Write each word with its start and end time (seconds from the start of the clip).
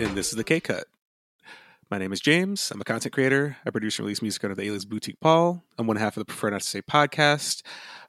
the 0.00 0.06
J 0.06 0.08
Cut, 0.08 0.08
and 0.08 0.16
this 0.16 0.28
is 0.30 0.36
the 0.36 0.44
K 0.44 0.60
Cut. 0.60 0.84
My 1.90 1.98
name 1.98 2.12
is 2.12 2.20
James. 2.20 2.70
I'm 2.70 2.80
a 2.80 2.84
content 2.84 3.12
creator. 3.12 3.56
I 3.66 3.70
produce 3.70 3.98
and 3.98 4.06
release 4.06 4.22
music 4.22 4.42
under 4.44 4.54
the 4.54 4.62
alias 4.62 4.84
Boutique 4.84 5.20
Paul. 5.20 5.62
I'm 5.76 5.86
one 5.86 5.96
half 5.96 6.16
of 6.16 6.20
the 6.20 6.24
Prefer 6.24 6.50
Not 6.50 6.62
to 6.62 6.66
Say 6.66 6.82
podcast. 6.82 7.62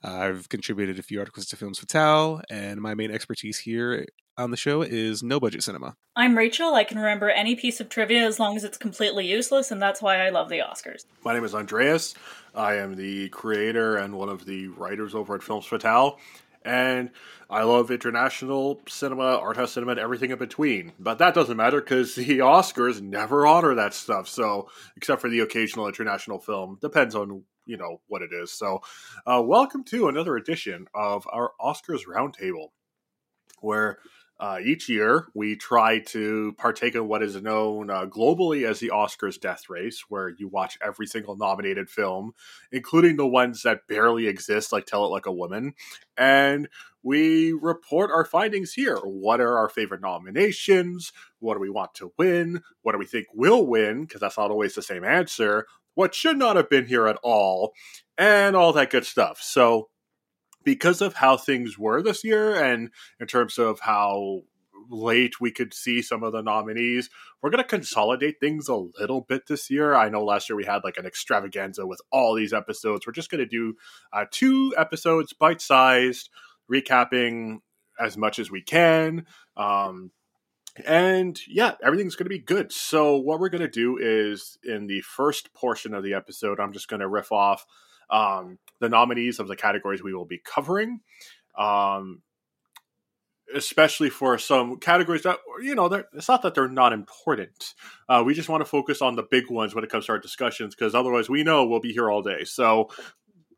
Uh, 0.04 0.12
I've 0.12 0.50
contributed 0.50 1.00
a 1.00 1.04
few 1.04 1.20
articles 1.20 1.48
to 1.48 1.58
Films 1.58 1.80
Fatale, 1.80 2.42
and 2.50 2.80
my 2.80 2.94
main 2.94 3.12
expertise 3.12 3.58
here 3.58 4.06
on 4.38 4.52
the 4.52 4.58
show 4.58 4.82
is 4.82 5.22
no 5.22 5.40
budget 5.40 5.64
cinema. 5.64 5.96
I'm 6.16 6.38
Rachael. 6.38 6.76
I 6.76 6.84
can 6.84 6.98
remember 6.98 7.30
any 7.30 7.56
piece 7.56 7.80
of 7.82 7.90
trivia 7.90 8.26
as 8.26 8.40
long 8.40 8.56
as 8.56 8.64
it's 8.64 8.78
completely 8.78 9.28
useless, 9.28 9.72
and 9.72 9.82
that's 9.82 10.02
why 10.02 10.26
I 10.26 10.30
love 10.30 10.50
the 10.50 10.60
Oscars. 10.60 11.06
My 11.26 11.34
name 11.34 11.44
is 11.44 11.54
Andreas. 11.54 12.14
I 12.56 12.76
am 12.76 12.96
the 12.96 13.30
creator 13.30 13.98
and 13.98 14.18
one 14.18 14.30
of 14.30 14.46
the 14.46 14.68
writers 14.70 15.14
over 15.14 15.36
at 15.36 15.44
Films 15.44 15.66
Fatale. 15.66 16.18
And 16.64 17.10
I 17.50 17.64
love 17.64 17.90
international 17.90 18.82
cinema, 18.88 19.38
art 19.38 19.58
house 19.58 19.74
cinema, 19.74 19.92
and 19.92 20.00
everything 20.00 20.32
in 20.32 20.38
between. 20.38 20.94
But 21.00 21.18
that 21.18 21.34
doesn't 21.34 21.58
matter 21.58 21.82
because 21.82 22.16
the 22.16 22.40
Oscars 22.40 23.02
never 23.02 23.48
honor 23.48 23.76
that 23.76 23.94
stuff. 23.94 24.28
So, 24.28 24.70
except 24.96 25.22
for 25.22 25.30
the 25.30 25.40
occasional 25.40 25.88
international 25.88 26.40
film, 26.40 26.78
depends 26.82 27.16
on 27.16 27.44
you 27.66 27.78
know 27.78 28.02
what 28.08 28.22
it 28.22 28.32
is. 28.32 28.52
So, 28.52 28.82
uh, 29.26 29.42
welcome 29.44 29.84
to 29.86 30.08
another 30.08 30.36
edition 30.38 30.88
of 30.94 31.26
our 31.32 31.52
Oscars 31.60 32.02
Roundtable, 32.08 32.70
where 33.60 34.00
uh, 34.42 34.58
each 34.64 34.90
year, 34.90 35.28
we 35.36 35.56
try 35.56 36.00
to 36.00 36.52
partake 36.58 36.96
in 36.96 37.08
what 37.08 37.22
is 37.22 37.40
known 37.40 37.92
uh, 37.92 38.08
globally 38.08 38.68
as 38.68 38.80
the 38.80 38.90
Oscars 38.90 39.40
death 39.40 39.70
race, 39.70 40.06
where 40.10 40.30
you 40.30 40.48
watch 40.48 40.80
every 40.84 41.06
single 41.06 41.38
nominated 41.38 41.92
film, 41.92 42.34
including 42.72 43.18
the 43.18 43.28
ones 43.28 43.62
that 43.62 43.88
barely 43.88 44.26
exist, 44.26 44.72
like 44.72 44.88
Tell 44.88 45.06
It 45.06 45.10
Like 45.10 45.28
a 45.28 45.32
Woman, 45.32 45.76
and 46.18 46.68
we 47.04 47.54
report 47.54 48.10
our 48.10 48.26
findings 48.26 48.74
here. 48.74 48.98
What 48.98 49.42
are 49.42 49.60
our 49.60 49.70
favorite 49.70 50.02
nominations? 50.02 51.14
What 51.38 51.54
do 51.54 51.60
we 51.60 51.70
want 51.70 51.94
to 51.96 52.12
win? 52.18 52.64
What 52.82 52.94
do 52.94 52.98
we 52.98 53.06
think 53.06 53.28
will 53.36 53.68
win? 53.68 54.06
Because 54.06 54.22
that's 54.22 54.40
not 54.40 54.50
always 54.50 54.74
the 54.74 54.82
same 54.82 55.04
answer. 55.04 55.68
What 55.94 56.16
should 56.16 56.38
not 56.38 56.56
have 56.56 56.70
been 56.70 56.88
here 56.88 57.08
at 57.08 57.20
all? 57.22 57.74
And 58.18 58.56
all 58.56 58.74
that 58.74 58.90
good 58.90 59.06
stuff. 59.06 59.40
So, 59.42 59.90
because 60.64 61.02
of 61.02 61.16
how 61.16 61.38
things 61.38 61.78
were 61.78 62.02
this 62.02 62.24
year 62.24 62.56
and 62.56 62.90
in 63.20 63.28
terms 63.28 63.58
of 63.58 63.80
how 63.82 64.42
late 64.90 65.40
we 65.40 65.52
could 65.52 65.74
see 65.74 66.02
some 66.02 66.24
of 66.24 66.34
the 66.34 66.42
nominees. 66.42 67.10
We're 67.42 67.50
going 67.50 67.64
to 67.64 67.70
consolidate 67.70 68.40
things 68.40 68.68
a 68.68 68.76
little 68.76 69.22
bit 69.22 69.48
this 69.48 69.70
year. 69.70 69.96
I 69.96 70.10
know 70.10 70.24
last 70.24 70.50
year 70.50 70.56
we 70.56 70.66
had 70.66 70.84
like 70.84 70.98
an 70.98 71.06
extravaganza 71.06 71.86
with 71.86 72.02
all 72.12 72.36
these 72.36 72.54
episodes. 72.54 73.08
We're 73.08 73.14
just 73.14 73.32
going 73.32 73.40
to 73.40 73.46
do 73.46 73.76
uh, 74.14 74.26
two 74.30 74.74
episodes, 74.78 75.34
bite 75.34 75.62
sized, 75.62 76.30
recapping 76.72 77.60
as 78.00 78.18
much 78.18 78.40
as 78.40 78.52
we 78.52 78.62
can. 78.62 79.26
Um, 79.56 80.12
and 80.86 81.40
yeah, 81.48 81.74
everything's 81.84 82.16
going 82.16 82.26
to 82.26 82.30
be 82.30 82.40
good. 82.40 82.72
So, 82.72 83.18
what 83.18 83.40
we're 83.40 83.50
going 83.50 83.62
to 83.62 83.68
do 83.68 83.98
is 84.00 84.58
in 84.64 84.88
the 84.88 85.02
first 85.02 85.54
portion 85.54 85.94
of 85.94 86.04
the 86.04 86.14
episode, 86.14 86.60
I'm 86.60 86.72
just 86.72 86.88
going 86.88 87.02
to 87.02 87.10
riff 87.10 87.32
off 87.32 87.66
um, 88.12 88.60
the 88.80 88.90
nominees 88.90 89.40
of 89.40 89.48
the 89.48 89.56
categories 89.56 90.04
we 90.04 90.14
will 90.14 90.26
be 90.26 90.42
covering. 90.44 91.00
Um, 91.58 92.22
especially 93.54 94.10
for 94.10 94.38
some 94.38 94.78
categories 94.78 95.24
that 95.24 95.38
you 95.62 95.76
know 95.76 95.86
it's 96.14 96.30
not 96.30 96.42
that 96.42 96.56
they're 96.56 96.70
not 96.70 96.94
important 96.94 97.74
uh, 98.08 98.24
we 98.26 98.34
just 98.34 98.50
want 98.50 98.62
to 98.62 98.70
focus 98.70 99.02
on 99.02 99.16
the 99.16 99.24
big 99.30 99.50
ones 99.50 99.76
when 99.76 99.84
it 99.84 99.90
comes 99.90 100.06
to 100.06 100.12
our 100.14 100.20
discussions 100.20 100.74
because 100.74 100.96
otherwise 100.96 101.30
we 101.30 101.44
know 101.44 101.66
we'll 101.66 101.82
be 101.82 101.92
here 101.92 102.10
all 102.10 102.22
day 102.22 102.44
so 102.46 102.90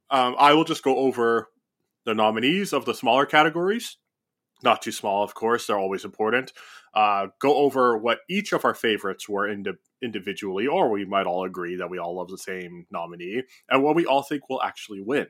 um, 0.10 0.36
i 0.40 0.54
will 0.54 0.64
just 0.64 0.84
go 0.84 0.98
over 0.98 1.50
the 2.06 2.14
nominees 2.14 2.74
of 2.74 2.86
the 2.86 2.94
smaller 2.94 3.26
categories 3.26 3.98
not 4.64 4.82
too 4.82 4.92
small 4.92 5.24
of 5.24 5.34
course 5.34 5.68
they're 5.68 5.78
always 5.78 6.06
important 6.06 6.54
uh, 6.94 7.28
go 7.40 7.56
over 7.56 7.98
what 7.98 8.20
each 8.30 8.54
of 8.54 8.66
our 8.66 8.76
favorites 8.76 9.28
were 9.28 9.48
indi- 9.48 9.72
individually 10.02 10.68
or 10.68 10.90
we 10.90 11.06
might 11.06 11.26
all 11.26 11.44
agree 11.44 11.76
that 11.76 11.90
we 11.90 11.98
all 11.98 12.16
love 12.16 12.30
the 12.30 12.38
same 12.38 12.86
nominee 12.92 13.44
and 13.70 13.84
what 13.84 13.96
we 13.96 14.06
all 14.06 14.22
think 14.22 14.50
will 14.50 14.62
actually 14.62 15.02
win 15.02 15.28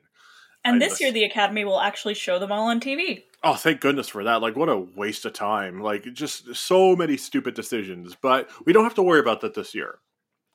and 0.64 0.80
this 0.80 1.00
year, 1.00 1.12
the 1.12 1.24
Academy 1.24 1.64
will 1.64 1.80
actually 1.80 2.14
show 2.14 2.38
them 2.38 2.50
all 2.50 2.68
on 2.68 2.80
TV. 2.80 3.24
Oh, 3.42 3.54
thank 3.54 3.80
goodness 3.80 4.08
for 4.08 4.24
that. 4.24 4.40
Like, 4.40 4.56
what 4.56 4.70
a 4.70 4.78
waste 4.78 5.26
of 5.26 5.34
time. 5.34 5.82
Like, 5.82 6.10
just 6.14 6.56
so 6.56 6.96
many 6.96 7.18
stupid 7.18 7.54
decisions. 7.54 8.16
But 8.20 8.48
we 8.64 8.72
don't 8.72 8.84
have 8.84 8.94
to 8.94 9.02
worry 9.02 9.20
about 9.20 9.42
that 9.42 9.54
this 9.54 9.74
year. 9.74 9.98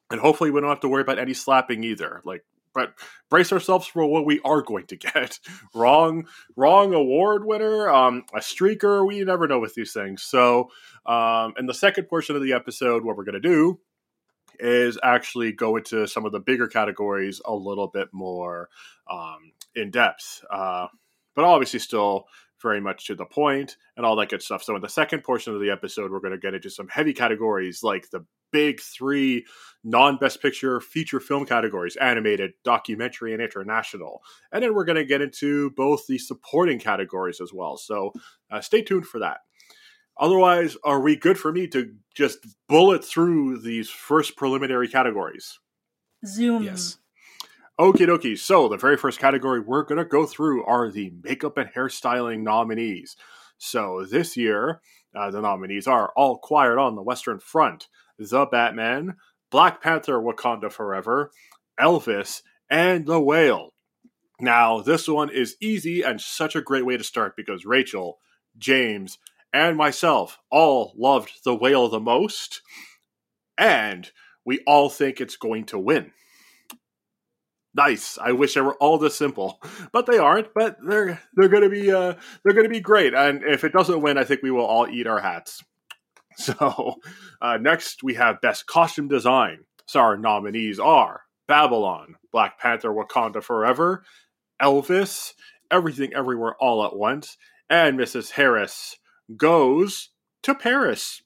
And 0.10 0.20
hopefully, 0.20 0.50
we 0.50 0.62
don't 0.62 0.70
have 0.70 0.80
to 0.80 0.90
worry 0.90 1.04
about 1.04 1.20
any 1.20 1.36
slapping 1.36 1.84
either. 1.84 2.22
Like, 2.26 2.44
but 2.74 2.94
brace 3.30 3.52
ourselves 3.52 3.88
for 3.88 4.06
what 4.06 4.26
we 4.26 4.40
are 4.44 4.62
going 4.62 4.86
to 4.88 4.96
get. 4.96 5.40
wrong, 5.74 6.28
wrong 6.56 6.94
award 6.94 7.46
winner, 7.46 7.90
um, 7.90 8.24
a 8.34 8.40
streaker. 8.40 9.06
We 9.06 9.24
never 9.24 9.48
know 9.48 9.60
with 9.60 9.76
these 9.76 9.94
things. 9.94 10.24
So, 10.24 10.70
um, 11.06 11.54
in 11.58 11.66
the 11.66 11.74
second 11.74 12.06
portion 12.08 12.36
of 12.36 12.42
the 12.42 12.54
episode, 12.54 13.04
what 13.04 13.18
we're 13.18 13.26
going 13.26 13.42
to 13.42 13.48
do 13.48 13.80
is 14.60 15.00
actually 15.02 15.54
go 15.54 15.78
into 15.78 16.08
some 16.08 16.26
of 16.26 16.32
the 16.32 16.40
bigger 16.40 16.68
categories 16.68 17.42
a 17.46 17.54
little 17.54 17.88
bit 17.88 18.10
more 18.12 18.70
um, 19.10 19.54
in 19.76 19.90
depth, 19.90 20.44
uh, 20.52 20.88
but 21.36 21.46
obviously 21.46 21.80
still 21.80 22.26
very 22.62 22.82
much 22.82 23.08
to 23.08 23.16
the 23.16 23.26
point 23.26 23.78
and 23.96 24.06
all 24.06 24.16
that 24.18 24.30
good 24.30 24.42
stuff. 24.42 24.64
So, 24.64 24.76
in 24.76 24.82
the 24.82 24.90
second 24.90 25.24
portion 25.24 25.54
of 25.54 25.62
the 25.62 25.72
episode, 25.72 26.12
we're 26.12 26.20
going 26.20 26.34
to 26.34 26.38
get 26.38 26.54
into 26.54 26.70
some 26.70 26.88
heavy 26.88 27.14
categories 27.14 27.84
like 27.84 28.10
the 28.10 28.26
big 28.52 28.80
three 28.82 29.46
non 29.84 30.18
best 30.18 30.42
picture 30.42 30.80
feature 30.80 31.20
film 31.20 31.46
categories 31.46 31.96
animated, 31.96 32.52
documentary, 32.64 33.34
and 33.34 33.42
international. 33.42 34.22
And 34.52 34.64
then 34.64 34.74
we're 34.74 34.86
going 34.86 34.98
to 34.98 35.06
get 35.06 35.22
into 35.22 35.72
both 35.72 36.08
the 36.08 36.18
supporting 36.18 36.80
categories 36.80 37.42
as 37.42 37.52
well. 37.54 37.78
So, 37.78 38.14
uh, 38.52 38.62
stay 38.62 38.82
tuned 38.82 39.08
for 39.08 39.20
that. 39.20 39.40
Otherwise, 40.20 40.76
are 40.84 41.00
we 41.00 41.16
good 41.16 41.40
for 41.40 41.52
me 41.52 41.66
to 41.68 41.96
just 42.14 42.40
bullet 42.68 43.06
through 43.06 43.60
these 43.62 43.90
first 43.90 44.36
preliminary 44.36 44.88
categories? 44.88 45.60
Zoom. 46.26 46.64
Yes. 46.64 46.99
Okie 47.80 48.06
dokie. 48.06 48.38
So, 48.38 48.68
the 48.68 48.76
very 48.76 48.98
first 48.98 49.20
category 49.20 49.62
we're 49.62 49.84
going 49.84 50.00
to 50.00 50.04
go 50.04 50.26
through 50.26 50.66
are 50.66 50.92
the 50.92 51.14
makeup 51.24 51.58
and 51.58 51.70
hairstyling 51.70 52.42
nominees. 52.42 53.16
So, 53.58 54.06
this 54.06 54.36
year, 54.36 54.82
uh, 55.16 55.32
the 55.32 55.40
nominees 55.40 55.88
are 55.88 56.12
All 56.18 56.40
Quiet 56.40 56.78
on 56.78 56.96
the 56.96 57.02
Western 57.02 57.40
Front, 57.40 57.88
The 58.18 58.46
Batman, 58.52 59.16
Black 59.50 59.82
Panther 59.82 60.20
Wakanda 60.20 60.70
Forever, 60.70 61.32
Elvis, 61.80 62.42
and 62.70 63.06
The 63.06 63.22
Whale. 63.22 63.70
Now, 64.42 64.82
this 64.82 65.08
one 65.08 65.30
is 65.30 65.56
easy 65.62 66.02
and 66.02 66.20
such 66.20 66.58
a 66.58 66.62
great 66.62 66.86
way 66.86 66.98
to 66.98 67.04
start 67.06 67.38
because 67.38 67.64
Rachael, 67.64 68.20
James, 68.58 69.20
and 69.54 69.78
myself 69.78 70.38
all 70.52 70.94
loved 70.98 71.46
The 71.46 71.56
Whale 71.56 71.88
the 71.88 72.02
most, 72.02 72.62
and 73.58 74.12
we 74.44 74.60
all 74.68 74.90
think 74.90 75.22
it's 75.22 75.38
going 75.38 75.64
to 75.68 75.80
win. 75.80 76.12
Nice. 77.76 78.18
I 78.18 78.32
wish 78.32 78.56
they 78.56 78.62
were 78.62 78.76
all 78.76 78.98
this 78.98 79.16
simple, 79.16 79.62
but 79.92 80.06
they 80.06 80.18
aren't. 80.18 80.54
But 80.54 80.78
they're 80.86 81.22
they're 81.36 81.50
going 81.50 81.64
to 81.64 81.70
be 81.70 81.92
uh, 81.92 82.16
they're 82.44 82.54
going 82.54 82.66
to 82.66 82.70
be 82.70 82.80
great. 82.80 83.14
And 83.14 83.44
if 83.44 83.64
it 83.64 83.74
doesn't 83.74 84.02
win, 84.02 84.18
I 84.18 84.24
think 84.24 84.42
we 84.42 84.52
will 84.52 84.66
all 84.66 84.88
eat 84.88 85.08
our 85.08 85.20
hats. 85.20 85.64
So 86.40 86.96
uh, 87.42 87.58
next 87.58 88.02
we 88.02 88.14
have 88.14 88.40
best 88.40 88.66
costume 88.66 89.10
design. 89.10 89.66
So 89.88 90.00
our 90.00 90.16
nominees 90.16 90.80
are 90.80 91.24
Babylon, 91.50 92.16
Black 92.32 92.58
Panther, 92.58 92.94
Wakanda 92.94 93.44
Forever, 93.44 94.06
Elvis, 94.62 95.34
Everything 95.70 96.14
Everywhere 96.14 96.56
All 96.56 96.86
at 96.86 96.96
Once, 96.96 97.36
and 97.70 98.00
Mrs. 98.00 98.32
Harris 98.32 98.96
goes 99.36 100.12
to 100.44 100.56
Paris. 100.56 101.24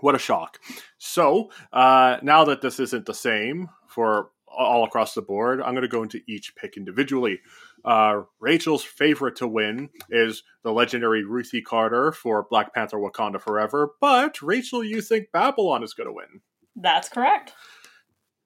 What 0.00 0.16
a 0.16 0.18
shock. 0.18 0.58
So 0.98 1.50
uh, 1.72 2.16
now 2.22 2.44
that 2.44 2.60
this 2.60 2.80
isn't 2.80 3.06
the 3.06 3.14
same 3.14 3.68
for 3.86 4.30
all 4.56 4.84
across 4.84 5.14
the 5.14 5.22
board. 5.22 5.60
I'm 5.60 5.72
going 5.72 5.82
to 5.82 5.88
go 5.88 6.02
into 6.02 6.20
each 6.28 6.54
pick 6.56 6.76
individually. 6.76 7.40
Uh, 7.84 8.22
Rachael's 8.40 8.84
favorite 8.84 9.36
to 9.36 9.48
win 9.48 9.90
is 10.10 10.42
the 10.64 10.72
legendary 10.72 11.24
Ruthie 11.24 11.62
Carter 11.62 12.12
for 12.12 12.46
Black 12.50 12.74
Panther 12.74 12.98
Wakanda 12.98 13.40
Forever. 13.40 13.90
But 14.00 14.42
Rachael, 14.42 14.84
you 14.84 15.00
think 15.00 15.32
Babylon 15.32 15.82
is 15.82 15.94
going 15.94 16.08
to 16.08 16.12
win? 16.12 16.40
That's 16.76 17.08
correct. 17.08 17.54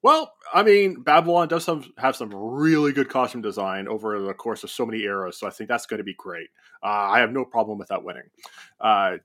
Well, 0.01 0.33
I 0.53 0.63
mean, 0.63 1.01
Babylon 1.01 1.47
does 1.47 1.63
some, 1.63 1.93
have 1.97 2.17
some 2.17 2.35
really 2.35 2.91
good 2.91 3.09
costume 3.09 3.41
design 3.41 3.87
over 3.87 4.19
the 4.19 4.33
course 4.33 4.63
of 4.65 4.69
so 4.69 4.85
many 4.85 5.03
eras, 5.03 5.39
so 5.39 5.47
I 5.47 5.49
think 5.49 5.69
that's 5.69 5.85
going 5.85 5.99
to 5.99 6.03
be 6.03 6.13
great. 6.13 6.49
Uh, 6.83 6.87
I 6.87 7.19
have 7.19 7.31
no 7.31 7.45
problem 7.45 7.77
with 7.77 7.87
that 7.87 8.03
winning. 8.03 8.29
Uh, 8.81 9.17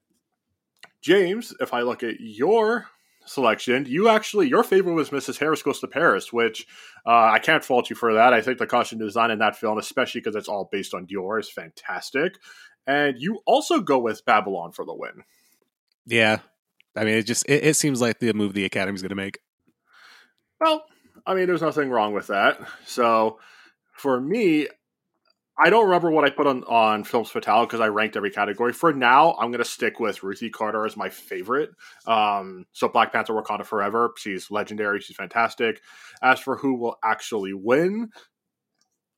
James, 1.02 1.52
if 1.58 1.74
I 1.74 1.80
look 1.80 2.04
at 2.04 2.20
your 2.20 2.86
selection. 3.28 3.86
You 3.86 4.08
actually, 4.08 4.48
your 4.48 4.62
favorite 4.62 4.94
was 4.94 5.10
Mrs. 5.10 5.38
Harris 5.38 5.62
Goes 5.62 5.80
to 5.80 5.88
Paris, 5.88 6.32
which 6.32 6.66
uh, 7.06 7.30
I 7.32 7.38
can't 7.38 7.64
fault 7.64 7.90
you 7.90 7.96
for 7.96 8.14
that. 8.14 8.32
I 8.32 8.40
think 8.40 8.58
the 8.58 8.66
costume 8.66 8.98
design 8.98 9.30
in 9.30 9.38
that 9.38 9.56
film, 9.56 9.78
especially 9.78 10.20
because 10.20 10.36
it's 10.36 10.48
all 10.48 10.68
based 10.70 10.94
on 10.94 11.06
Dior, 11.06 11.40
is 11.40 11.50
fantastic. 11.50 12.38
And 12.86 13.16
you 13.18 13.40
also 13.46 13.80
go 13.80 13.98
with 13.98 14.24
Babylon 14.24 14.72
for 14.72 14.84
the 14.84 14.94
win. 14.94 15.22
Yeah. 16.06 16.38
I 16.96 17.04
mean, 17.04 17.14
it 17.14 17.24
just 17.24 17.48
it, 17.48 17.64
it 17.64 17.76
seems 17.76 18.00
like 18.00 18.18
the 18.18 18.32
move 18.32 18.54
the 18.54 18.64
Academy's 18.64 19.02
going 19.02 19.10
to 19.10 19.14
make. 19.14 19.38
Well, 20.60 20.84
I 21.26 21.34
mean, 21.34 21.46
there's 21.46 21.62
nothing 21.62 21.90
wrong 21.90 22.14
with 22.14 22.28
that. 22.28 22.58
So 22.86 23.38
for 23.92 24.20
me, 24.20 24.68
I 25.60 25.70
don't 25.70 25.86
remember 25.86 26.10
what 26.10 26.24
I 26.24 26.30
put 26.30 26.46
on 26.46 26.62
on 26.64 27.02
Films 27.02 27.30
Fatale 27.30 27.66
because 27.66 27.80
I 27.80 27.88
ranked 27.88 28.16
every 28.16 28.30
category. 28.30 28.72
For 28.72 28.92
now, 28.92 29.32
I'm 29.34 29.50
going 29.50 29.62
to 29.62 29.68
stick 29.68 29.98
with 29.98 30.22
Ruthie 30.22 30.50
Carter 30.50 30.86
as 30.86 30.96
my 30.96 31.08
favorite. 31.08 31.70
Um, 32.06 32.66
so 32.72 32.88
Black 32.88 33.12
Panther: 33.12 33.34
Wakanda 33.34 33.66
Forever. 33.66 34.12
She's 34.16 34.50
legendary. 34.50 35.00
She's 35.00 35.16
fantastic. 35.16 35.80
As 36.22 36.38
for 36.38 36.56
who 36.56 36.78
will 36.78 36.96
actually 37.04 37.54
win, 37.54 38.10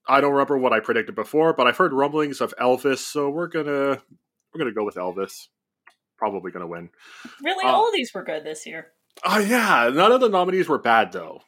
I 0.08 0.20
don't 0.20 0.32
remember 0.32 0.56
what 0.56 0.72
I 0.72 0.80
predicted 0.80 1.14
before, 1.14 1.52
but 1.52 1.66
I've 1.66 1.76
heard 1.76 1.92
rumblings 1.92 2.40
of 2.40 2.54
Elvis, 2.58 2.98
so 2.98 3.28
we're 3.28 3.48
gonna 3.48 4.00
we're 4.52 4.58
gonna 4.58 4.72
go 4.72 4.84
with 4.84 4.94
Elvis. 4.96 5.48
Probably 6.16 6.52
gonna 6.52 6.66
win. 6.66 6.90
Really, 7.44 7.64
Uh, 7.66 7.72
all 7.72 7.88
of 7.88 7.94
these 7.94 8.12
were 8.14 8.24
good 8.24 8.44
this 8.44 8.66
year. 8.66 8.88
Oh 9.24 9.38
yeah, 9.38 9.90
none 9.92 10.12
of 10.12 10.20
the 10.20 10.28
nominees 10.28 10.68
were 10.68 10.78
bad 10.78 11.12
though. 11.12 11.42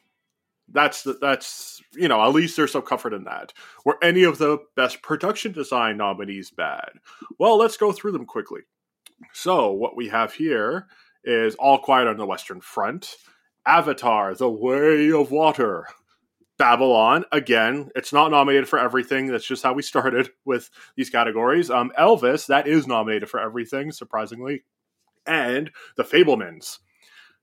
That's 0.73 1.03
the, 1.03 1.13
that's 1.13 1.81
you 1.93 2.07
know 2.07 2.21
at 2.21 2.33
least 2.33 2.57
there's 2.57 2.71
some 2.71 2.81
comfort 2.81 3.13
in 3.13 3.25
that. 3.25 3.53
Were 3.85 3.97
any 4.03 4.23
of 4.23 4.39
the 4.39 4.57
best 4.75 5.01
production 5.01 5.51
design 5.51 5.97
nominees 5.97 6.51
bad? 6.51 6.89
Well, 7.37 7.57
let's 7.57 7.77
go 7.77 7.91
through 7.91 8.13
them 8.13 8.25
quickly. 8.25 8.61
So 9.31 9.71
what 9.71 9.95
we 9.95 10.09
have 10.09 10.33
here 10.33 10.87
is 11.23 11.55
All 11.55 11.77
Quiet 11.77 12.07
on 12.07 12.17
the 12.17 12.25
Western 12.25 12.59
Front, 12.59 13.15
Avatar: 13.65 14.33
The 14.33 14.49
Way 14.49 15.11
of 15.11 15.31
Water, 15.31 15.87
Babylon. 16.57 17.25
Again, 17.31 17.89
it's 17.95 18.11
not 18.11 18.31
nominated 18.31 18.67
for 18.67 18.79
everything. 18.79 19.27
That's 19.27 19.45
just 19.45 19.63
how 19.63 19.73
we 19.73 19.83
started 19.83 20.31
with 20.45 20.71
these 20.95 21.11
categories. 21.11 21.69
Um, 21.69 21.91
Elvis 21.97 22.47
that 22.47 22.67
is 22.67 22.87
nominated 22.87 23.29
for 23.29 23.39
everything, 23.39 23.91
surprisingly, 23.91 24.63
and 25.27 25.71
The 25.97 26.03
Fabelmans. 26.03 26.79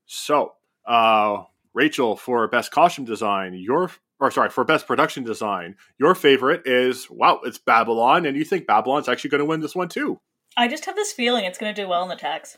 So, 0.05 0.53
uh, 0.85 1.43
Rachael, 1.73 2.15
for 2.15 2.47
best 2.47 2.71
costume 2.71 3.05
design, 3.05 3.53
your 3.53 3.91
or 4.19 4.29
sorry, 4.29 4.49
for 4.49 4.63
best 4.63 4.85
production 4.85 5.23
design, 5.23 5.75
your 5.97 6.15
favorite 6.15 6.61
is 6.65 7.09
wow, 7.09 7.39
it's 7.43 7.57
Babylon, 7.57 8.25
and 8.25 8.37
you 8.37 8.45
think 8.45 8.67
Babylon's 8.67 9.09
actually 9.09 9.31
going 9.31 9.39
to 9.39 9.45
win 9.45 9.61
this 9.61 9.75
one 9.75 9.89
too. 9.89 10.19
I 10.57 10.67
just 10.67 10.85
have 10.85 10.95
this 10.95 11.11
feeling 11.11 11.45
it's 11.45 11.57
going 11.57 11.73
to 11.73 11.81
do 11.81 11.87
well 11.87 12.03
in 12.03 12.09
the 12.09 12.15
tax. 12.15 12.57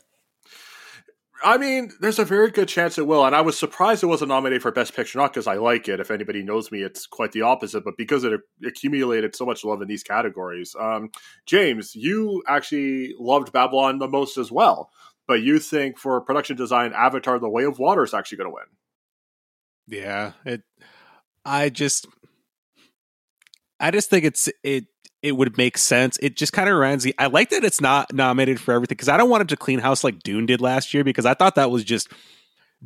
I 1.42 1.58
mean, 1.58 1.90
there's 2.00 2.18
a 2.18 2.24
very 2.24 2.50
good 2.50 2.68
chance 2.68 2.96
it 2.96 3.06
will, 3.06 3.24
and 3.24 3.34
I 3.34 3.40
was 3.40 3.58
surprised 3.58 4.02
it 4.02 4.06
wasn't 4.06 4.28
nominated 4.28 4.62
for 4.62 4.70
Best 4.70 4.94
Picture, 4.94 5.18
not 5.18 5.32
because 5.32 5.46
I 5.46 5.54
like 5.54 5.88
it. 5.88 6.00
If 6.00 6.10
anybody 6.10 6.42
knows 6.42 6.70
me, 6.70 6.82
it's 6.82 7.06
quite 7.06 7.32
the 7.32 7.42
opposite, 7.42 7.84
but 7.84 7.96
because 7.98 8.24
it 8.24 8.40
accumulated 8.64 9.34
so 9.34 9.44
much 9.44 9.64
love 9.64 9.82
in 9.82 9.88
these 9.88 10.02
categories. 10.02 10.76
Um, 10.78 11.10
James, 11.44 11.94
you 11.94 12.42
actually 12.46 13.14
loved 13.18 13.52
Babylon 13.52 13.98
the 13.98 14.08
most 14.08 14.38
as 14.38 14.50
well, 14.52 14.90
but 15.26 15.42
you 15.42 15.58
think 15.58 15.98
for 15.98 16.20
production 16.20 16.56
design, 16.56 16.92
Avatar: 16.94 17.38
The 17.38 17.48
Way 17.48 17.64
of 17.64 17.78
Water 17.78 18.04
is 18.04 18.14
actually 18.14 18.38
going 18.38 18.50
to 18.50 18.54
win. 18.54 18.64
Yeah, 19.86 20.32
it. 20.44 20.62
I 21.44 21.68
just, 21.68 22.06
I 23.78 23.90
just 23.90 24.10
think 24.10 24.24
it's 24.24 24.48
it. 24.62 24.86
It 25.22 25.36
would 25.36 25.56
make 25.56 25.78
sense. 25.78 26.18
It 26.20 26.36
just 26.36 26.52
kind 26.52 26.68
of 26.68 26.76
reminds 26.76 27.06
me. 27.06 27.14
I 27.18 27.26
like 27.26 27.48
that 27.50 27.64
it's 27.64 27.80
not 27.80 28.12
nominated 28.12 28.60
for 28.60 28.74
everything 28.74 28.96
because 28.96 29.08
I 29.08 29.16
don't 29.16 29.30
want 29.30 29.42
it 29.42 29.48
to 29.48 29.56
clean 29.56 29.78
house 29.78 30.04
like 30.04 30.22
Dune 30.22 30.44
did 30.44 30.60
last 30.60 30.92
year 30.92 31.02
because 31.02 31.24
I 31.24 31.32
thought 31.32 31.54
that 31.54 31.70
was 31.70 31.82
just 31.82 32.12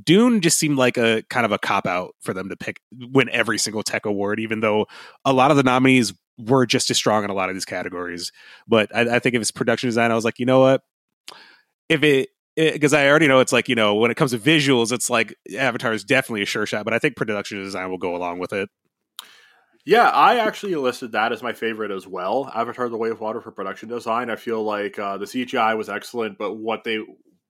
Dune 0.05 0.41
just 0.41 0.59
seemed 0.59 0.79
like 0.79 0.97
a 0.97 1.23
kind 1.31 1.45
of 1.45 1.53
a 1.53 1.59
cop 1.59 1.87
out 1.87 2.15
for 2.21 2.33
them 2.33 2.49
to 2.49 2.57
pick 2.57 2.81
win 2.93 3.29
every 3.31 3.59
single 3.59 3.83
tech 3.83 4.07
award, 4.07 4.39
even 4.39 4.61
though 4.61 4.87
a 5.25 5.33
lot 5.33 5.51
of 5.51 5.57
the 5.57 5.63
nominees 5.63 6.13
were 6.39 6.67
just 6.67 6.91
as 6.91 6.97
strong 6.97 7.25
in 7.25 7.31
a 7.31 7.35
lot 7.35 7.49
of 7.49 7.57
these 7.57 7.65
categories. 7.65 8.31
But 8.69 8.95
I, 8.95 9.17
I 9.17 9.19
think 9.19 9.35
if 9.35 9.41
it's 9.41 9.51
production 9.51 9.89
design, 9.89 10.13
I 10.13 10.15
was 10.15 10.25
like, 10.25 10.39
you 10.39 10.47
know 10.47 10.61
what? 10.61 10.83
If 11.89 12.05
it 12.05 12.29
because 12.59 12.93
I 12.93 13.09
already 13.09 13.29
know 13.29 13.39
it's 13.39 13.53
like 13.53 13.69
you 13.69 13.75
know 13.75 13.95
when 13.95 14.11
it 14.11 14.17
comes 14.17 14.33
to 14.33 14.39
visuals, 14.39 14.93
it's 14.93 15.09
like 15.09 15.35
Avatar 15.57 15.93
is 15.93 16.05
definitely 16.05 16.43
a 16.43 16.47
sure 16.47 16.67
shot, 16.67 16.85
but 16.85 16.93
I 16.93 16.99
think 16.99 17.17
production 17.17 17.63
design 17.63 17.91
will 17.91 17.99
go 17.99 18.17
along 18.17 18.41
with 18.41 18.53
it. 18.53 18.69
Yeah, 19.87 20.09
I 20.11 20.37
actually 20.37 20.75
listed 20.75 21.13
that 21.13 21.33
as 21.33 21.43
my 21.43 21.53
favorite 21.53 21.93
as 21.93 22.07
well. 22.07 22.51
Avatar: 22.55 22.89
The 22.89 22.97
Way 22.97 23.11
of 23.11 23.21
Water 23.21 23.41
for 23.41 23.53
production 23.53 23.89
design. 23.89 24.29
I 24.29 24.37
feel 24.37 24.63
like 24.63 24.99
uh, 24.99 25.19
the 25.19 25.25
CGI 25.25 25.77
was 25.77 25.89
excellent, 25.89 26.37
but 26.37 26.55
what 26.55 26.85
they 26.85 26.99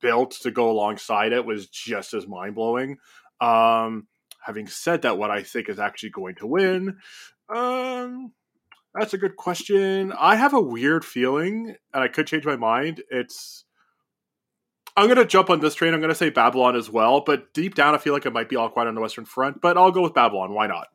built 0.00 0.32
to 0.43 0.50
go 0.50 0.70
alongside 0.70 1.32
it 1.32 1.44
was 1.44 1.69
just 1.69 2.14
as 2.14 2.28
mind 2.28 2.55
blowing. 2.55 2.99
Um, 3.40 4.06
having 4.44 4.69
said 4.69 5.02
that, 5.02 5.19
what 5.19 5.31
I 5.31 5.43
think 5.43 5.69
is 5.69 5.78
actually 5.78 6.10
going 6.10 6.37
to 6.37 6.46
win, 6.46 6.99
um, 7.49 8.32
that's 8.94 9.14
a 9.14 9.19
good 9.19 9.37
question. 9.37 10.12
I 10.12 10.37
have 10.37 10.55
a 10.55 10.60
weird 10.60 11.05
feeling, 11.05 11.76
and 11.94 12.05
I 12.05 12.08
could 12.08 12.26
change 12.26 12.44
my 12.44 12.56
mind. 12.56 13.02
It's 13.10 13.64
I'm 14.98 15.06
going 15.06 15.18
to 15.18 15.24
jump 15.24 15.48
on 15.48 15.60
this 15.60 15.76
train. 15.76 15.94
I'm 15.94 16.00
going 16.00 16.08
to 16.08 16.14
say 16.16 16.28
Babylon 16.28 16.74
as 16.74 16.90
well, 16.90 17.20
but 17.20 17.54
deep 17.54 17.76
down, 17.76 17.94
I 17.94 17.98
feel 17.98 18.12
like 18.12 18.26
it 18.26 18.32
might 18.32 18.48
be 18.48 18.56
All 18.56 18.68
Quiet 18.68 18.88
on 18.88 18.96
the 18.96 19.00
Western 19.00 19.26
Front. 19.26 19.60
But 19.60 19.78
I'll 19.78 19.92
go 19.92 20.02
with 20.02 20.12
Babylon. 20.12 20.52
Why 20.52 20.66
not? 20.66 20.88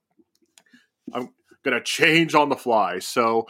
I'm 1.14 1.30
going 1.64 1.78
to 1.78 1.82
change 1.82 2.36
on 2.36 2.50
the 2.50 2.58
fly. 2.58 3.00
So 3.00 3.48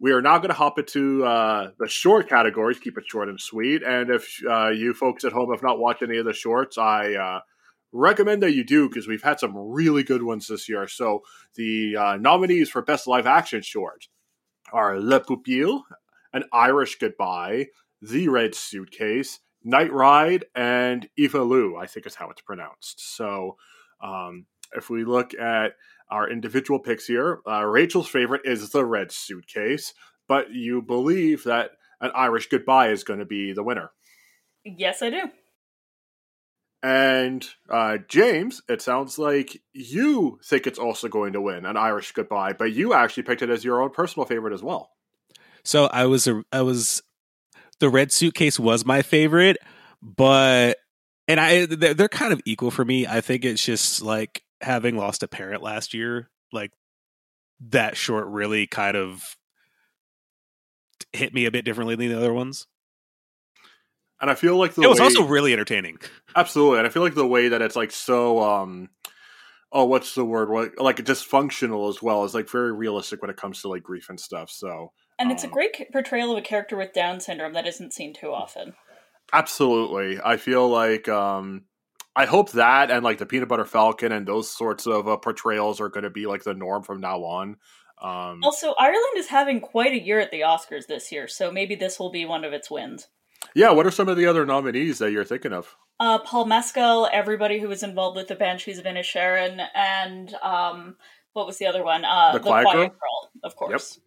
we 0.00 0.10
are 0.10 0.20
now 0.20 0.38
going 0.38 0.48
to 0.48 0.54
hop 0.54 0.80
into 0.80 1.24
uh, 1.24 1.70
the 1.78 1.86
short 1.86 2.28
categories. 2.28 2.80
Keep 2.80 2.98
it 2.98 3.04
short 3.06 3.28
and 3.28 3.40
sweet. 3.40 3.84
And 3.84 4.10
if 4.10 4.40
uh, 4.50 4.70
you 4.70 4.94
folks 4.94 5.22
at 5.22 5.32
home 5.32 5.52
have 5.52 5.62
not 5.62 5.78
watched 5.78 6.02
any 6.02 6.18
of 6.18 6.24
the 6.24 6.32
shorts, 6.32 6.76
I 6.76 7.14
uh, 7.14 7.40
recommend 7.92 8.42
that 8.42 8.52
you 8.52 8.64
do 8.64 8.88
because 8.88 9.06
we've 9.06 9.22
had 9.22 9.38
some 9.38 9.56
really 9.56 10.02
good 10.02 10.24
ones 10.24 10.48
this 10.48 10.68
year. 10.68 10.88
So 10.88 11.22
the 11.54 11.96
uh, 11.96 12.16
nominees 12.16 12.68
for 12.68 12.82
best 12.82 13.06
live 13.06 13.28
action 13.28 13.62
short 13.62 14.08
are 14.72 14.98
Le 14.98 15.20
Pupille, 15.20 15.82
An 16.32 16.42
Irish 16.52 16.98
Goodbye, 16.98 17.68
The 18.02 18.26
Red 18.26 18.56
Suitcase, 18.56 19.38
Night 19.64 19.92
Ride, 19.92 20.44
and 20.54 21.08
Ivalu, 21.18 21.80
I 21.80 21.86
think 21.86 22.06
is 22.06 22.14
how 22.14 22.30
it's 22.30 22.42
pronounced. 22.42 23.16
So 23.16 23.56
um, 24.02 24.46
if 24.76 24.90
we 24.90 25.04
look 25.04 25.34
at 25.34 25.72
our 26.10 26.30
individual 26.30 26.78
picks 26.78 27.06
here, 27.06 27.40
uh, 27.48 27.64
Rachael's 27.64 28.08
favorite 28.08 28.42
is 28.44 28.70
The 28.70 28.84
Red 28.84 29.10
Suitcase, 29.10 29.94
but 30.28 30.52
you 30.52 30.82
believe 30.82 31.44
that 31.44 31.70
An 32.00 32.10
Irish 32.14 32.48
Goodbye 32.48 32.90
is 32.90 33.04
going 33.04 33.20
to 33.20 33.24
be 33.24 33.52
the 33.52 33.62
winner. 33.62 33.90
Yes, 34.64 35.02
I 35.02 35.10
do. 35.10 35.30
And 36.82 37.48
uh, 37.70 37.96
James, 38.08 38.60
it 38.68 38.82
sounds 38.82 39.18
like 39.18 39.62
you 39.72 40.38
think 40.44 40.66
it's 40.66 40.78
also 40.78 41.08
going 41.08 41.32
to 41.32 41.40
win 41.40 41.64
An 41.64 41.78
Irish 41.78 42.12
Goodbye, 42.12 42.52
but 42.52 42.72
you 42.72 42.92
actually 42.92 43.22
picked 43.22 43.40
it 43.40 43.48
as 43.48 43.64
your 43.64 43.80
own 43.80 43.88
personal 43.88 44.26
favorite 44.26 44.52
as 44.52 44.62
well. 44.62 44.90
So 45.62 45.86
I 45.86 46.04
was 46.04 46.26
a, 46.26 46.44
I 46.52 46.60
was 46.60 47.02
the 47.80 47.88
red 47.88 48.12
suitcase 48.12 48.58
was 48.58 48.84
my 48.84 49.02
favorite, 49.02 49.58
but 50.02 50.78
and 51.28 51.40
I 51.40 51.66
they're, 51.66 51.94
they're 51.94 52.08
kind 52.08 52.32
of 52.32 52.40
equal 52.44 52.70
for 52.70 52.84
me. 52.84 53.06
I 53.06 53.20
think 53.20 53.44
it's 53.44 53.64
just 53.64 54.02
like 54.02 54.42
having 54.60 54.96
lost 54.96 55.22
a 55.22 55.28
parent 55.28 55.62
last 55.62 55.94
year, 55.94 56.30
like 56.52 56.70
that 57.68 57.96
short 57.96 58.26
really 58.26 58.66
kind 58.66 58.96
of 58.96 59.36
hit 61.12 61.32
me 61.32 61.46
a 61.46 61.50
bit 61.50 61.64
differently 61.64 61.96
than 61.96 62.08
the 62.08 62.16
other 62.16 62.32
ones. 62.32 62.66
And 64.20 64.30
I 64.30 64.34
feel 64.34 64.56
like 64.56 64.74
the 64.74 64.82
it 64.82 64.88
was 64.88 65.00
way, 65.00 65.06
also 65.06 65.24
really 65.24 65.52
entertaining. 65.52 65.98
absolutely, 66.36 66.78
and 66.78 66.86
I 66.86 66.90
feel 66.90 67.02
like 67.02 67.14
the 67.14 67.26
way 67.26 67.48
that 67.48 67.62
it's 67.62 67.76
like 67.76 67.90
so 67.90 68.42
um 68.42 68.88
oh 69.72 69.84
what's 69.84 70.14
the 70.14 70.24
word 70.24 70.48
what 70.50 70.78
like 70.78 70.96
dysfunctional 70.96 71.88
as 71.88 72.00
well 72.00 72.24
is 72.24 72.34
like 72.34 72.48
very 72.48 72.72
realistic 72.72 73.20
when 73.20 73.30
it 73.30 73.36
comes 73.36 73.62
to 73.62 73.68
like 73.68 73.82
grief 73.82 74.08
and 74.08 74.20
stuff. 74.20 74.50
So 74.50 74.92
And 75.18 75.30
it's 75.30 75.44
a 75.44 75.46
Um, 75.46 75.52
great 75.52 75.92
portrayal 75.92 76.32
of 76.32 76.38
a 76.38 76.42
character 76.42 76.76
with 76.76 76.92
Down 76.92 77.20
syndrome 77.20 77.52
that 77.52 77.66
isn't 77.66 77.92
seen 77.92 78.12
too 78.14 78.32
often. 78.32 78.74
Absolutely. 79.32 80.20
I 80.24 80.36
feel 80.36 80.68
like 80.68 81.08
um 81.08 81.64
I 82.16 82.26
hope 82.26 82.52
that 82.52 82.90
and 82.90 83.02
like 83.04 83.18
the 83.18 83.26
peanut 83.26 83.48
butter 83.48 83.64
falcon 83.64 84.12
and 84.12 84.26
those 84.26 84.48
sorts 84.50 84.86
of 84.86 85.08
uh, 85.08 85.16
portrayals 85.16 85.80
are 85.80 85.88
going 85.88 86.04
to 86.04 86.10
be 86.10 86.26
like 86.26 86.44
the 86.44 86.54
norm 86.54 86.82
from 86.82 87.00
now 87.00 87.24
on. 87.24 87.56
Um 88.00 88.40
Also, 88.42 88.74
Ireland 88.78 89.16
is 89.16 89.28
having 89.28 89.60
quite 89.60 89.92
a 89.92 90.00
year 90.02 90.20
at 90.20 90.30
the 90.30 90.40
Oscars 90.42 90.86
this 90.86 91.10
year, 91.10 91.26
so 91.28 91.50
maybe 91.50 91.74
this 91.74 91.98
will 91.98 92.10
be 92.10 92.24
one 92.26 92.44
of 92.44 92.52
its 92.52 92.70
wins. 92.70 93.08
yeah, 93.54 93.70
what 93.70 93.86
are 93.86 93.90
some 93.90 94.08
of 94.08 94.16
the 94.16 94.26
other 94.26 94.46
nominees 94.46 94.98
that 94.98 95.10
you're 95.12 95.24
thinking 95.24 95.52
of? 95.52 95.76
Uh, 96.00 96.18
Paul 96.18 96.46
Mescal, 96.46 97.08
everybody 97.12 97.60
who 97.60 97.68
was 97.68 97.82
involved 97.82 98.16
with 98.16 98.26
the 98.28 98.34
Banshees 98.34 98.78
of 98.78 98.84
Inisherin, 98.84 99.64
and 99.74 100.34
um, 100.42 100.96
what 101.34 101.46
was 101.46 101.58
the 101.58 101.66
other 101.66 101.84
one? 101.84 102.04
Uh, 102.04 102.32
The 102.32 102.40
Quiet 102.40 102.72
Girl? 102.72 103.30
of 103.44 103.54
course. 103.54 104.00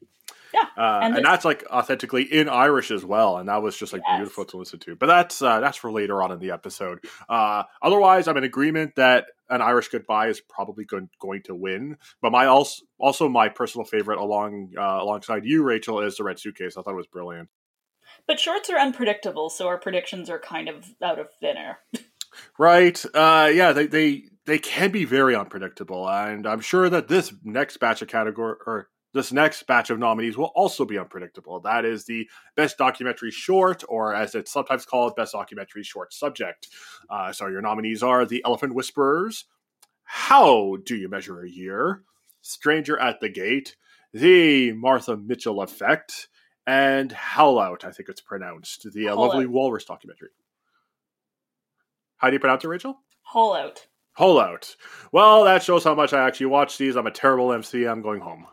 Uh, 0.78 1.00
And 1.04 1.16
and, 1.18 1.26
that's 1.26 1.46
like 1.46 1.66
authentically 1.70 2.24
in 2.24 2.50
Irish 2.50 2.92
as 2.92 3.04
well, 3.04 3.38
and 3.38 3.50
that 3.50 3.62
was 3.62 3.78
just 3.78 3.94
like 3.94 4.02
Yes. 4.08 4.18
beautiful 4.18 4.46
to 4.46 4.58
listen 4.58 4.80
to. 4.80 4.96
But 4.96 5.08
that's 5.08 5.42
uh, 5.42 5.60
that's 5.60 5.78
for 5.78 5.92
later 5.92 6.22
on 6.22 6.32
in 6.32 6.40
the 6.40 6.52
episode. 6.52 7.04
Uh, 7.28 7.64
otherwise, 7.82 8.28
I'm 8.28 8.38
in 8.38 8.44
agreement 8.44 8.96
that 8.96 9.26
an 9.50 9.62
Irish 9.62 9.88
Goodbye 9.90 10.28
is 10.28 10.42
probably 10.42 10.86
going, 10.86 11.10
going 11.20 11.42
to 11.44 11.56
win. 11.56 11.98
But 12.22 12.32
my 12.32 12.46
also 12.46 12.84
also 13.00 13.30
my 13.30 13.50
personal 13.50 13.86
favorite 13.86 14.20
along 14.20 14.74
uh, 14.78 15.00
alongside 15.02 15.46
you, 15.46 15.64
Rachael, 15.64 16.02
is 16.02 16.18
the 16.18 16.24
Red 16.24 16.40
Suitcase. 16.40 16.78
I 16.78 16.82
thought 16.82 16.94
it 16.94 16.98
was 16.98 17.08
brilliant. 17.08 17.50
But 18.26 18.40
shorts 18.40 18.70
are 18.70 18.78
unpredictable, 18.78 19.50
so 19.50 19.68
our 19.68 19.78
predictions 19.78 20.30
are 20.30 20.40
kind 20.40 20.70
of 20.70 20.86
out 21.02 21.20
of 21.20 21.28
thin 21.40 21.58
air. 21.58 21.80
Right? 22.60 23.04
Uh, 23.16 23.50
yeah, 23.52 23.72
they 23.72 23.88
they 23.88 24.24
they 24.46 24.60
can 24.60 24.92
be 24.92 25.06
very 25.06 25.36
unpredictable, 25.36 26.08
and 26.08 26.46
I'm 26.46 26.60
sure 26.60 26.88
that 26.88 27.08
this 27.08 27.34
next 27.44 27.78
batch 27.78 28.02
of 28.02 28.10
category 28.10 28.56
or 28.66 28.90
this 29.18 29.34
next 29.34 29.68
batch 29.68 29.90
of 29.90 30.00
nominees 30.00 30.38
will 30.38 30.52
also 30.56 30.86
be 30.86 30.98
unpredictable. 30.98 31.60
That 31.60 31.84
is 31.84 32.06
the 32.06 32.30
best 32.56 32.78
documentary 32.78 33.32
short, 33.32 33.84
or 33.90 34.14
as 34.14 34.36
it's 34.36 34.52
sometimes 34.52 34.86
called, 34.86 35.16
best 35.16 35.34
documentary 35.34 35.84
short 35.84 36.14
subject. 36.14 36.68
Uh, 37.10 37.34
so 37.34 37.48
your 37.48 37.62
nominees 37.62 38.04
are 38.04 38.26
The 38.26 38.42
Elephant 38.46 38.74
Whisperers, 38.74 39.46
How 40.04 40.78
Do 40.86 40.96
You 40.96 41.10
Measure 41.10 41.42
a 41.42 41.50
Year, 41.50 42.04
Stranger 42.42 42.98
at 42.98 43.20
the 43.20 43.30
Gate, 43.30 43.76
The 44.14 44.72
Martha 44.74 45.18
Mitchell 45.18 45.62
Effect, 45.62 46.28
and 46.66 47.12
Howl 47.12 47.60
Out, 47.60 47.84
I 47.84 47.92
think 47.92 48.10
it's 48.10 48.22
pronounced, 48.22 48.92
the 48.94 49.10
uh, 49.10 49.16
lovely 49.16 49.46
Out. 49.46 49.52
Walrus 49.52 49.86
documentary. 49.86 50.30
How 52.18 52.30
do 52.30 52.34
you 52.34 52.40
pronounce 52.40 52.64
it, 52.64 52.68
Rachael? 52.68 53.00
Hole 53.24 53.54
out. 53.56 53.88
Hole 54.14 54.40
Out. 54.40 54.76
Well, 55.12 55.44
that 55.44 55.64
shows 55.64 55.84
how 55.84 55.96
much 55.96 56.14
I 56.14 56.26
actually 56.26 56.48
watch 56.48 56.78
these. 56.78 56.96
I'm 56.96 57.08
a 57.08 57.12
terrible 57.12 57.54
MC. 57.54 57.86
I'm 57.86 58.02
going 58.02 58.22
home. 58.22 58.46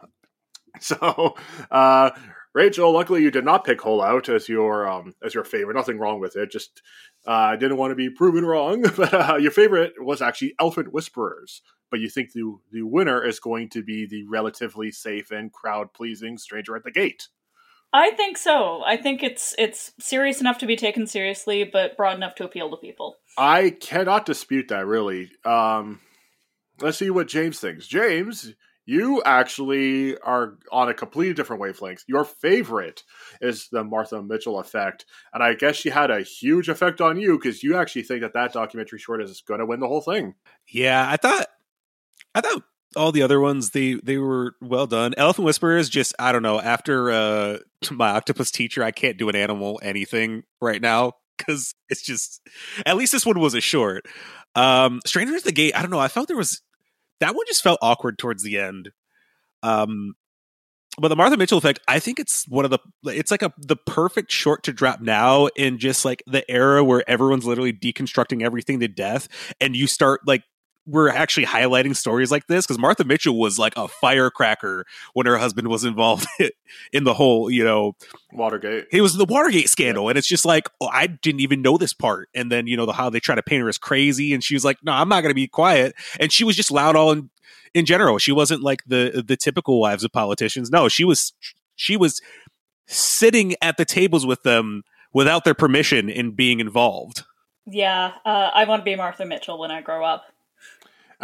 So, 0.81 1.37
uh, 1.71 2.11
Rachael, 2.53 2.93
luckily 2.93 3.23
you 3.23 3.31
did 3.31 3.45
not 3.45 3.65
pick 3.65 3.81
Hole 3.81 4.03
Out 4.03 4.29
as 4.29 4.49
your 4.49 4.89
um, 4.89 5.15
as 5.25 5.35
your 5.35 5.45
favorite. 5.45 5.75
Nothing 5.75 5.99
wrong 5.99 6.21
with 6.21 6.37
it. 6.37 6.51
Just 6.51 6.83
uh, 7.27 7.31
I 7.31 7.57
didn't 7.57 7.77
want 7.77 7.91
to 7.91 7.97
be 7.97 8.11
proven 8.11 8.45
wrong. 8.45 8.83
But 8.97 9.13
uh, 9.13 9.37
your 9.37 9.51
favorite 9.51 9.95
was 9.99 10.23
actually 10.23 10.55
Elephant 10.61 10.93
Whisperers. 10.93 11.63
But 11.91 12.01
you 12.01 12.09
think 12.09 12.33
the 12.33 12.57
the 12.71 12.83
winner 12.83 13.25
is 13.25 13.41
going 13.41 13.71
to 13.71 13.83
be 13.83 14.07
the 14.07 14.25
relatively 14.29 14.91
safe 14.93 15.31
and 15.31 15.53
crowd 15.53 15.93
pleasing 15.93 16.39
Stranger 16.39 16.77
at 16.77 16.85
the 16.85 16.91
Gate. 16.91 17.29
I 17.93 18.11
think 18.11 18.37
so. 18.37 18.83
I 18.85 18.97
think 18.97 19.23
it's 19.23 19.55
it's 19.59 19.93
serious 20.01 20.41
enough 20.41 20.59
to 20.59 20.67
be 20.67 20.77
taken 20.77 21.07
seriously, 21.07 21.63
but 21.65 21.97
broad 21.97 22.17
enough 22.17 22.35
to 22.37 22.45
appeal 22.45 22.71
to 22.71 22.77
people. 22.77 23.17
I 23.39 23.71
cannot 23.71 24.27
dispute 24.27 24.69
that. 24.69 24.87
Really. 24.87 25.31
Um, 25.45 26.01
let's 26.81 26.99
see 26.99 27.11
what 27.11 27.29
James 27.29 27.61
thinks. 27.61 27.87
James, 27.87 28.53
you 28.87 29.23
actually 29.25 30.19
are 30.19 30.59
on 30.71 30.89
a 30.89 30.95
completely 30.95 31.35
different 31.35 31.61
wavelength. 31.61 32.05
Your 32.07 32.25
favorite 32.25 33.03
is 33.41 33.69
the 33.71 33.85
Martha 33.85 34.23
Mitchell 34.23 34.59
effect, 34.59 35.07
and 35.33 35.43
I 35.43 35.55
guess 35.55 35.77
she 35.77 35.91
had 35.91 36.11
a 36.11 36.23
huge 36.23 36.69
effect 36.69 37.01
on 37.01 37.19
you 37.19 37.39
because 37.39 37.63
you 37.63 37.77
actually 37.77 38.03
think 38.03 38.21
that 38.23 38.35
that 38.35 38.53
documentary 38.53 38.99
short 38.99 39.23
is 39.23 39.43
going 39.47 39.61
to 39.61 39.67
win 39.67 39.81
the 39.81 39.89
whole 39.89 40.01
thing. 40.01 40.35
Yeah, 40.69 41.09
I 41.09 41.17
thought 41.17 41.47
I 42.35 42.41
thought 42.41 42.63
all 42.97 43.13
the 43.13 43.23
other 43.23 43.41
ones 43.41 43.71
they 43.71 43.95
they 43.95 44.19
were 44.19 44.55
well 44.61 44.87
done. 44.87 45.15
Elephant 45.17 45.47
Whisperers 45.47 45.89
just 45.89 46.15
I 46.19 46.33
don't 46.33 46.43
know, 46.43 46.61
after 46.61 47.11
uh 47.11 47.59
my 47.91 48.11
octopus 48.11 48.51
teacher, 48.51 48.83
I 48.83 48.91
can't 48.91 49.17
do 49.19 49.29
an 49.29 49.37
animal 49.37 49.81
anything 49.83 50.45
right 50.61 50.81
now 50.81 51.13
cuz 51.39 51.75
it's 51.89 52.03
just 52.03 52.41
at 52.87 52.97
least 52.97 53.13
this 53.13 53.27
one 53.27 53.41
was 53.41 53.55
a 53.55 53.61
short. 53.61 54.07
Um 54.55 55.01
Stranger 55.07 55.35
at 55.37 55.45
the 55.45 55.53
Gate, 55.53 55.77
I 55.77 55.83
don't 55.83 55.91
know, 55.91 55.99
I 55.99 56.09
felt 56.09 56.29
there 56.29 56.37
was 56.37 56.63
that 57.21 57.35
one 57.35 57.47
just 57.47 57.63
felt 57.63 57.79
awkward 57.83 58.19
towards 58.19 58.43
the 58.43 58.59
end. 58.59 58.91
Um 59.63 60.15
but 60.97 61.09
the 61.09 61.17
Martha 61.17 61.37
Mitchell 61.37 61.59
effect, 61.59 61.81
I 61.89 61.99
think 61.99 62.21
it's 62.21 62.47
one 62.47 62.65
of 62.65 62.71
the 62.71 62.79
it's 63.07 63.31
like 63.31 63.43
a 63.43 63.53
the 63.59 63.77
perfect 63.77 64.31
short 64.31 64.63
to 64.65 64.73
drop 64.73 65.01
now 65.01 65.49
in 65.57 65.79
just 65.79 66.05
like 66.05 66.23
the 66.27 66.49
era 66.51 66.85
where 66.85 67.09
everyone's 67.11 67.47
literally 67.47 67.73
deconstructing 67.73 68.43
everything 68.43 68.81
to 68.81 68.89
death 68.89 69.29
and 69.61 69.75
you 69.75 69.87
start 69.87 70.21
like 70.27 70.45
we're 70.87 71.09
actually 71.09 71.47
highlighting 71.47 71.97
stories 71.97 72.31
like 72.31 72.47
this 72.47 72.67
because 72.67 72.79
Martha 72.79 73.05
Mitchell 73.05 73.39
was 73.39 73.59
like 73.59 73.73
a 73.77 73.89
firecracker 73.89 74.85
when 75.15 75.27
her 75.27 75.39
husband 75.39 75.69
was 75.69 75.85
involved 75.85 76.27
in 76.93 77.05
the 77.05 77.15
whole, 77.15 77.51
you 77.51 77.65
know, 77.65 77.97
Watergate. 78.33 78.87
it 78.93 79.01
was 79.01 79.15
the 79.15 79.25
Watergate 79.25 79.69
scandal, 79.69 80.09
and 80.09 80.19
it's 80.19 80.29
just 80.29 80.45
like, 80.45 80.69
oh, 80.81 80.89
I 80.93 81.07
didn't 81.07 81.41
even 81.41 81.63
know 81.63 81.79
this 81.79 81.95
part. 81.95 82.29
And 82.35 82.53
then 82.53 82.67
you 82.67 82.77
know 82.77 82.87
the 82.87 82.93
how 82.93 83.11
they 83.11 83.21
try 83.21 83.35
to 83.35 83.43
paint 83.43 83.63
her 83.63 83.69
as 83.69 83.79
crazy, 83.79 84.35
and 84.35 84.45
she 84.45 84.55
was 84.55 84.65
like, 84.65 84.79
no, 84.83 84.93
I'm 84.93 85.09
not 85.09 85.23
going 85.23 85.31
to 85.31 85.35
be 85.35 85.47
quiet, 85.47 85.95
and 86.21 86.31
she 86.31 86.45
was 86.45 86.57
just 86.57 86.71
loud 86.71 86.97
all 86.97 87.13
in 87.13 87.31
in 87.73 87.87
general. 87.87 88.19
She 88.19 88.33
wasn't 88.33 88.63
like 88.63 88.83
the 88.87 89.25
the 89.27 89.37
typical 89.37 89.81
wives 89.81 90.05
of 90.05 90.13
politicians. 90.13 90.71
No, 90.71 90.89
she 90.89 91.05
was 91.05 91.33
she 91.77 91.97
was 91.97 92.21
sitting 92.87 93.55
at 93.63 93.77
the 93.77 93.85
tables 93.85 94.27
with 94.27 94.43
them 94.43 94.83
without 95.13 95.45
their 95.45 95.55
permission 95.55 96.11
and 96.11 96.37
being 96.37 96.61
involved. 96.61 97.25
Yeah, 97.67 98.13
uh, 98.27 98.51
I 98.55 98.65
want 98.65 98.81
to 98.81 98.85
be 98.85 98.95
Martha 98.95 99.25
Mitchell 99.25 99.59
when 99.59 99.71
I 99.71 99.81
grow 99.81 100.05
up. 100.05 100.25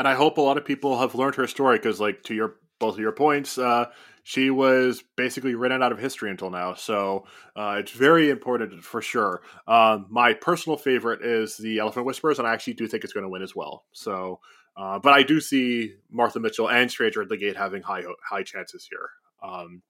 And 0.01 0.09
I 0.09 0.15
hope 0.15 0.39
a 0.39 0.41
lot 0.41 0.57
of 0.57 0.65
people 0.65 0.99
have 0.99 1.15
learned 1.15 1.35
her 1.35 1.47
story 1.47 1.77
because, 1.77 2.01
like, 2.01 2.23
to 2.23 2.35
your 2.35 2.55
both 2.79 2.95
of 2.95 3.01
your 3.01 3.13
points, 3.13 3.59
uh, 3.59 3.85
she 4.23 4.49
was 4.49 5.05
basically 5.15 5.55
written 5.55 5.83
out 5.83 5.93
of 5.93 5.99
history 5.99 6.31
until 6.31 6.49
now. 6.49 6.73
So 6.73 7.27
uh, 7.55 7.77
it's 7.81 7.93
very 7.93 8.31
important 8.31 8.83
for 8.83 9.03
sure. 9.03 9.43
Um, 9.69 10.07
my 10.09 10.33
personal 10.33 10.79
favorite 10.79 11.23
is 11.23 11.59
the 11.59 11.81
Elephant 11.81 12.07
Whisperers, 12.07 12.39
and 12.39 12.49
I 12.49 12.55
actually 12.55 12.73
do 12.73 12.89
think 12.89 13.05
it's 13.05 13.13
going 13.13 13.25
to 13.25 13.29
win 13.29 13.43
as 13.43 13.55
well. 13.55 13.85
So, 13.93 14.41
uh, 14.75 15.01
but 15.01 15.13
I 15.13 15.23
do 15.23 15.39
see 15.39 15.93
Martha 16.11 16.41
Mitchell 16.41 16.71
and 16.71 16.91
Stranger 16.91 17.21
at 17.21 17.29
the 17.29 17.37
Gate 17.37 17.59
having 17.59 17.83
high 17.83 18.05
high 18.27 18.43
chances 18.43 18.89
here. 18.91 19.11
Um, 19.43 19.83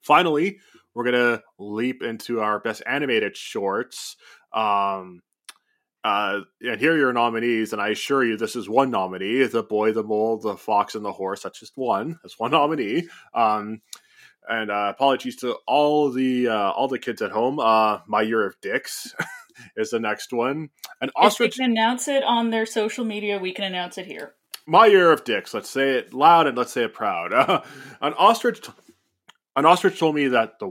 finally, 0.00 0.58
we're 0.94 1.04
gonna 1.04 1.42
leap 1.58 2.02
into 2.02 2.40
our 2.40 2.60
best 2.60 2.82
animated 2.86 3.36
shorts. 3.36 4.16
Um, 4.54 5.20
uh, 6.04 6.40
and 6.60 6.78
here 6.78 6.92
are 6.92 6.98
your 6.98 7.12
nominees, 7.12 7.72
and 7.72 7.80
I 7.80 7.88
assure 7.88 8.24
you, 8.24 8.36
this 8.36 8.56
is 8.56 8.68
one 8.68 8.90
nominee: 8.90 9.44
the 9.44 9.62
boy, 9.62 9.92
the 9.92 10.02
mole, 10.02 10.36
the 10.38 10.56
fox, 10.56 10.94
and 10.94 11.04
the 11.04 11.12
horse. 11.12 11.42
That's 11.42 11.58
just 11.58 11.76
one. 11.76 12.18
That's 12.22 12.38
one 12.38 12.50
nominee. 12.50 13.08
Um, 13.32 13.80
and 14.46 14.70
uh, 14.70 14.92
apologies 14.94 15.36
to 15.36 15.56
all 15.66 16.10
the 16.10 16.48
uh, 16.48 16.70
all 16.72 16.88
the 16.88 16.98
kids 16.98 17.22
at 17.22 17.30
home. 17.30 17.58
Uh, 17.58 18.00
My 18.06 18.20
Year 18.22 18.46
of 18.46 18.60
Dicks 18.60 19.14
is 19.76 19.90
the 19.90 19.98
next 20.00 20.32
one. 20.32 20.68
An 21.00 21.08
If 21.08 21.14
they 21.14 21.26
ostrich. 21.26 21.56
can 21.56 21.70
announce 21.70 22.08
it 22.08 22.22
on 22.22 22.50
their 22.50 22.66
social 22.66 23.04
media, 23.06 23.38
we 23.38 23.52
can 23.52 23.64
announce 23.64 23.96
it 23.96 24.04
here. 24.06 24.34
My 24.66 24.86
Year 24.86 25.10
of 25.10 25.24
Dicks. 25.24 25.54
Let's 25.54 25.70
say 25.70 25.92
it 25.92 26.12
loud 26.12 26.46
and 26.46 26.56
let's 26.58 26.72
say 26.72 26.84
it 26.84 26.92
proud. 26.92 27.32
an 28.02 28.12
ostrich. 28.14 28.60
An 29.56 29.64
ostrich 29.64 29.98
told 29.98 30.14
me 30.14 30.28
that 30.28 30.58
the. 30.58 30.70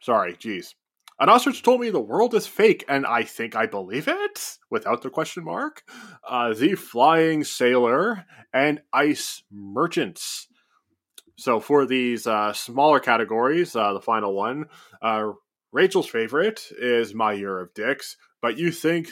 Sorry, 0.00 0.34
geez. 0.36 0.74
An 1.20 1.28
ostrich 1.28 1.62
told 1.62 1.80
me 1.80 1.90
the 1.90 2.00
world 2.00 2.34
is 2.34 2.46
fake, 2.46 2.84
and 2.88 3.06
I 3.06 3.22
think 3.22 3.54
I 3.54 3.66
believe 3.66 4.08
it 4.08 4.58
without 4.68 5.02
the 5.02 5.10
question 5.10 5.44
mark. 5.44 5.82
Uh, 6.28 6.54
the 6.54 6.74
Flying 6.74 7.44
Sailor 7.44 8.24
and 8.52 8.80
Ice 8.92 9.44
Merchants. 9.50 10.48
So 11.36 11.60
for 11.60 11.86
these 11.86 12.26
uh, 12.26 12.52
smaller 12.52 12.98
categories, 12.98 13.76
uh, 13.76 13.92
the 13.92 14.00
final 14.00 14.34
one, 14.34 14.66
uh, 15.02 15.30
Rachael's 15.72 16.08
favorite 16.08 16.62
is 16.78 17.14
My 17.14 17.32
Year 17.32 17.60
of 17.60 17.74
Dicks, 17.74 18.16
but 18.42 18.58
you 18.58 18.70
think 18.72 19.08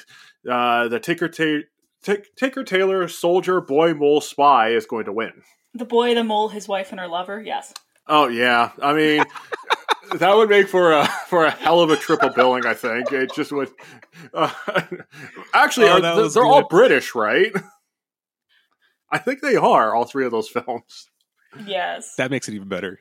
uh, 0.50 0.88
the 0.88 1.00
Tinker, 1.00 1.28
Ta- 1.28 2.14
Tinker 2.37 2.64
Tailor 2.64 3.06
Soldier 3.09 3.61
Boy 3.61 3.94
Mole 3.94 4.21
Spy 4.21 4.71
is 4.71 4.87
going 4.87 5.04
to 5.04 5.12
win. 5.12 5.32
The 5.75 5.85
boy, 5.85 6.14
the 6.14 6.25
mole, 6.25 6.49
his 6.49 6.68
wife, 6.68 6.90
and 6.90 7.00
her 7.00 7.09
lover. 7.09 7.40
Yes. 7.40 7.73
Oh 8.06 8.28
yeah, 8.28 8.73
I 8.80 8.92
mean 8.94 9.25
that 10.19 10.37
would 10.37 10.49
make 10.50 10.69
for 10.69 10.92
a 10.92 11.07
for 11.28 11.45
a 11.45 11.50
hell 11.50 11.81
of 11.81 11.90
a 11.90 11.97
triple 11.97 12.31
billing. 12.31 12.66
I 12.66 12.75
think 12.75 13.12
it 13.12 13.33
just 13.35 13.52
would. 13.52 13.71
Uh, 14.35 14.50
actually, 15.54 15.88
Oh, 15.88 15.95
are, 15.95 16.00
they're, 16.00 16.16
was 16.16 16.35
they're 16.35 16.45
all. 16.45 16.69
British, 16.69 17.14
right? 17.14 17.50
I 19.11 19.19
think 19.19 19.40
they 19.40 19.57
are 19.57 19.95
all 19.95 20.04
three 20.04 20.25
of 20.25 20.31
those 20.31 20.49
films. 20.49 21.09
Yes. 21.66 22.14
That 22.16 22.31
makes 22.31 22.49
it 22.49 22.54
even 22.54 22.69
better. 22.69 23.00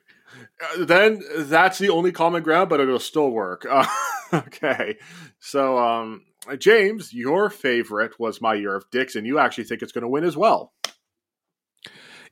Uh, 0.62 0.86
then 0.86 1.22
that's 1.38 1.78
the 1.80 1.90
only 1.90 2.12
common 2.12 2.44
ground, 2.44 2.70
but 2.70 2.80
it'll 2.80 3.00
still 3.00 3.30
work. 3.30 3.66
Uh, 3.70 3.86
okay, 4.34 4.98
so 5.40 5.78
um, 5.78 6.24
James, 6.58 7.14
your 7.14 7.50
favorite 7.50 8.18
was 8.20 8.42
My 8.42 8.54
Year 8.56 8.76
of 8.76 8.90
Dicks, 8.92 9.16
and 9.16 9.28
you 9.28 9.38
actually 9.40 9.66
think 9.66 9.82
it's 9.82 9.92
going 9.92 10.04
to 10.04 10.08
win 10.10 10.24
as 10.24 10.36
well. 10.38 10.72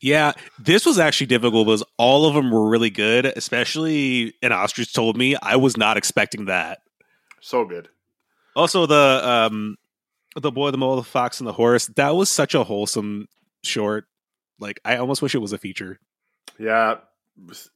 Yeah, 0.01 0.33
this 0.57 0.85
was 0.85 0.97
actually 0.97 1.27
difficult 1.27 1.67
because 1.67 1.83
all 1.97 2.25
of 2.25 2.33
them 2.33 2.51
were 2.51 2.69
really 2.69 2.89
good, 2.89 3.25
especially 3.25 4.33
an 4.41 4.51
ostrich 4.51 4.93
told 4.93 5.17
me. 5.17 5.35
I 5.41 5.57
was 5.57 5.75
not 5.75 5.97
expecting 5.97 6.45
that. 6.45 6.79
So 7.41 7.65
good. 7.65 7.89
Also 8.55 8.85
the 8.85 9.21
um 9.23 9.77
the 10.35 10.51
boy, 10.51 10.71
the 10.71 10.77
mole, 10.77 10.95
the 10.95 11.03
fox, 11.03 11.39
and 11.39 11.47
the 11.47 11.53
horse, 11.53 11.87
that 11.95 12.15
was 12.15 12.29
such 12.29 12.55
a 12.55 12.63
wholesome 12.63 13.27
short. 13.63 14.05
Like 14.59 14.79
I 14.85 14.97
almost 14.97 15.21
wish 15.21 15.35
it 15.35 15.39
was 15.39 15.53
a 15.53 15.57
feature. 15.57 15.99
Yeah, 16.57 16.95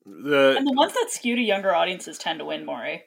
the 0.05 0.55
And 0.57 0.67
the 0.67 0.73
ones 0.73 0.93
that 0.93 1.07
skew 1.09 1.35
to 1.35 1.41
younger 1.41 1.73
audiences 1.73 2.17
tend 2.17 2.39
to 2.39 2.45
win 2.45 2.65
more, 2.65 2.83
eh? 2.85 2.99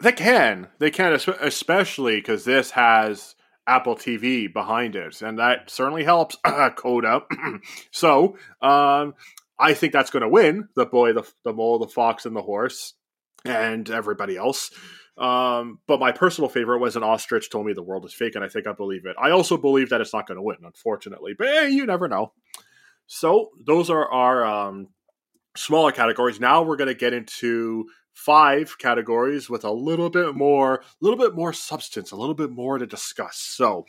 They 0.00 0.12
can. 0.12 0.68
They 0.78 0.90
can, 0.90 1.12
especially 1.12 2.16
because 2.16 2.44
this 2.44 2.72
has 2.72 3.36
Apple 3.66 3.96
TV 3.96 4.52
behind 4.52 4.96
it, 4.96 5.22
and 5.22 5.38
that 5.38 5.70
certainly 5.70 6.04
helps. 6.04 6.36
Coda. 6.76 7.22
so, 7.90 8.36
um, 8.60 9.14
I 9.58 9.74
think 9.74 9.92
that's 9.92 10.10
going 10.10 10.22
to 10.22 10.28
win. 10.28 10.68
The 10.74 10.86
boy, 10.86 11.12
the 11.12 11.30
the 11.44 11.52
mole, 11.52 11.78
the 11.78 11.88
fox, 11.88 12.26
and 12.26 12.34
the 12.34 12.42
horse, 12.42 12.94
and 13.44 13.88
everybody 13.90 14.36
else. 14.36 14.70
Um, 15.18 15.78
but 15.86 16.00
my 16.00 16.10
personal 16.12 16.48
favorite 16.48 16.78
was 16.78 16.96
an 16.96 17.02
ostrich 17.02 17.50
told 17.50 17.66
me 17.66 17.72
the 17.72 17.82
world 17.82 18.04
is 18.04 18.14
fake, 18.14 18.34
and 18.34 18.44
I 18.44 18.48
think 18.48 18.66
I 18.66 18.72
believe 18.72 19.06
it. 19.06 19.16
I 19.20 19.30
also 19.30 19.56
believe 19.56 19.90
that 19.90 20.00
it's 20.00 20.14
not 20.14 20.26
going 20.26 20.36
to 20.36 20.42
win, 20.42 20.58
unfortunately. 20.64 21.34
But 21.36 21.48
hey, 21.48 21.70
you 21.70 21.86
never 21.86 22.08
know. 22.08 22.32
So 23.06 23.50
those 23.64 23.90
are 23.90 24.10
our 24.10 24.44
um, 24.44 24.88
smaller 25.56 25.92
categories. 25.92 26.40
Now 26.40 26.62
we're 26.62 26.76
going 26.76 26.88
to 26.88 26.94
get 26.94 27.12
into 27.12 27.86
five 28.14 28.78
categories 28.78 29.48
with 29.48 29.64
a 29.64 29.72
little 29.72 30.10
bit 30.10 30.34
more, 30.34 30.76
a 30.76 30.80
little 31.00 31.18
bit 31.18 31.34
more 31.34 31.52
substance, 31.52 32.10
a 32.10 32.16
little 32.16 32.34
bit 32.34 32.50
more 32.50 32.78
to 32.78 32.86
discuss. 32.86 33.36
So, 33.36 33.86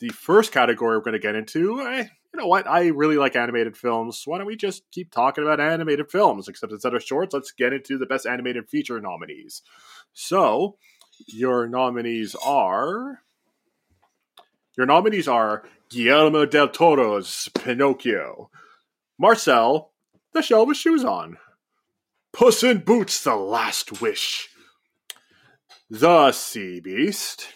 the 0.00 0.08
first 0.10 0.52
category 0.52 0.96
we're 0.96 1.04
going 1.04 1.12
to 1.12 1.18
get 1.18 1.36
into, 1.36 1.80
eh, 1.80 2.06
you 2.34 2.40
know 2.40 2.46
what? 2.48 2.66
I 2.66 2.88
really 2.88 3.16
like 3.16 3.36
animated 3.36 3.76
films. 3.76 4.22
Why 4.24 4.38
don't 4.38 4.46
we 4.46 4.56
just 4.56 4.82
keep 4.90 5.12
talking 5.12 5.44
about 5.44 5.60
animated 5.60 6.10
films? 6.10 6.48
Except 6.48 6.72
instead 6.72 6.94
of 6.94 7.02
shorts, 7.02 7.32
let's 7.32 7.52
get 7.52 7.72
into 7.72 7.96
the 7.96 8.06
best 8.06 8.26
animated 8.26 8.68
feature 8.68 9.00
nominees. 9.00 9.62
So, 10.12 10.76
your 11.28 11.68
nominees 11.68 12.34
are. 12.44 13.20
Your 14.76 14.86
nominees 14.86 15.28
are 15.28 15.64
Guillermo 15.88 16.46
del 16.46 16.68
Toro's 16.68 17.48
Pinocchio, 17.54 18.50
Marcel, 19.16 19.92
The 20.32 20.42
Shell 20.42 20.66
with 20.66 20.76
Shoes 20.76 21.04
On, 21.04 21.38
Puss 22.34 22.64
in 22.64 22.78
Boots, 22.78 23.22
The 23.22 23.36
Last 23.36 24.02
Wish, 24.02 24.48
The 25.88 26.32
Sea 26.32 26.80
Beast, 26.80 27.46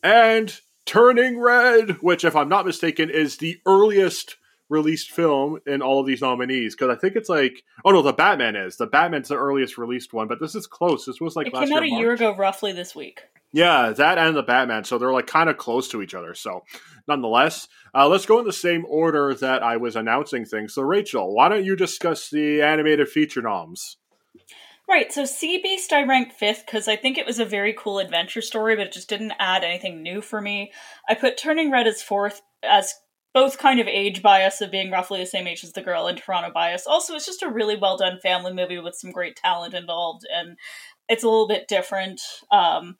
and 0.00 0.60
Turning 0.86 1.40
Red, 1.40 1.96
which, 2.02 2.24
if 2.24 2.36
I'm 2.36 2.48
not 2.48 2.64
mistaken, 2.64 3.10
is 3.10 3.38
the 3.38 3.56
earliest 3.66 4.36
released 4.68 5.10
film 5.10 5.58
in 5.66 5.82
all 5.82 5.98
of 5.98 6.06
these 6.06 6.20
nominees. 6.20 6.76
Because 6.76 6.96
I 6.96 7.00
think 7.00 7.16
it's 7.16 7.28
like 7.28 7.64
oh 7.84 7.90
no 7.90 8.02
the 8.02 8.12
Batman 8.12 8.54
is. 8.54 8.76
The 8.76 8.86
Batman's 8.86 9.28
the 9.28 9.36
earliest 9.36 9.78
released 9.78 10.12
one 10.12 10.28
but 10.28 10.40
this 10.40 10.54
is 10.54 10.66
close. 10.66 11.06
This 11.06 11.22
was 11.22 11.34
like 11.34 11.46
it 11.46 11.54
last 11.54 11.68
came 11.68 11.76
out 11.76 11.86
year, 11.86 11.96
a 11.96 12.00
year 12.00 12.12
ago 12.12 12.36
roughly 12.36 12.72
this 12.72 12.94
week. 12.94 13.22
Yeah 13.50 13.92
that 13.92 14.18
and 14.18 14.36
the 14.36 14.42
Batman 14.42 14.84
so 14.84 14.98
they're 14.98 15.10
like 15.10 15.26
kind 15.26 15.48
of 15.48 15.56
close 15.56 15.88
to 15.88 16.02
each 16.02 16.12
other 16.12 16.34
so 16.34 16.64
nonetheless 17.08 17.66
uh, 17.94 18.06
let's 18.06 18.26
go 18.26 18.38
in 18.40 18.44
the 18.44 18.52
same 18.52 18.84
order 18.86 19.32
that 19.36 19.62
I 19.62 19.78
was 19.78 19.96
announcing 19.96 20.44
things. 20.44 20.74
So 20.74 20.82
Rachael 20.82 21.34
why 21.34 21.48
don't 21.48 21.64
you 21.64 21.74
discuss 21.74 22.28
the 22.28 22.60
animated 22.60 23.08
feature 23.08 23.40
noms 23.40 23.96
Right, 24.88 25.12
so 25.12 25.26
Sea 25.26 25.60
Beast 25.62 25.92
I 25.92 26.02
ranked 26.04 26.32
fifth 26.32 26.64
because 26.64 26.88
I 26.88 26.96
think 26.96 27.18
it 27.18 27.26
was 27.26 27.38
a 27.38 27.44
very 27.44 27.74
cool 27.74 27.98
adventure 27.98 28.40
story, 28.40 28.74
but 28.74 28.86
it 28.86 28.92
just 28.92 29.08
didn't 29.08 29.34
add 29.38 29.62
anything 29.62 30.02
new 30.02 30.22
for 30.22 30.40
me. 30.40 30.72
I 31.06 31.14
put 31.14 31.36
Turning 31.36 31.70
Red 31.70 31.86
as 31.86 32.02
fourth 32.02 32.40
as 32.62 32.94
both 33.34 33.58
kind 33.58 33.80
of 33.80 33.86
age 33.86 34.22
bias 34.22 34.62
of 34.62 34.70
being 34.70 34.90
roughly 34.90 35.20
the 35.20 35.26
same 35.26 35.46
age 35.46 35.62
as 35.62 35.72
the 35.72 35.82
girl 35.82 36.06
and 36.06 36.16
Toronto 36.16 36.50
bias. 36.52 36.86
Also, 36.86 37.14
it's 37.14 37.26
just 37.26 37.42
a 37.42 37.50
really 37.50 37.76
well 37.76 37.98
done 37.98 38.18
family 38.22 38.54
movie 38.54 38.78
with 38.78 38.94
some 38.94 39.12
great 39.12 39.36
talent 39.36 39.74
involved, 39.74 40.24
and 40.34 40.56
it's 41.06 41.22
a 41.22 41.28
little 41.28 41.46
bit 41.46 41.68
different. 41.68 42.22
Um, 42.50 42.96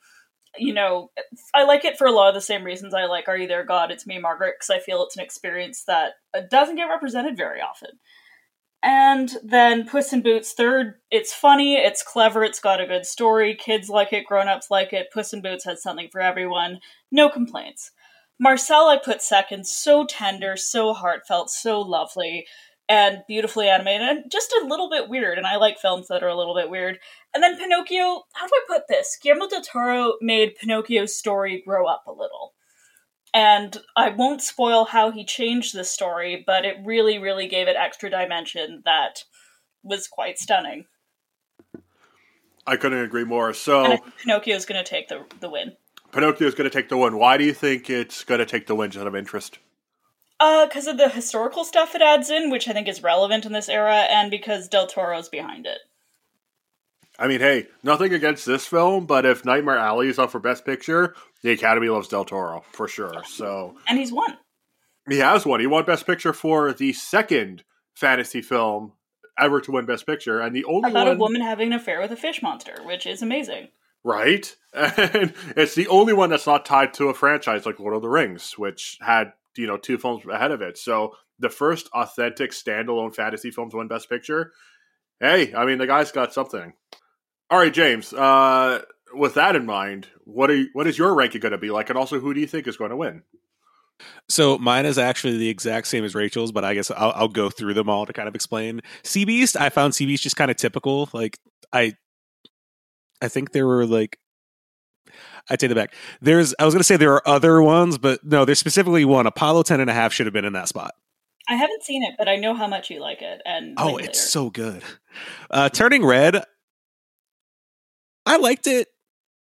you 0.59 0.75
know, 0.75 1.11
I 1.55 1.65
like 1.65 1.87
it 1.87 1.97
for 1.97 2.07
a 2.07 2.13
lot 2.13 2.29
of 2.29 2.35
the 2.35 2.43
same 2.43 2.65
reasons 2.65 2.93
I 2.93 3.07
like 3.07 3.29
Are 3.29 3.37
You 3.39 3.49
There, 3.49 3.65
God? 3.65 3.91
It's 3.91 4.07
Me, 4.07 4.19
Margaret, 4.19 4.57
because 4.59 4.71
I 4.71 4.79
feel 4.85 5.03
it's 5.03 5.17
an 5.17 5.25
experience 5.25 5.85
that 5.87 6.13
doesn't 6.51 6.77
get 6.77 6.85
represented 6.85 7.37
very 7.37 7.63
often. 7.63 7.91
And 8.83 9.31
then 9.43 9.89
Puss 9.89 10.13
in 10.13 10.23
Boots, 10.23 10.53
third, 10.53 10.95
it's 11.11 11.35
funny, 11.35 11.75
it's 11.75 12.03
clever, 12.03 12.45
it's 12.45 12.61
got 12.61 12.81
a 12.81 12.87
good 12.87 13.05
story, 13.05 13.57
kids 13.57 13.89
like 13.89 14.13
it, 14.13 14.25
grown 14.25 14.47
ups 14.47 14.71
like 14.71 14.93
it. 14.93 15.09
Puss 15.13 15.33
in 15.33 15.43
Boots 15.43 15.65
has 15.65 15.83
something 15.83 16.09
for 16.13 16.21
everyone. 16.21 16.79
No 17.11 17.29
complaints. 17.29 17.91
Marcel, 18.39 18.89
I 18.89 18.97
put 18.97 19.21
second, 19.21 19.67
so 19.67 20.07
tender, 20.07 20.57
so 20.57 20.95
heartfelt, 20.95 21.51
so 21.51 21.81
lovely, 21.81 22.47
and 22.89 23.19
beautifully 23.27 23.69
animated, 23.69 24.09
and 24.09 24.31
just 24.31 24.53
a 24.53 24.67
little 24.67 24.89
bit 24.89 25.09
weird. 25.09 25.39
And 25.39 25.47
I 25.47 25.57
like 25.57 25.81
films 25.81 26.07
that 26.07 26.23
are 26.23 26.29
a 26.29 26.37
little 26.37 26.55
bit 26.55 26.71
weird. 26.71 27.01
And 27.35 27.43
then 27.43 27.59
Pinocchio, 27.59 28.23
how 28.35 28.47
do 28.47 28.53
I 28.55 28.65
put 28.69 28.83
this? 28.89 29.19
Guillermo 29.21 29.49
del 29.49 29.63
Toro 29.63 30.13
made 30.21 30.55
Pinocchio's 30.55 31.17
story 31.17 31.63
grow 31.67 31.87
up 31.87 32.05
a 32.07 32.13
little. 32.13 32.55
And 33.35 33.77
I 33.97 34.11
won't 34.11 34.43
spoil 34.43 34.87
how 34.87 35.11
he 35.11 35.25
changed 35.25 35.75
the 35.75 35.85
story, 35.85 36.43
but 36.47 36.65
it 36.65 36.77
really, 36.85 37.19
really 37.19 37.47
gave 37.47 37.69
it 37.69 37.77
extra 37.77 38.11
dimension 38.11 38.83
that 38.85 39.25
was 39.83 40.09
quite 40.09 40.39
stunning. 40.39 40.87
I 42.67 42.77
couldn't 42.77 43.03
agree 43.03 43.25
more. 43.25 43.53
So 43.55 43.85
and 43.85 43.93
I 43.95 43.97
think 43.97 44.17
Pinocchio's 44.19 44.67
going 44.67 44.83
to 44.83 44.89
take 44.89 45.09
the 45.09 45.25
the 45.41 45.51
win. 45.51 45.73
Pinocchio's 46.13 46.55
going 46.55 46.69
to 46.69 46.75
take 46.75 46.89
the 46.89 46.97
win. 46.97 47.17
Why 47.17 47.37
do 47.37 47.45
you 47.45 47.53
think 47.53 47.91
it's 47.91 48.25
going 48.25 48.39
to 48.39 48.47
take 48.47 48.67
the 48.67 48.75
win? 48.75 48.91
Just 48.91 49.03
out 49.03 49.07
of 49.07 49.17
interest. 49.17 49.59
Uh, 50.41 50.67
because 50.67 50.87
of 50.87 50.99
the 50.99 51.09
historical 51.09 51.65
stuff 51.65 51.95
it 51.95 52.03
adds 52.03 52.31
in, 52.31 52.51
which 52.51 52.69
I 52.69 52.73
think 52.73 52.87
is 52.87 53.03
relevant 53.03 53.45
in 53.45 53.53
this 53.53 53.69
era, 53.69 54.07
and 54.09 54.31
because 54.31 54.69
Del 54.69 54.87
Toro's 54.87 55.29
behind 55.29 55.67
it. 55.67 55.79
I 57.19 57.27
mean, 57.27 57.41
hey, 57.41 57.67
nothing 57.83 58.15
against 58.15 58.47
this 58.47 58.67
film, 58.67 59.07
but 59.07 59.27
if 59.27 59.45
Nightmare 59.45 59.77
Alley 59.77 60.09
is 60.09 60.19
up 60.19 60.31
for 60.31 60.39
Best 60.39 60.65
Picture, 60.65 61.15
the 61.43 61.51
Academy 61.51 61.89
loves 61.89 62.09
Del 62.09 62.25
Toro 62.25 62.63
for 62.73 62.87
sure. 62.87 63.25
So, 63.25 63.77
and 63.89 63.99
he's 63.99 64.13
won. 64.13 64.37
He 65.09 65.19
has 65.19 65.45
won. 65.45 65.61
He 65.61 65.67
won 65.67 65.85
Best 65.85 66.07
Picture 66.07 66.33
for 66.33 66.73
the 66.73 66.93
second 66.93 67.65
fantasy 67.95 68.41
film 68.41 68.93
ever 69.39 69.61
to 69.61 69.73
win 69.73 69.87
Best 69.87 70.07
Picture, 70.07 70.41
and 70.41 70.55
the 70.55 70.65
only 70.65 70.91
about 70.91 71.07
one... 71.07 71.17
a 71.17 71.19
woman 71.19 71.41
having 71.41 71.69
an 71.69 71.79
affair 71.81 72.01
with 72.01 72.13
a 72.13 72.17
fish 72.17 72.41
monster, 72.41 72.77
which 72.85 73.07
is 73.07 73.23
amazing. 73.23 73.69
Right, 74.05 74.55
and 74.73 75.35
it's 75.57 75.75
the 75.75 75.89
only 75.89 76.13
one 76.13 76.31
that's 76.31 76.47
not 76.47 76.65
tied 76.65 76.95
to 76.95 77.09
a 77.09 77.15
franchise 77.15 77.67
like 77.67 77.81
Lord 77.81 77.95
of 77.95 78.03
the 78.03 78.09
Rings, 78.09 78.57
which 78.57 78.97
had 79.01 79.33
you 79.57 79.67
know 79.67 79.77
two 79.77 79.99
films 79.99 80.25
ahead 80.25 80.53
of 80.53 80.63
it. 80.63 80.79
So 80.79 81.17
the 81.41 81.51
first 81.51 81.89
authentic 81.93 82.53
standalone 82.53 83.15
fantasy 83.15 83.51
film 83.51 83.71
to 83.71 83.79
win 83.79 83.89
Best 83.89 84.09
Picture. 84.09 84.53
Hey, 85.21 85.53
I 85.53 85.65
mean 85.65 85.79
the 85.79 85.87
guy's 85.87 86.13
got 86.13 86.33
something. 86.33 86.75
All 87.51 87.59
right, 87.59 87.73
James. 87.73 88.13
Uh, 88.13 88.83
with 89.15 89.35
that 89.35 89.57
in 89.57 89.65
mind, 89.67 90.09
what 90.25 90.51
are 90.51 90.57
you, 90.57 90.69
what 90.73 90.87
is 90.87 90.99
your 90.99 91.15
ranking 91.15 91.41
going 91.41 91.53
to 91.53 91.59
be 91.59 91.71
like, 91.71 91.89
and 91.89 91.99
also 91.99 92.21
who 92.21 92.35
do 92.35 92.41
you 92.41 92.47
think 92.47 92.67
is 92.67 92.77
going 92.77 92.91
to 92.91 92.97
win? 92.97 93.23
So 94.29 94.59
mine 94.59 94.87
is 94.87 94.99
actually 94.99 95.39
the 95.39 95.49
exact 95.49 95.87
same 95.87 96.05
as 96.05 96.15
Rachael's, 96.15 96.53
but 96.53 96.65
I 96.65 96.75
guess 96.75 96.91
I'll, 96.91 97.13
I'll 97.15 97.29
go 97.29 97.51
through 97.51 97.75
them 97.75 97.89
all 97.89 98.07
to 98.07 98.13
kind 98.13 98.29
of 98.29 98.35
explain. 98.35 98.81
Sea 99.03 99.25
Beast, 99.25 99.57
I 99.57 99.71
found 99.71 99.95
Sea 99.95 100.07
Beast 100.07 100.23
just 100.23 100.37
kind 100.37 100.51
of 100.51 100.57
typical. 100.57 101.09
Like 101.13 101.39
I, 101.73 101.95
I 103.21 103.29
think 103.29 103.53
there 103.53 103.67
were 103.67 103.87
like, 103.87 104.19
I 105.51 105.57
take 105.57 105.71
it 105.71 105.75
back. 105.75 105.95
There's, 106.21 106.55
I 106.59 106.65
was 106.65 106.75
going 106.75 106.81
to 106.81 106.85
say 106.85 106.97
there 106.97 107.15
are 107.15 107.27
other 107.27 107.63
ones, 107.63 107.99
but 107.99 108.25
no, 108.25 108.45
there's 108.45 108.59
specifically 108.59 109.05
one. 109.05 109.27
Apollo 109.27 109.65
10 109.65 109.81
and 109.81 109.91
a 109.91 109.95
half 109.95 110.13
should 110.13 110.27
have 110.27 110.35
been 110.35 110.45
in 110.45 110.53
that 110.53 110.69
spot. 110.69 110.95
I 111.49 111.55
haven't 111.55 111.83
seen 111.83 112.03
it, 112.03 112.15
but 112.19 112.29
I 112.29 112.37
know 112.37 112.55
how 112.55 112.67
much 112.67 112.91
you 112.91 113.01
like 113.01 113.23
it. 113.23 113.41
And 113.47 113.75
oh, 113.79 113.97
it's 113.97 114.21
so 114.21 114.51
good. 114.51 114.83
Uh, 115.51 115.71
Turning 115.71 116.05
Red, 116.05 116.45
I 118.29 118.37
liked 118.37 118.67
it. 118.67 118.89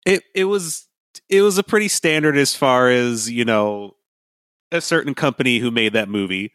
It 0.06 0.22
it 0.32 0.44
was 0.44 0.86
it 1.28 1.42
was 1.42 1.58
a 1.58 1.64
pretty 1.64 1.88
standard 1.88 2.36
as 2.36 2.54
far 2.54 2.88
as 2.88 3.28
you 3.28 3.44
know 3.44 3.96
a 4.70 4.80
certain 4.80 5.12
company 5.12 5.58
who 5.58 5.72
made 5.72 5.92
that 5.94 6.08
movie. 6.08 6.52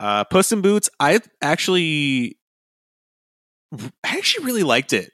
Uh, 0.00 0.24
Puss 0.24 0.50
in 0.50 0.60
Boots, 0.60 0.90
I 0.98 1.20
actually 1.40 2.36
I 3.72 4.16
actually 4.16 4.46
really 4.46 4.64
liked 4.64 4.92
it. 4.92 5.12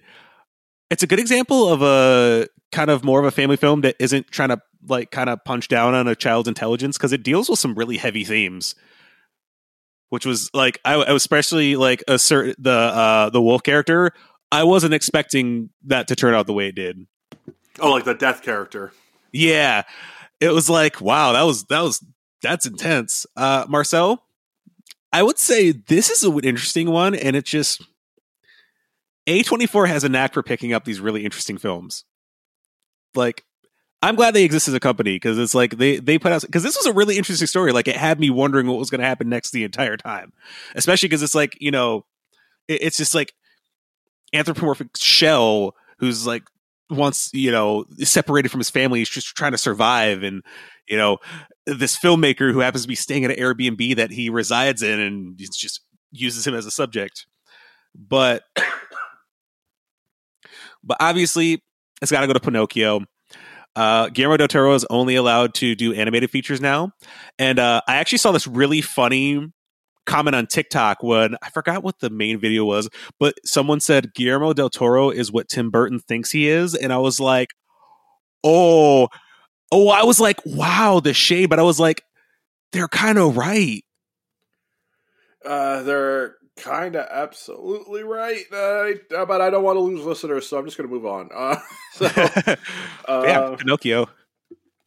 It's 0.90 1.02
a 1.02 1.06
good 1.06 1.20
example 1.20 1.70
of 1.70 1.82
a 1.82 2.48
kind 2.72 2.90
of 2.90 3.04
more 3.04 3.20
of 3.20 3.26
a 3.26 3.30
family 3.30 3.56
film 3.56 3.82
that 3.82 3.96
isn't 3.98 4.28
trying 4.30 4.48
to 4.50 4.60
like 4.88 5.10
kind 5.10 5.28
of 5.28 5.44
punch 5.44 5.68
down 5.68 5.94
on 5.94 6.08
a 6.08 6.14
child's 6.14 6.48
intelligence 6.48 6.96
because 6.96 7.12
it 7.12 7.22
deals 7.22 7.50
with 7.50 7.58
some 7.58 7.74
really 7.74 7.98
heavy 7.98 8.24
themes. 8.24 8.74
Which 10.08 10.24
was 10.24 10.48
like 10.54 10.80
I, 10.82 10.94
I 10.94 11.12
was 11.12 11.22
especially 11.22 11.76
like 11.76 12.02
a 12.08 12.18
certain 12.18 12.54
the 12.58 12.70
uh 12.70 13.28
the 13.28 13.42
wolf 13.42 13.62
character 13.62 14.12
I 14.54 14.62
wasn't 14.62 14.94
expecting 14.94 15.70
that 15.86 16.08
to 16.08 16.16
turn 16.16 16.32
out 16.34 16.46
the 16.46 16.52
way 16.52 16.68
it 16.68 16.76
did. 16.76 17.06
Oh, 17.80 17.90
like 17.90 18.04
the 18.04 18.14
death 18.14 18.42
character. 18.42 18.92
Yeah. 19.32 19.82
It 20.40 20.50
was 20.50 20.70
like, 20.70 21.00
wow, 21.00 21.32
that 21.32 21.42
was 21.42 21.64
that 21.64 21.80
was 21.80 22.04
that's 22.40 22.64
intense. 22.64 23.26
Uh 23.36 23.66
Marcel, 23.68 24.22
I 25.12 25.22
would 25.22 25.38
say 25.38 25.72
this 25.72 26.08
is 26.08 26.22
an 26.22 26.38
interesting 26.44 26.88
one 26.90 27.16
and 27.16 27.34
it 27.34 27.44
just 27.44 27.82
A24 29.26 29.88
has 29.88 30.04
a 30.04 30.08
knack 30.08 30.34
for 30.34 30.42
picking 30.42 30.72
up 30.72 30.84
these 30.84 31.00
really 31.00 31.24
interesting 31.24 31.58
films. 31.58 32.04
Like 33.14 33.44
I'm 34.02 34.14
glad 34.14 34.34
they 34.34 34.44
exist 34.44 34.68
as 34.68 34.74
a 34.74 34.80
company 34.80 35.16
because 35.16 35.36
it's 35.36 35.54
like 35.54 35.78
they 35.78 35.96
they 35.96 36.16
put 36.16 36.30
out 36.30 36.42
because 36.42 36.62
this 36.62 36.76
was 36.76 36.86
a 36.86 36.92
really 36.92 37.16
interesting 37.18 37.48
story. 37.48 37.72
Like 37.72 37.88
it 37.88 37.96
had 37.96 38.20
me 38.20 38.30
wondering 38.30 38.68
what 38.68 38.78
was 38.78 38.90
going 38.90 39.00
to 39.00 39.06
happen 39.06 39.28
next 39.28 39.50
the 39.50 39.64
entire 39.64 39.96
time, 39.96 40.32
especially 40.76 41.08
because 41.08 41.24
it's 41.24 41.34
like 41.34 41.56
you 41.60 41.72
know, 41.72 42.04
it, 42.68 42.82
it's 42.82 42.96
just 42.96 43.16
like 43.16 43.32
anthropomorphic 44.34 44.96
shell 44.96 45.74
who's 45.98 46.26
like 46.26 46.44
once 46.90 47.30
you 47.32 47.50
know 47.50 47.84
separated 47.98 48.50
from 48.50 48.60
his 48.60 48.70
family 48.70 48.98
he's 48.98 49.08
just 49.08 49.36
trying 49.36 49.52
to 49.52 49.58
survive. 49.58 50.22
And 50.22 50.42
you 50.88 50.96
know 50.96 51.18
this 51.66 51.98
filmmaker 51.98 52.52
who 52.52 52.60
happens 52.60 52.82
to 52.82 52.88
be 52.88 52.94
staying 52.94 53.24
at 53.24 53.30
an 53.30 53.38
airbnb 53.38 53.96
that 53.96 54.10
he 54.10 54.28
resides 54.28 54.82
in 54.82 55.00
and 55.00 55.38
just 55.38 55.80
uses 56.10 56.46
him 56.46 56.54
as 56.54 56.66
a 56.66 56.70
subject. 56.70 57.26
But 57.94 58.42
but 60.84 60.96
obviously 61.00 61.62
it's 62.02 62.12
got 62.12 62.20
to 62.20 62.26
go 62.26 62.34
to 62.34 62.40
pinocchio. 62.40 63.00
Uh, 63.76 64.08
Guillermo 64.08 64.36
del 64.36 64.46
Toro 64.46 64.74
is 64.74 64.86
only 64.88 65.16
allowed 65.16 65.54
to 65.54 65.74
do 65.74 65.92
animated 65.92 66.30
features 66.30 66.60
now, 66.60 66.92
and 67.40 67.58
uh, 67.58 67.80
I 67.88 67.96
actually 67.96 68.18
saw 68.18 68.30
this 68.30 68.46
really 68.46 68.80
funny 68.80 69.50
comment 70.06 70.36
on 70.36 70.46
TikTok 70.46 71.02
when 71.02 71.36
I 71.42 71.50
forgot 71.50 71.82
what 71.82 72.00
the 72.00 72.10
main 72.10 72.38
video 72.38 72.64
was, 72.64 72.88
but 73.18 73.34
someone 73.44 73.80
said 73.80 74.14
Guillermo 74.14 74.52
del 74.52 74.70
Toro 74.70 75.10
is 75.10 75.32
what 75.32 75.48
Tim 75.48 75.70
Burton 75.70 75.98
thinks 75.98 76.30
he 76.30 76.48
is, 76.48 76.74
and 76.74 76.92
I 76.92 76.98
was 76.98 77.20
like, 77.20 77.50
oh, 78.42 79.08
oh, 79.72 79.88
I 79.88 80.04
was 80.04 80.20
like, 80.20 80.40
wow, 80.44 81.00
the 81.00 81.14
shade, 81.14 81.50
but 81.50 81.58
I 81.58 81.62
was 81.62 81.80
like, 81.80 82.02
they're 82.72 82.88
kind 82.88 83.18
of 83.18 83.36
right. 83.36 83.82
Uh, 85.44 85.82
they're 85.82 86.36
kind 86.56 86.96
of 86.96 87.06
absolutely 87.10 88.02
right, 88.02 88.44
uh, 88.52 89.24
but 89.24 89.40
I 89.40 89.50
don't 89.50 89.64
want 89.64 89.76
to 89.76 89.80
lose 89.80 90.04
listeners, 90.04 90.46
so 90.46 90.58
I'm 90.58 90.64
just 90.64 90.76
going 90.76 90.88
to 90.88 90.94
move 90.94 91.06
on. 91.06 91.28
Uh, 91.34 91.56
so, 91.92 92.10
yeah, 92.16 92.56
uh, 93.08 93.56
Pinocchio 93.56 94.08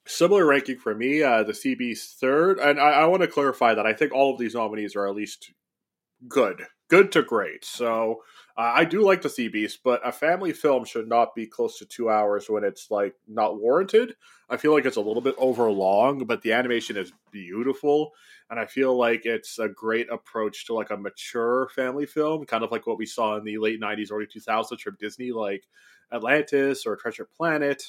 similar 0.07 0.45
ranking 0.45 0.77
for 0.77 0.95
me. 0.95 1.21
Uh, 1.21 1.43
the 1.43 1.75
Beast 1.77 2.19
third, 2.19 2.59
and 2.59 2.79
I, 2.79 2.91
I 2.91 3.05
want 3.05 3.21
to 3.21 3.27
clarify 3.27 3.73
that 3.73 3.85
I 3.85 3.93
think 3.93 4.13
all 4.13 4.33
of 4.33 4.39
these 4.39 4.55
nominees 4.55 4.95
are 4.95 5.07
at 5.07 5.15
least 5.15 5.51
good. 6.27 6.63
good 6.89 7.11
to 7.13 7.21
great. 7.21 7.65
So 7.65 8.21
uh, 8.57 8.71
I 8.75 8.85
do 8.85 9.03
like 9.03 9.21
the 9.21 9.49
Beast, 9.49 9.79
but 9.83 10.07
a 10.07 10.11
family 10.11 10.53
film 10.53 10.85
should 10.85 11.07
not 11.07 11.35
be 11.35 11.45
close 11.45 11.77
to 11.77 11.85
two 11.85 12.09
hours 12.09 12.49
when 12.49 12.63
it's 12.63 12.89
like 12.89 13.13
not 13.27 13.59
warranted. 13.59 14.15
I 14.49 14.57
feel 14.57 14.73
like 14.73 14.85
it's 14.85 14.97
a 14.97 15.01
little 15.01 15.21
bit 15.21 15.35
over 15.37 15.69
long, 15.69 16.25
but 16.25 16.41
the 16.41 16.53
animation 16.53 16.97
is 16.97 17.11
beautiful, 17.31 18.11
and 18.49 18.59
I 18.59 18.65
feel 18.65 18.97
like 18.97 19.25
it's 19.25 19.59
a 19.59 19.67
great 19.67 20.09
approach 20.09 20.65
to 20.65 20.73
like 20.73 20.89
a 20.89 20.97
mature 20.97 21.69
family 21.75 22.05
film, 22.05 22.45
kind 22.45 22.63
of 22.63 22.71
like 22.71 22.87
what 22.87 22.97
we 22.97 23.05
saw 23.05 23.37
in 23.37 23.43
the 23.43 23.57
late 23.57 23.81
'90s, 23.81 24.11
early 24.11 24.25
2000s 24.25 24.79
from 24.79 24.97
Disney, 24.99 25.31
like 25.31 25.65
Atlantis 26.11 26.85
or 26.85 26.95
Treasure 26.95 27.27
Planet. 27.37 27.83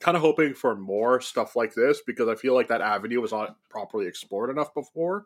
Kind 0.00 0.16
of 0.16 0.22
hoping 0.22 0.54
for 0.54 0.76
more 0.76 1.20
stuff 1.20 1.56
like 1.56 1.74
this 1.74 2.02
because 2.06 2.28
I 2.28 2.34
feel 2.34 2.54
like 2.54 2.68
that 2.68 2.82
avenue 2.82 3.20
was 3.20 3.32
not 3.32 3.56
properly 3.70 4.06
explored 4.06 4.50
enough 4.50 4.74
before. 4.74 5.24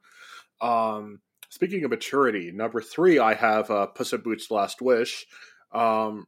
Um, 0.61 1.21
Speaking 1.51 1.83
of 1.83 1.91
maturity, 1.91 2.53
number 2.53 2.81
three, 2.81 3.19
I 3.19 3.35
have 3.35 3.71
uh, 3.73 3.89
Puss 3.89 4.13
in 4.13 4.21
Boots: 4.21 4.53
Last 4.53 4.81
Wish. 4.81 5.27
Um, 5.73 6.27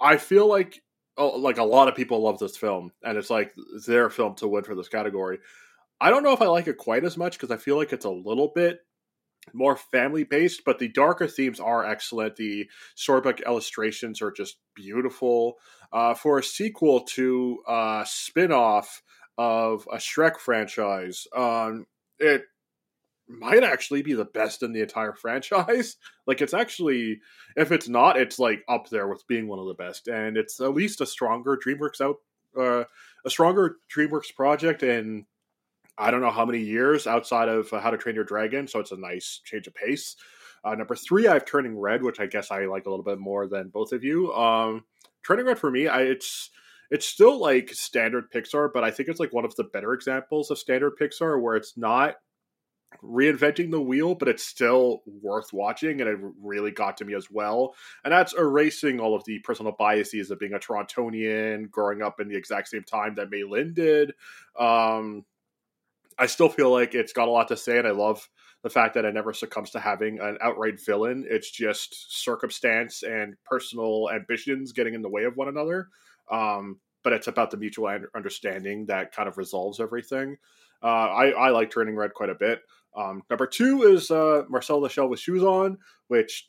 I 0.00 0.16
feel 0.18 0.46
like 0.46 0.80
oh, 1.16 1.36
like 1.36 1.58
a 1.58 1.64
lot 1.64 1.88
of 1.88 1.96
people 1.96 2.22
love 2.22 2.38
this 2.38 2.56
film, 2.56 2.92
and 3.02 3.18
it's 3.18 3.28
like 3.28 3.52
their 3.86 4.08
film 4.08 4.36
to 4.36 4.46
win 4.46 4.62
for 4.62 4.76
this 4.76 4.88
category. 4.88 5.40
I 6.00 6.10
don't 6.10 6.22
know 6.22 6.32
if 6.32 6.42
I 6.42 6.46
like 6.46 6.68
it 6.68 6.78
quite 6.78 7.04
as 7.04 7.16
much 7.16 7.32
because 7.32 7.50
I 7.50 7.56
feel 7.56 7.76
like 7.76 7.92
it's 7.92 8.04
a 8.04 8.10
little 8.10 8.52
bit 8.54 8.85
more 9.52 9.76
family 9.76 10.24
based, 10.24 10.62
but 10.64 10.78
the 10.78 10.88
darker 10.88 11.26
themes 11.26 11.60
are 11.60 11.84
excellent. 11.84 12.36
The 12.36 12.68
storybook 12.94 13.40
illustrations 13.40 14.20
are 14.22 14.30
just 14.30 14.56
beautiful. 14.74 15.54
Uh, 15.92 16.14
for 16.14 16.38
a 16.38 16.42
sequel 16.42 17.00
to 17.00 17.62
a 17.66 17.70
uh, 17.70 18.04
spin 18.04 18.52
off 18.52 19.02
of 19.38 19.86
a 19.92 19.96
Shrek 19.96 20.38
franchise, 20.38 21.26
um, 21.34 21.86
it 22.18 22.42
might 23.28 23.64
actually 23.64 24.02
be 24.02 24.14
the 24.14 24.24
best 24.24 24.62
in 24.62 24.72
the 24.72 24.80
entire 24.80 25.12
franchise. 25.20 25.96
Like 26.26 26.40
it's 26.40 26.54
actually, 26.54 27.20
if 27.56 27.72
it's 27.72 27.88
not, 27.88 28.18
it's 28.18 28.38
like 28.38 28.62
up 28.68 28.88
there 28.90 29.08
with 29.08 29.26
being 29.26 29.48
one 29.48 29.58
of 29.58 29.66
the 29.66 29.74
best, 29.74 30.08
and 30.08 30.36
it's 30.36 30.60
at 30.60 30.74
least 30.74 31.00
a 31.00 31.06
stronger 31.06 31.56
DreamWorks 31.56 32.00
out, 32.00 32.16
uh, 32.58 32.84
a 33.24 33.30
stronger 33.30 33.76
DreamWorks 33.94 34.34
project 34.34 34.82
in 34.82 35.26
I 35.98 36.10
don't 36.10 36.20
know 36.20 36.30
how 36.30 36.44
many 36.44 36.60
years 36.60 37.06
outside 37.06 37.48
of 37.48 37.72
uh, 37.72 37.80
How 37.80 37.90
to 37.90 37.96
Train 37.96 38.14
Your 38.14 38.24
Dragon. 38.24 38.68
So 38.68 38.80
it's 38.80 38.92
a 38.92 38.96
nice 38.96 39.40
change 39.44 39.66
of 39.66 39.74
pace. 39.74 40.16
Uh, 40.64 40.74
number 40.74 40.96
three, 40.96 41.28
I 41.28 41.34
have 41.34 41.44
Turning 41.44 41.78
Red, 41.78 42.02
which 42.02 42.20
I 42.20 42.26
guess 42.26 42.50
I 42.50 42.66
like 42.66 42.86
a 42.86 42.90
little 42.90 43.04
bit 43.04 43.18
more 43.18 43.46
than 43.46 43.68
both 43.68 43.92
of 43.92 44.02
you. 44.02 44.32
Um, 44.32 44.84
Turning 45.26 45.46
Red 45.46 45.58
for 45.58 45.70
me, 45.70 45.88
I, 45.88 46.02
it's 46.02 46.50
it's 46.90 47.06
still 47.06 47.40
like 47.40 47.70
standard 47.70 48.30
Pixar, 48.30 48.70
but 48.72 48.84
I 48.84 48.90
think 48.90 49.08
it's 49.08 49.20
like 49.20 49.32
one 49.32 49.44
of 49.44 49.54
the 49.56 49.64
better 49.64 49.92
examples 49.92 50.50
of 50.50 50.58
standard 50.58 50.92
Pixar 51.00 51.40
where 51.40 51.56
it's 51.56 51.76
not 51.76 52.16
reinventing 53.02 53.70
the 53.70 53.80
wheel, 53.80 54.14
but 54.14 54.28
it's 54.28 54.46
still 54.46 55.02
worth 55.06 55.52
watching, 55.52 56.00
and 56.00 56.08
it 56.08 56.18
really 56.40 56.70
got 56.70 56.96
to 56.98 57.04
me 57.04 57.14
as 57.14 57.28
well. 57.30 57.74
And 58.04 58.12
that's 58.12 58.34
erasing 58.34 59.00
all 59.00 59.14
of 59.14 59.24
the 59.24 59.40
personal 59.40 59.72
biases 59.78 60.30
of 60.30 60.38
being 60.38 60.54
a 60.54 60.58
Torontonian, 60.58 61.70
growing 61.70 62.02
up 62.02 62.20
in 62.20 62.28
the 62.28 62.36
exact 62.36 62.68
same 62.68 62.84
time 62.84 63.16
that 63.16 63.30
Lin 63.30 63.74
did. 63.74 64.12
Um, 64.58 65.24
I 66.18 66.26
still 66.26 66.48
feel 66.48 66.70
like 66.70 66.94
it's 66.94 67.12
got 67.12 67.28
a 67.28 67.30
lot 67.30 67.48
to 67.48 67.56
say, 67.56 67.78
and 67.78 67.86
I 67.86 67.90
love 67.90 68.28
the 68.62 68.70
fact 68.70 68.94
that 68.94 69.04
it 69.04 69.14
never 69.14 69.32
succumbs 69.32 69.70
to 69.70 69.80
having 69.80 70.18
an 70.18 70.38
outright 70.40 70.84
villain. 70.84 71.26
It's 71.28 71.50
just 71.50 72.22
circumstance 72.24 73.02
and 73.02 73.34
personal 73.44 74.08
ambitions 74.12 74.72
getting 74.72 74.94
in 74.94 75.02
the 75.02 75.10
way 75.10 75.24
of 75.24 75.36
one 75.36 75.48
another. 75.48 75.88
Um, 76.30 76.80
but 77.04 77.12
it's 77.12 77.28
about 77.28 77.50
the 77.50 77.56
mutual 77.56 77.96
understanding 78.16 78.86
that 78.86 79.12
kind 79.12 79.28
of 79.28 79.38
resolves 79.38 79.78
everything. 79.78 80.38
Uh, 80.82 80.86
I, 80.86 81.28
I 81.30 81.50
like 81.50 81.70
Turning 81.70 81.94
Red 81.94 82.14
quite 82.14 82.30
a 82.30 82.34
bit. 82.34 82.62
Um, 82.96 83.22
number 83.30 83.46
two 83.46 83.82
is 83.82 84.10
uh, 84.10 84.42
Marcel 84.48 84.86
Shell 84.88 85.08
with 85.08 85.20
Shoes 85.20 85.44
On, 85.44 85.78
which 86.08 86.48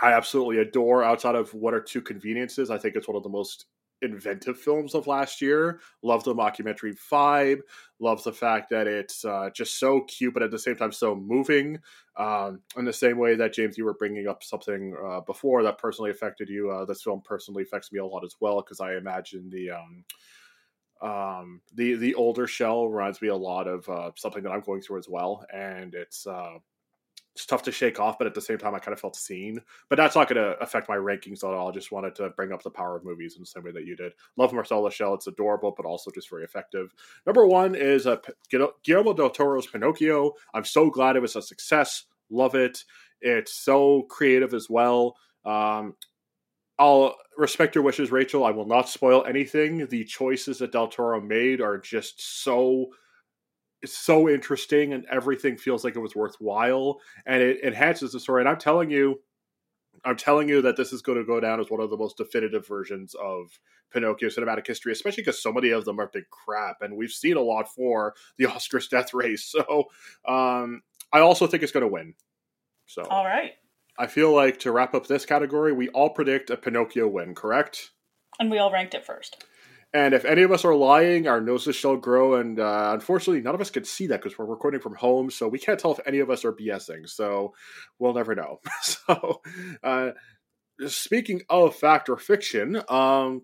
I 0.00 0.12
absolutely 0.12 0.58
adore. 0.58 1.04
Outside 1.04 1.34
of 1.34 1.52
one 1.54 1.74
or 1.74 1.80
two 1.80 2.00
conveniences, 2.00 2.70
I 2.70 2.78
think 2.78 2.96
it's 2.96 3.06
one 3.06 3.16
of 3.16 3.22
the 3.22 3.28
most 3.28 3.66
inventive 4.02 4.58
films 4.58 4.94
of 4.94 5.06
last 5.06 5.40
year. 5.40 5.80
Love 6.02 6.24
the 6.24 6.34
mockumentary 6.34 6.96
vibe. 7.10 7.60
Love 8.00 8.22
the 8.24 8.32
fact 8.32 8.70
that 8.70 8.86
it's 8.86 9.24
uh, 9.24 9.48
just 9.54 9.78
so 9.78 10.02
cute, 10.02 10.34
but 10.34 10.42
at 10.42 10.50
the 10.50 10.58
same 10.58 10.76
time 10.76 10.92
so 10.92 11.14
moving. 11.14 11.78
Um, 12.16 12.60
in 12.76 12.84
the 12.84 12.92
same 12.92 13.16
way 13.16 13.36
that 13.36 13.54
James, 13.54 13.78
you 13.78 13.84
were 13.84 13.94
bringing 13.94 14.28
up 14.28 14.42
something 14.42 14.94
uh, 15.02 15.20
before 15.20 15.62
that 15.62 15.78
personally 15.78 16.10
affected 16.10 16.48
you. 16.48 16.70
Uh, 16.70 16.84
this 16.84 17.02
film 17.02 17.22
personally 17.24 17.62
affects 17.62 17.92
me 17.92 18.00
a 18.00 18.06
lot 18.06 18.24
as 18.24 18.36
well 18.40 18.60
because 18.60 18.80
I 18.80 18.96
imagine 18.96 19.48
the 19.48 19.70
um, 19.70 20.04
um, 21.02 21.60
the 21.74 21.94
the 21.94 22.14
older 22.14 22.46
shell 22.46 22.88
reminds 22.88 23.20
me 23.20 23.28
a 23.28 23.36
lot 23.36 23.66
of 23.66 23.88
uh, 23.88 24.10
something 24.16 24.42
that 24.42 24.50
I'm 24.50 24.60
going 24.60 24.82
through 24.82 24.98
as 24.98 25.08
well, 25.08 25.44
and 25.52 25.94
it's 25.94 26.26
uh, 26.26 26.58
it's 27.34 27.46
tough 27.46 27.62
to 27.62 27.72
shake 27.72 27.98
off, 27.98 28.18
but 28.18 28.26
at 28.26 28.34
the 28.34 28.40
same 28.40 28.58
time, 28.58 28.74
I 28.74 28.78
kind 28.78 28.92
of 28.92 29.00
felt 29.00 29.16
seen. 29.16 29.60
But 29.88 29.96
that's 29.96 30.14
not 30.14 30.28
going 30.28 30.42
to 30.42 30.58
affect 30.62 30.88
my 30.88 30.96
rankings 30.96 31.42
at 31.42 31.54
all. 31.54 31.68
I 31.68 31.72
just 31.72 31.90
wanted 31.90 32.14
to 32.16 32.30
bring 32.30 32.52
up 32.52 32.62
the 32.62 32.70
power 32.70 32.96
of 32.96 33.04
movies 33.04 33.36
in 33.36 33.42
the 33.42 33.46
same 33.46 33.62
way 33.62 33.72
that 33.72 33.86
you 33.86 33.96
did. 33.96 34.12
Love 34.36 34.52
Marcel 34.52 34.88
Shell; 34.90 35.14
it's 35.14 35.26
adorable, 35.26 35.72
but 35.74 35.86
also 35.86 36.10
just 36.10 36.28
very 36.28 36.44
effective. 36.44 36.92
Number 37.26 37.46
one 37.46 37.74
is 37.74 38.06
uh, 38.06 38.16
Guillermo 38.50 39.14
del 39.14 39.30
Toro's 39.30 39.66
Pinocchio. 39.66 40.32
I'm 40.52 40.64
so 40.64 40.90
glad 40.90 41.16
it 41.16 41.22
was 41.22 41.36
a 41.36 41.42
success. 41.42 42.04
Love 42.30 42.54
it. 42.54 42.84
It's 43.22 43.54
so 43.54 44.02
creative 44.10 44.52
as 44.52 44.68
well. 44.68 45.16
Um, 45.44 45.94
I'll 46.78 47.16
respect 47.36 47.74
your 47.74 47.84
wishes, 47.84 48.10
Rachael. 48.10 48.44
I 48.44 48.50
will 48.50 48.66
not 48.66 48.88
spoil 48.88 49.24
anything. 49.24 49.86
The 49.86 50.04
choices 50.04 50.58
that 50.58 50.72
Del 50.72 50.88
Toro 50.88 51.20
made 51.20 51.60
are 51.60 51.78
just 51.78 52.42
so 52.42 52.88
so 53.84 54.28
interesting 54.28 54.92
and 54.92 55.04
everything 55.10 55.56
feels 55.56 55.84
like 55.84 55.96
it 55.96 56.00
was 56.00 56.14
worthwhile 56.14 57.00
and 57.26 57.42
it 57.42 57.62
enhances 57.64 58.12
the 58.12 58.20
story. 58.20 58.42
And 58.42 58.48
I'm 58.48 58.58
telling 58.58 58.90
you, 58.90 59.20
I'm 60.04 60.16
telling 60.16 60.48
you 60.48 60.62
that 60.62 60.76
this 60.76 60.92
is 60.92 61.02
going 61.02 61.18
to 61.18 61.24
go 61.24 61.40
down 61.40 61.60
as 61.60 61.70
one 61.70 61.80
of 61.80 61.90
the 61.90 61.96
most 61.96 62.16
definitive 62.16 62.66
versions 62.66 63.14
of 63.14 63.58
Pinocchio 63.92 64.28
cinematic 64.28 64.66
history, 64.66 64.92
especially 64.92 65.22
because 65.22 65.42
so 65.42 65.52
many 65.52 65.70
of 65.70 65.84
them 65.84 66.00
are 66.00 66.10
big 66.12 66.24
crap, 66.30 66.78
and 66.80 66.96
we've 66.96 67.10
seen 67.10 67.36
a 67.36 67.40
lot 67.40 67.72
for 67.72 68.14
the 68.38 68.44
Oscars 68.46 68.88
death 68.88 69.14
race. 69.14 69.44
So 69.44 69.84
um, 70.26 70.82
I 71.12 71.20
also 71.20 71.46
think 71.46 71.62
it's 71.62 71.72
going 71.72 71.82
to 71.82 71.92
win. 71.92 72.14
So 72.86 73.02
all 73.04 73.24
right, 73.24 73.52
I 73.98 74.06
feel 74.06 74.34
like 74.34 74.58
to 74.60 74.72
wrap 74.72 74.94
up 74.94 75.06
this 75.06 75.24
category, 75.26 75.72
we 75.72 75.88
all 75.90 76.10
predict 76.10 76.50
a 76.50 76.56
Pinocchio 76.56 77.06
win, 77.06 77.34
correct? 77.34 77.90
And 78.40 78.50
we 78.50 78.58
all 78.58 78.72
ranked 78.72 78.94
it 78.94 79.04
first. 79.04 79.44
And 79.94 80.14
if 80.14 80.24
any 80.24 80.42
of 80.42 80.50
us 80.50 80.64
are 80.64 80.74
lying, 80.74 81.28
our 81.28 81.40
noses 81.40 81.76
shall 81.76 81.96
grow. 81.96 82.34
And 82.34 82.58
uh, 82.58 82.92
unfortunately, 82.94 83.42
none 83.42 83.54
of 83.54 83.60
us 83.60 83.70
can 83.70 83.84
see 83.84 84.06
that 84.06 84.22
because 84.22 84.38
we're 84.38 84.46
recording 84.46 84.80
from 84.80 84.94
home, 84.94 85.30
so 85.30 85.48
we 85.48 85.58
can't 85.58 85.78
tell 85.78 85.92
if 85.92 86.00
any 86.06 86.20
of 86.20 86.30
us 86.30 86.44
are 86.44 86.52
BSing. 86.52 87.08
So 87.08 87.52
we'll 87.98 88.14
never 88.14 88.34
know. 88.34 88.60
so, 88.82 89.42
uh, 89.82 90.10
speaking 90.86 91.42
of 91.50 91.76
fact 91.76 92.08
or 92.08 92.16
fiction, 92.16 92.80
um, 92.88 93.42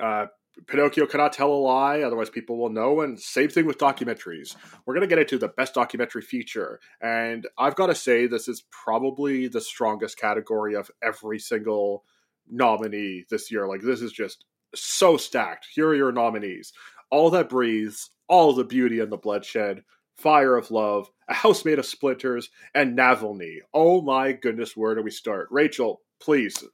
uh, 0.00 0.26
Pinocchio 0.66 1.06
cannot 1.06 1.32
tell 1.34 1.52
a 1.52 1.54
lie, 1.54 2.00
otherwise 2.00 2.30
people 2.30 2.58
will 2.58 2.70
know. 2.70 3.02
And 3.02 3.20
same 3.20 3.48
thing 3.50 3.66
with 3.66 3.78
documentaries. 3.78 4.56
We're 4.86 4.94
going 4.94 5.06
to 5.08 5.14
get 5.14 5.20
into 5.20 5.38
the 5.38 5.48
best 5.48 5.74
documentary 5.74 6.22
feature. 6.22 6.80
And 7.00 7.46
I've 7.58 7.76
got 7.76 7.86
to 7.86 7.94
say, 7.94 8.26
this 8.26 8.48
is 8.48 8.64
probably 8.70 9.48
the 9.48 9.60
strongest 9.60 10.18
category 10.18 10.74
of 10.74 10.90
every 11.02 11.38
single 11.38 12.04
nominee 12.48 13.24
this 13.30 13.50
year. 13.50 13.68
Like, 13.68 13.82
this 13.82 14.00
is 14.00 14.12
just 14.12 14.44
so 14.74 15.16
stacked. 15.16 15.66
Here 15.74 15.88
are 15.88 15.94
your 15.94 16.12
nominees 16.12 16.72
All 17.10 17.30
That 17.30 17.48
Breathes, 17.48 18.10
All 18.28 18.52
the 18.52 18.64
Beauty 18.64 19.00
and 19.00 19.10
the 19.10 19.16
Bloodshed, 19.16 19.84
Fire 20.16 20.56
of 20.56 20.70
Love, 20.70 21.10
A 21.28 21.34
House 21.34 21.64
Made 21.64 21.78
of 21.78 21.86
Splinters, 21.86 22.50
and 22.74 22.96
Navalny. 22.96 23.58
Oh 23.72 24.02
my 24.02 24.32
goodness, 24.32 24.76
where 24.76 24.94
do 24.94 25.02
we 25.02 25.10
start? 25.10 25.48
Rachael, 25.50 26.00
please 26.20 26.64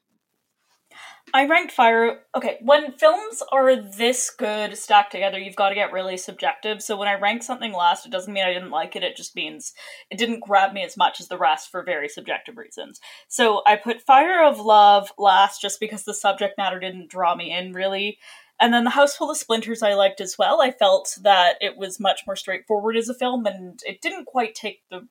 I 1.33 1.47
ranked 1.47 1.73
Fire. 1.73 2.21
Okay, 2.37 2.59
when 2.63 2.93
films 2.93 3.43
are 3.51 3.75
this 3.75 4.31
good 4.31 4.77
stacked 4.77 5.11
together, 5.13 5.39
you've 5.39 5.57
got 5.57 5.71
to 5.71 5.75
get 5.75 5.93
really 5.93 6.17
subjective. 6.17 6.83
So 6.83 6.97
when 6.97 7.09
I 7.09 7.15
rank 7.15 7.43
something 7.43 7.73
last, 7.73 8.07
it 8.07 8.13
doesn't 8.13 8.33
mean 8.33 8.45
I 8.45 8.53
didn't 8.53 8.71
like 8.71 8.95
it. 8.95 9.03
It 9.03 9.17
just 9.17 9.35
means 9.35 9.73
it 10.11 10.19
didn't 10.19 10.45
grab 10.45 10.73
me 10.73 10.85
as 10.85 10.97
much 10.97 11.21
as 11.21 11.29
the 11.29 11.39
rest 11.39 11.71
for 11.71 11.83
very 11.83 12.09
subjective 12.09 12.57
reasons. 12.57 13.01
So 13.27 13.63
I 13.67 13.77
put 13.77 14.03
Fire 14.03 14.45
of 14.45 14.61
Love 14.61 15.13
last 15.19 15.61
just 15.61 15.81
because 15.81 16.05
the 16.05 16.15
subject 16.15 16.59
matter 16.59 16.79
didn't 16.79 17.11
draw 17.11 17.35
me 17.35 17.53
in 17.53 17.73
really. 17.73 18.19
And 18.61 18.73
then 18.73 18.85
The 18.85 18.91
House 18.91 19.17
Full 19.17 19.31
of 19.31 19.37
Splinters 19.37 19.83
I 19.83 19.95
liked 19.95 20.21
as 20.21 20.37
well. 20.39 20.63
I 20.63 20.71
felt 20.71 21.19
that 21.23 21.57
it 21.61 21.77
was 21.77 21.99
much 21.99 22.21
more 22.27 22.37
straightforward 22.37 22.97
as 22.97 23.09
a 23.09 23.15
film 23.15 23.47
and 23.47 23.81
it 23.85 24.01
didn't 24.01 24.27
quite 24.27 24.55
take 24.55 24.83
the. 24.91 25.09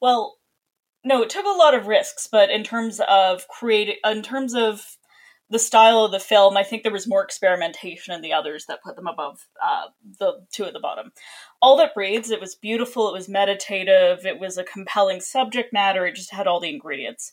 Well, 0.00 0.38
no, 1.04 1.22
it 1.22 1.28
took 1.30 1.44
a 1.44 1.50
lot 1.50 1.74
of 1.74 1.86
risks, 1.86 2.28
but 2.30 2.50
in 2.50 2.64
terms 2.64 3.00
of 3.08 3.46
creating, 3.48 3.96
in 4.04 4.22
terms 4.22 4.54
of 4.54 4.96
the 5.50 5.58
style 5.58 6.04
of 6.04 6.12
the 6.12 6.20
film, 6.20 6.56
I 6.56 6.62
think 6.62 6.82
there 6.82 6.92
was 6.92 7.08
more 7.08 7.24
experimentation 7.24 8.14
in 8.14 8.22
the 8.22 8.32
others 8.32 8.66
that 8.66 8.82
put 8.82 8.96
them 8.96 9.08
above 9.08 9.46
uh, 9.62 9.86
the 10.18 10.44
two 10.52 10.64
at 10.64 10.72
the 10.72 10.80
bottom. 10.80 11.12
All 11.60 11.76
That 11.76 11.94
Breathes, 11.94 12.30
it 12.30 12.40
was 12.40 12.54
beautiful, 12.54 13.08
it 13.08 13.12
was 13.12 13.28
meditative, 13.28 14.24
it 14.24 14.38
was 14.38 14.56
a 14.56 14.64
compelling 14.64 15.20
subject 15.20 15.72
matter, 15.72 16.06
it 16.06 16.14
just 16.14 16.32
had 16.32 16.46
all 16.46 16.60
the 16.60 16.72
ingredients. 16.72 17.32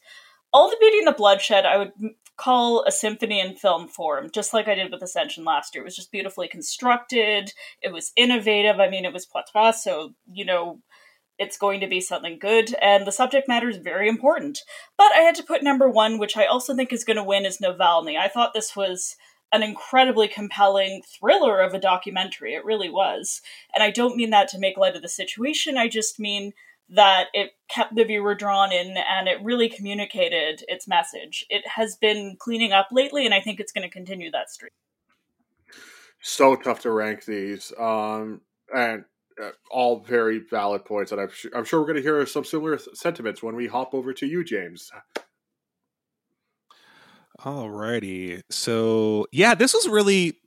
All 0.51 0.69
the 0.69 0.77
Beauty 0.79 0.97
and 0.97 1.07
the 1.07 1.11
Bloodshed, 1.11 1.65
I 1.65 1.77
would 1.77 1.91
call 2.37 2.83
a 2.85 2.91
symphony 2.91 3.39
in 3.39 3.55
film 3.55 3.87
form, 3.87 4.29
just 4.33 4.53
like 4.53 4.67
I 4.67 4.75
did 4.75 4.91
with 4.91 5.01
Ascension 5.01 5.43
last 5.43 5.75
year. 5.75 5.83
It 5.83 5.85
was 5.85 5.95
just 5.95 6.11
beautifully 6.11 6.47
constructed, 6.47 7.53
it 7.81 7.91
was 7.91 8.13
innovative. 8.15 8.79
I 8.79 8.89
mean, 8.89 9.05
it 9.05 9.13
was 9.13 9.27
Poitras, 9.27 9.75
so, 9.75 10.13
you 10.31 10.45
know, 10.45 10.81
it's 11.39 11.57
going 11.57 11.79
to 11.81 11.87
be 11.87 12.01
something 12.01 12.39
good, 12.39 12.73
and 12.81 13.05
the 13.05 13.11
subject 13.11 13.47
matter 13.47 13.69
is 13.69 13.77
very 13.77 14.09
important. 14.09 14.59
But 14.97 15.11
I 15.13 15.19
had 15.19 15.35
to 15.35 15.43
put 15.43 15.63
number 15.63 15.89
one, 15.89 16.17
which 16.17 16.37
I 16.37 16.45
also 16.45 16.75
think 16.75 16.91
is 16.91 17.03
going 17.03 17.17
to 17.17 17.23
win, 17.23 17.45
is 17.45 17.59
Navalny. 17.59 18.17
I 18.17 18.27
thought 18.27 18.53
this 18.53 18.75
was 18.75 19.15
an 19.51 19.63
incredibly 19.63 20.27
compelling 20.27 21.01
thriller 21.03 21.61
of 21.61 21.73
a 21.73 21.79
documentary. 21.79 22.53
It 22.53 22.65
really 22.65 22.89
was. 22.89 23.41
And 23.73 23.83
I 23.83 23.91
don't 23.91 24.17
mean 24.17 24.31
that 24.31 24.49
to 24.49 24.59
make 24.59 24.77
light 24.77 24.95
of 24.95 25.01
the 25.01 25.07
situation, 25.07 25.77
I 25.77 25.87
just 25.87 26.19
mean 26.19 26.53
that 26.89 27.27
it 27.33 27.51
kept 27.69 27.95
the 27.95 28.03
viewer 28.03 28.35
drawn 28.35 28.71
in 28.71 28.95
and 28.97 29.27
it 29.27 29.43
really 29.43 29.69
communicated 29.69 30.63
its 30.67 30.87
message. 30.87 31.45
It 31.49 31.67
has 31.75 31.95
been 31.95 32.37
cleaning 32.39 32.71
up 32.71 32.89
lately, 32.91 33.25
and 33.25 33.33
I 33.33 33.41
think 33.41 33.59
it's 33.59 33.71
going 33.71 33.87
to 33.87 33.93
continue 33.93 34.31
that 34.31 34.49
streak. 34.49 34.71
So 36.21 36.55
tough 36.55 36.81
to 36.81 36.91
rank 36.91 37.25
these. 37.25 37.71
Um, 37.77 38.41
and 38.73 39.05
all 39.71 39.99
very 39.99 40.39
valid 40.39 40.85
points, 40.85 41.11
and 41.11 41.21
I'm, 41.21 41.29
sure, 41.29 41.51
I'm 41.55 41.65
sure 41.65 41.79
we're 41.79 41.87
going 41.87 41.97
to 41.97 42.01
hear 42.01 42.25
some 42.25 42.43
similar 42.43 42.79
sentiments 42.93 43.43
when 43.43 43.55
we 43.55 43.67
hop 43.67 43.93
over 43.93 44.13
to 44.13 44.25
you, 44.25 44.43
James. 44.43 44.91
Alrighty, 47.39 48.41
so 48.49 49.27
yeah, 49.31 49.53
this 49.53 49.73
was 49.73 49.87
really, 49.87 50.39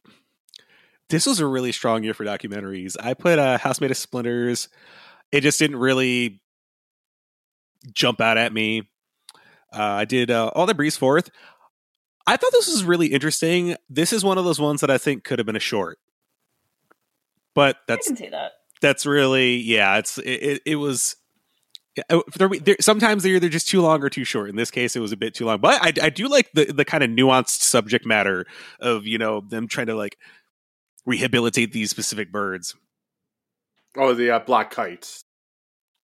this 1.08 1.26
was 1.26 1.38
a 1.38 1.46
really 1.46 1.72
strong 1.72 2.02
year 2.02 2.14
for 2.14 2.24
documentaries. 2.24 2.96
I 3.00 3.14
put 3.14 3.38
uh, 3.38 3.58
House 3.58 3.80
Made 3.80 3.92
of 3.92 3.96
Splinters. 3.96 4.68
It 5.30 5.42
just 5.42 5.58
didn't 5.58 5.76
really 5.76 6.40
jump 7.92 8.20
out 8.20 8.38
at 8.38 8.52
me. 8.52 8.90
Uh, 9.72 9.82
I 9.82 10.04
did 10.04 10.30
uh, 10.32 10.48
All 10.48 10.66
That 10.66 10.76
Breathes 10.76 10.96
Fourth. 10.96 11.30
I 12.26 12.36
thought 12.36 12.52
this 12.52 12.68
was 12.68 12.84
really 12.84 13.08
interesting. 13.08 13.76
This 13.88 14.12
is 14.12 14.24
one 14.24 14.38
of 14.38 14.44
those 14.44 14.60
ones 14.60 14.80
that 14.80 14.90
I 14.90 14.98
think 14.98 15.24
could 15.24 15.38
have 15.38 15.46
been 15.46 15.56
a 15.56 15.60
short, 15.60 15.98
but 17.54 17.76
that's 17.86 18.06
I 18.06 18.10
can 18.10 18.16
see 18.16 18.28
that 18.28 18.52
that's 18.80 19.06
really 19.06 19.56
yeah 19.56 19.98
it's 19.98 20.18
it, 20.18 20.62
it, 20.64 20.76
was 20.76 21.16
oh, 22.10 22.22
sometimes 22.80 23.22
they're 23.22 23.34
either 23.34 23.48
just 23.48 23.68
too 23.68 23.80
long 23.80 24.02
or 24.02 24.08
too 24.08 24.24
short. 24.24 24.48
In 24.48 24.56
this 24.56 24.70
case 24.70 24.96
it 24.96 25.00
was 25.00 25.12
a 25.12 25.16
bit 25.16 25.34
too 25.34 25.46
long. 25.46 25.60
But 25.60 25.82
i, 25.82 26.06
I 26.06 26.10
do 26.10 26.28
like 26.28 26.50
the, 26.52 26.66
the 26.66 26.84
kind 26.84 27.04
of 27.04 27.10
nuanced 27.10 27.62
subject 27.62 28.06
matter 28.06 28.46
of 28.80 29.06
you 29.06 29.18
know 29.18 29.40
them 29.40 29.68
trying 29.68 29.86
to 29.86 29.94
like 29.94 30.18
rehabilitate 31.06 31.72
these 31.72 31.90
specific 31.90 32.32
birds. 32.32 32.74
Oh 33.96 34.14
the 34.14 34.30
uh, 34.30 34.38
black 34.40 34.70
kites. 34.70 35.24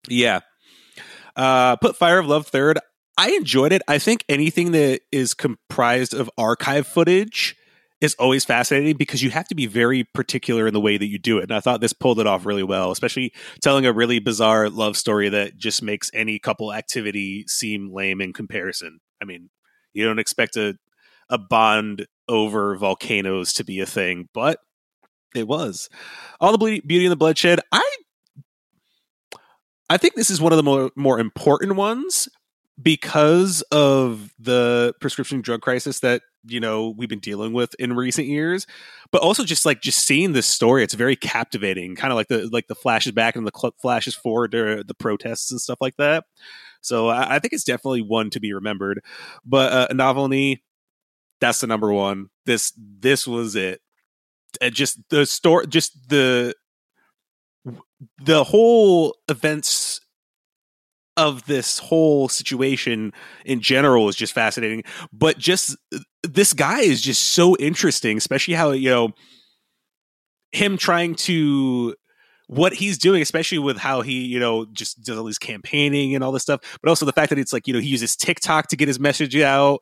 Yeah. 0.09 0.40
Uh 1.35 1.76
put 1.76 1.96
fire 1.96 2.18
of 2.18 2.26
love 2.26 2.46
third. 2.46 2.79
I 3.18 3.31
enjoyed 3.31 3.72
it. 3.72 3.83
I 3.88 3.98
think 3.98 4.24
anything 4.29 4.72
that 4.72 5.00
is 5.11 5.33
comprised 5.33 6.12
of 6.12 6.31
archive 6.37 6.87
footage 6.87 7.56
is 8.01 8.15
always 8.19 8.45
fascinating 8.45 8.97
because 8.97 9.23
you 9.23 9.31
have 9.31 9.49
to 9.49 9.55
be 9.55 9.67
very 9.67 10.05
particular 10.05 10.67
in 10.67 10.75
the 10.75 10.81
way 10.81 10.99
that 10.99 11.07
you 11.07 11.19
do 11.19 11.39
it. 11.39 11.45
And 11.45 11.53
I 11.53 11.61
thought 11.61 11.81
this 11.81 11.93
pulled 11.93 12.21
it 12.21 12.27
off 12.27 12.45
really 12.45 12.63
well, 12.63 12.91
especially 12.91 13.33
telling 13.63 13.87
a 13.87 13.93
really 13.93 14.19
bizarre 14.19 14.69
love 14.69 14.97
story 14.97 15.29
that 15.31 15.57
just 15.57 15.83
makes 15.83 16.11
any 16.13 16.39
couple 16.39 16.73
activity 16.73 17.45
seem 17.47 17.93
lame 17.93 18.21
in 18.21 18.33
comparison. 18.33 19.01
I 19.23 19.25
mean, 19.25 19.49
you 19.93 20.05
don't 20.05 20.19
expect 20.19 20.57
a 20.57 20.77
a 21.29 21.39
bond 21.39 22.07
over 22.29 22.77
volcanoes 22.77 23.53
to 23.55 23.65
be 23.65 23.81
a 23.81 23.87
thing, 23.87 24.29
but 24.33 24.61
it 25.35 25.49
was. 25.49 25.89
All 26.41 26.57
the 26.57 26.59
beauty 26.59 27.07
and 27.07 27.13
the 27.13 27.17
bloodshed. 27.17 27.61
I 27.73 27.97
I 29.89 29.97
think 29.97 30.15
this 30.15 30.31
is 30.31 30.41
one 30.41 30.53
of 30.53 30.57
the 30.57 30.63
more 30.63 30.91
more 30.97 31.19
important 31.19 31.77
ones 31.77 32.29
because 32.81 33.62
of 33.73 34.33
the 34.39 34.95
prescription 35.01 35.41
drug 35.41 35.62
crisis 35.62 36.01
that 36.01 36.23
you 36.45 36.61
know 36.61 36.95
we've 36.97 37.09
been 37.09 37.19
dealing 37.19 37.53
with 37.53 37.75
in 37.79 37.95
recent 37.95 38.29
years 38.29 38.67
but 39.11 39.23
also 39.23 39.45
just 39.45 39.65
like 39.65 39.81
just 39.81 40.07
seeing 40.07 40.33
this 40.33 40.47
story 40.47 40.85
it's 40.85 40.95
very 40.95 41.17
captivating 41.17 41.97
kind 41.97 42.12
of 42.12 42.17
like 42.17 42.29
the 42.29 42.49
like 42.53 42.67
the 42.69 42.75
flashes 42.75 43.12
back 43.12 43.35
and 43.35 43.47
the 43.47 43.53
cl- 43.57 43.75
flashes 43.81 44.15
forward 44.15 44.53
to 44.53 44.85
the 44.87 44.95
protests 44.95 45.51
and 45.51 45.61
stuff 45.61 45.79
like 45.81 45.97
that. 45.97 46.25
So 46.83 47.09
I, 47.09 47.37
I, 47.37 47.39
think 47.41 47.53
it's 47.53 47.65
definitely 47.65 48.03
one 48.03 48.31
to 48.31 48.39
be 48.39 48.53
remembered 48.53 49.01
but 49.45 49.73
uh 49.73 49.89
Navalny 49.89 50.61
that's 51.41 51.61
the 51.61 51.67
number 51.67 51.93
one. 51.93 52.29
This 52.45 52.73
this 52.77 53.27
was 53.27 53.57
it. 53.57 53.81
And 54.61 54.75
just 54.75 54.99
the 55.11 55.27
story 55.27 55.67
just 55.67 56.09
the 56.09 56.55
the 58.23 58.45
whole 58.45 59.17
events 59.29 60.01
of 61.16 61.46
this 61.46 61.79
whole 61.79 62.29
situation 62.29 63.12
in 63.44 63.61
general 63.61 64.09
is 64.09 64.16
just 64.16 64.33
fascinating. 64.33 64.85
But 65.12 65.38
just 65.38 65.76
this 66.22 66.52
guy 66.52 66.81
is 66.81 67.00
just 67.00 67.31
so 67.31 67.57
interesting, 67.57 68.16
especially 68.16 68.55
how, 68.55 68.72
you 68.72 68.90
know, 68.90 69.11
him 70.52 70.76
trying 70.76 71.14
to 71.14 71.94
what 72.48 72.72
he's 72.74 72.96
doing, 72.98 73.22
especially 73.22 73.59
with 73.59 73.76
how 73.76 74.02
he, 74.02 74.24
you 74.24 74.38
know, 74.38 74.66
just 74.72 75.02
does 75.02 75.18
all 75.18 75.26
his 75.26 75.38
campaigning 75.38 76.14
and 76.14 76.22
all 76.22 76.33
this 76.33 76.42
stuff, 76.42 76.61
but 76.81 76.88
also 76.88 77.05
the 77.05 77.12
fact 77.12 77.31
that 77.31 77.38
it's 77.38 77.52
like, 77.52 77.66
you 77.66 77.74
know, 77.74 77.81
he 77.81 77.88
uses 77.88 78.14
TikTok 78.14 78.68
to 78.68 78.76
get 78.76 78.88
his 78.88 79.00
message 79.00 79.37
out. 79.37 79.81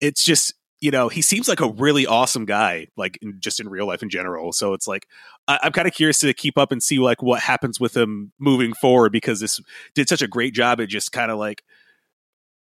It's 0.00 0.22
just 0.22 0.52
you 0.82 0.90
know, 0.90 1.08
he 1.08 1.22
seems 1.22 1.48
like 1.48 1.60
a 1.60 1.70
really 1.70 2.06
awesome 2.06 2.44
guy, 2.44 2.88
like 2.96 3.16
in, 3.22 3.36
just 3.38 3.60
in 3.60 3.68
real 3.68 3.86
life 3.86 4.02
in 4.02 4.10
general. 4.10 4.52
So 4.52 4.74
it's 4.74 4.88
like 4.88 5.06
I, 5.46 5.60
am 5.62 5.70
kind 5.70 5.86
of 5.86 5.94
curious 5.94 6.18
to 6.18 6.34
keep 6.34 6.58
up 6.58 6.72
and 6.72 6.82
see 6.82 6.98
like 6.98 7.22
what 7.22 7.40
happens 7.40 7.78
with 7.78 7.96
him 7.96 8.32
moving 8.40 8.74
forward 8.74 9.12
because 9.12 9.38
this 9.38 9.60
did 9.94 10.08
such 10.08 10.22
a 10.22 10.26
great 10.26 10.54
job 10.54 10.80
at 10.80 10.88
just 10.88 11.12
kind 11.12 11.30
of 11.30 11.38
like 11.38 11.62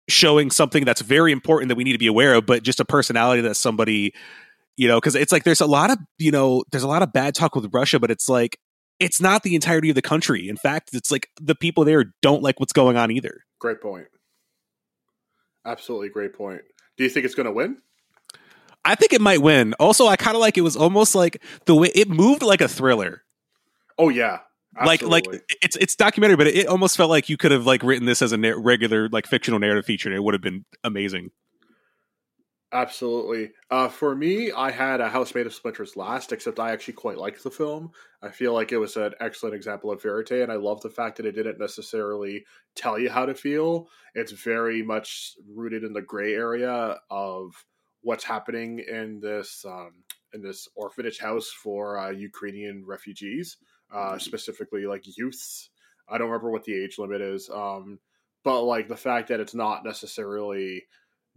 showing 0.07 0.51
something 0.51 0.85
that's 0.85 1.01
very 1.01 1.33
important 1.33 1.67
that 1.67 1.75
we 1.75 1.83
need 1.83 1.91
to 1.91 1.97
be 1.97 2.07
aware 2.07 2.35
of, 2.35 2.45
but 2.45 2.63
just 2.63 2.79
a 2.79 2.85
personality 2.85 3.41
that 3.41 3.55
somebody, 3.55 4.13
you 4.77 4.87
know, 4.87 5.01
because 5.01 5.15
it's 5.15 5.33
like 5.33 5.43
there's 5.43 5.59
a 5.59 5.67
lot 5.67 5.91
of 5.91 5.97
you 6.17 6.31
know 6.31 6.63
there's 6.71 6.83
a 6.83 6.87
lot 6.87 7.01
of 7.01 7.11
bad 7.11 7.35
talk 7.35 7.55
with 7.55 7.73
Russia, 7.73 7.99
but 7.99 8.09
it's 8.09 8.29
like 8.29 8.57
it's 9.01 9.19
not 9.19 9.43
the 9.43 9.53
entirety 9.53 9.89
of 9.89 9.95
the 9.95 10.01
country. 10.01 10.47
In 10.47 10.55
fact, 10.55 10.91
it's 10.93 11.11
like 11.11 11.27
the 11.41 11.55
people 11.55 11.83
there 11.83 12.13
don't 12.21 12.41
like 12.41 12.57
what's 12.61 12.71
going 12.71 12.95
on 12.95 13.11
either. 13.11 13.43
Great 13.59 13.81
point. 13.81 14.07
Absolutely 15.65 16.07
great 16.07 16.33
point. 16.33 16.61
Do 16.95 17.03
you 17.03 17.09
think 17.09 17.25
it's 17.25 17.35
going 17.35 17.47
to 17.47 17.51
win? 17.51 17.81
I 18.87 18.95
think 18.95 19.11
it 19.11 19.19
might 19.19 19.41
win. 19.41 19.73
Also, 19.81 20.07
I 20.07 20.15
kind 20.15 20.35
of 20.35 20.41
like 20.41 20.57
it 20.57 20.61
was 20.61 20.77
almost 20.77 21.13
like 21.13 21.43
the 21.65 21.75
way 21.75 21.91
it 21.93 22.09
moved 22.09 22.41
like 22.41 22.61
a 22.61 22.69
thriller. 22.69 23.23
Oh 23.97 24.07
yeah. 24.07 24.39
Absolutely. 24.79 25.09
Like 25.09 25.27
like 25.27 25.57
it's 25.61 25.75
it's 25.75 25.95
documentary, 25.95 26.37
but 26.37 26.47
it 26.47 26.67
almost 26.67 26.95
felt 26.95 27.09
like 27.09 27.27
you 27.29 27.35
could 27.35 27.51
have 27.51 27.65
like 27.65 27.83
written 27.83 28.05
this 28.05 28.21
as 28.21 28.31
a 28.31 28.37
na- 28.37 28.53
regular 28.55 29.09
like 29.09 29.27
fictional 29.27 29.59
narrative 29.59 29.85
feature, 29.85 30.07
and 30.07 30.15
it 30.15 30.23
would 30.23 30.33
have 30.33 30.41
been 30.41 30.63
amazing. 30.83 31.31
Absolutely. 32.71 33.51
Uh, 33.71 33.87
for 33.87 34.13
me, 34.15 34.51
I 34.51 34.71
had 34.71 35.01
a 35.01 35.09
House 35.09 35.33
Made 35.33 35.47
of 35.47 35.53
Splinters 35.53 35.95
last, 35.95 36.31
except 36.31 36.59
I 36.59 36.71
actually 36.71 36.95
quite 36.95 37.17
liked 37.17 37.43
the 37.43 37.51
film. 37.51 37.91
I 38.21 38.29
feel 38.29 38.53
like 38.53 38.71
it 38.71 38.77
was 38.77 38.97
an 38.97 39.13
excellent 39.21 39.55
example 39.55 39.89
of 39.91 40.01
verite, 40.01 40.31
and 40.31 40.51
I 40.51 40.55
love 40.55 40.81
the 40.81 40.89
fact 40.89 41.17
that 41.17 41.25
it 41.25 41.31
didn't 41.31 41.59
necessarily 41.59 42.45
tell 42.75 42.99
you 42.99 43.09
how 43.09 43.25
to 43.25 43.33
feel. 43.33 43.87
It's 44.15 44.33
very 44.33 44.83
much 44.83 45.33
rooted 45.53 45.83
in 45.83 45.93
the 45.93 46.01
gray 46.01 46.33
area 46.33 46.97
of 47.09 47.53
what's 48.07 48.23
happening 48.23 48.79
in 48.79 49.19
this 49.19 49.65
um, 49.67 49.91
in 50.33 50.41
this 50.41 50.69
orphanage 50.75 51.19
house 51.19 51.49
for 51.49 51.99
uh, 51.99 52.09
Ukrainian 52.09 52.85
refugees, 52.85 53.57
uh, 53.93 53.97
mm-hmm. 53.97 54.19
specifically 54.19 54.85
like 54.85 55.03
youths. 55.17 55.69
I 56.07 56.17
don't 56.17 56.29
remember 56.29 56.49
what 56.49 56.63
the 56.63 56.81
age 56.81 56.97
limit 56.97 57.19
is, 57.19 57.49
um, 57.49 57.99
but 58.45 58.63
like 58.63 58.87
the 58.87 58.95
fact 58.95 59.27
that 59.27 59.41
it's 59.41 59.53
not 59.53 59.83
necessarily 59.83 60.85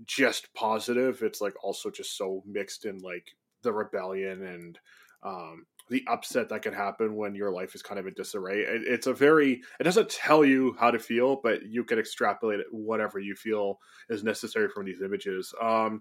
just 0.04 0.54
positive, 0.54 1.22
it's 1.22 1.40
like 1.40 1.54
also 1.64 1.90
just 1.90 2.16
so 2.16 2.44
mixed 2.46 2.84
in 2.84 2.98
like 2.98 3.26
the 3.64 3.72
rebellion 3.72 4.44
and 4.44 4.78
um, 5.24 5.66
the 5.88 6.04
upset 6.06 6.50
that 6.50 6.62
can 6.62 6.72
happen 6.72 7.16
when 7.16 7.34
your 7.34 7.50
life 7.50 7.74
is 7.74 7.82
kind 7.82 7.98
of 7.98 8.06
in 8.06 8.14
disarray. 8.14 8.60
It, 8.60 8.82
it's 8.86 9.08
a 9.08 9.12
very 9.12 9.60
it 9.80 9.82
doesn't 9.82 10.08
tell 10.08 10.44
you 10.44 10.76
how 10.78 10.92
to 10.92 11.00
feel, 11.00 11.40
but 11.42 11.64
you 11.64 11.82
can 11.82 11.98
extrapolate 11.98 12.60
whatever 12.70 13.18
you 13.18 13.34
feel 13.34 13.80
is 14.08 14.22
necessary 14.22 14.68
from 14.68 14.84
these 14.84 15.02
images. 15.02 15.52
Um, 15.60 16.00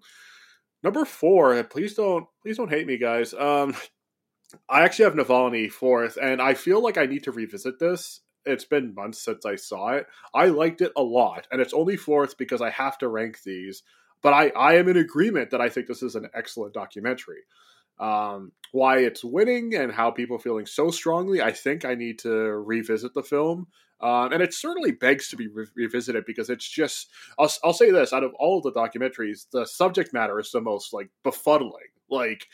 Number 0.83 1.05
four, 1.05 1.61
please 1.63 1.95
don't 1.95 2.25
please 2.41 2.57
don't 2.57 2.69
hate 2.69 2.87
me, 2.87 2.97
guys. 2.97 3.33
Um, 3.33 3.75
I 4.69 4.81
actually 4.81 5.05
have 5.05 5.13
Navalny 5.13 5.71
fourth, 5.71 6.17
and 6.17 6.41
I 6.41 6.55
feel 6.55 6.81
like 6.81 6.97
I 6.97 7.05
need 7.05 7.25
to 7.25 7.31
revisit 7.31 7.79
this. 7.79 8.21
It's 8.45 8.65
been 8.65 8.95
months 8.95 9.23
since 9.23 9.45
I 9.45 9.55
saw 9.57 9.89
it. 9.89 10.07
I 10.33 10.47
liked 10.47 10.81
it 10.81 10.91
a 10.95 11.03
lot, 11.03 11.47
and 11.51 11.61
it's 11.61 11.73
only 11.73 11.97
fourth 11.97 12.37
because 12.37 12.61
I 12.61 12.71
have 12.71 12.97
to 12.99 13.07
rank 13.07 13.43
these. 13.43 13.83
But 14.21 14.33
I, 14.33 14.49
I 14.49 14.75
am 14.75 14.89
in 14.89 14.97
agreement 14.97 15.51
that 15.51 15.61
I 15.61 15.69
think 15.69 15.87
this 15.87 16.01
is 16.01 16.15
an 16.15 16.29
excellent 16.33 16.73
documentary. 16.73 17.41
Um, 17.99 18.53
why 18.71 18.99
it's 18.99 19.23
winning 19.23 19.75
and 19.75 19.91
how 19.91 20.11
people 20.11 20.39
feeling 20.39 20.65
so 20.65 20.89
strongly, 20.89 21.41
I 21.41 21.51
think 21.51 21.85
I 21.85 21.95
need 21.95 22.19
to 22.19 22.31
revisit 22.31 23.13
the 23.13 23.23
film 23.23 23.67
um, 24.01 24.31
and 24.31 24.41
it 24.41 24.53
certainly 24.53 24.91
begs 24.91 25.27
to 25.29 25.35
be 25.35 25.47
re- 25.47 25.67
revisited 25.75 26.25
because 26.25 26.49
it's 26.49 26.67
just 26.67 27.09
I'll, 27.37 27.51
I'll 27.63 27.73
say 27.73 27.91
this 27.91 28.13
out 28.13 28.23
of 28.23 28.33
all 28.35 28.61
the 28.61 28.71
documentaries 28.71 29.47
the 29.51 29.65
subject 29.65 30.13
matter 30.13 30.39
is 30.39 30.51
the 30.51 30.61
most 30.61 30.93
like 30.93 31.09
befuddling. 31.23 31.91
Like 32.09 32.47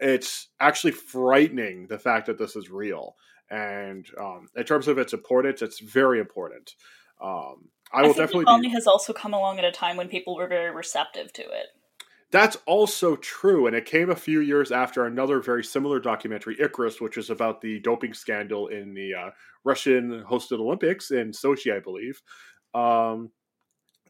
it's 0.00 0.48
actually 0.60 0.92
frightening 0.92 1.86
the 1.88 1.98
fact 1.98 2.26
that 2.26 2.38
this 2.38 2.56
is 2.56 2.70
real. 2.70 3.16
And 3.50 4.06
um, 4.20 4.48
in 4.56 4.64
terms 4.64 4.88
of 4.88 4.98
its 4.98 5.12
importance 5.12 5.60
it's 5.60 5.80
very 5.80 6.18
important. 6.18 6.74
Um, 7.20 7.68
I 7.92 8.02
will 8.02 8.10
I 8.10 8.14
definitely 8.14 8.44
Navalny 8.46 8.62
be... 8.62 8.68
has 8.70 8.86
also 8.86 9.12
come 9.12 9.34
along 9.34 9.58
at 9.58 9.64
a 9.64 9.72
time 9.72 9.96
when 9.96 10.08
people 10.08 10.36
were 10.36 10.46
very 10.46 10.70
receptive 10.70 11.32
to 11.34 11.42
it 11.42 11.66
that's 12.30 12.56
also 12.66 13.16
true. 13.16 13.66
And 13.66 13.74
it 13.74 13.86
came 13.86 14.10
a 14.10 14.16
few 14.16 14.40
years 14.40 14.70
after 14.70 15.06
another 15.06 15.40
very 15.40 15.64
similar 15.64 15.98
documentary, 15.98 16.56
Icarus, 16.60 17.00
which 17.00 17.16
is 17.16 17.30
about 17.30 17.60
the 17.60 17.80
doping 17.80 18.12
scandal 18.12 18.68
in 18.68 18.94
the 18.94 19.14
uh, 19.14 19.30
Russian 19.64 20.24
hosted 20.28 20.60
Olympics 20.60 21.10
in 21.10 21.32
Sochi, 21.32 21.74
I 21.74 21.80
believe. 21.80 22.20
Um, 22.74 23.30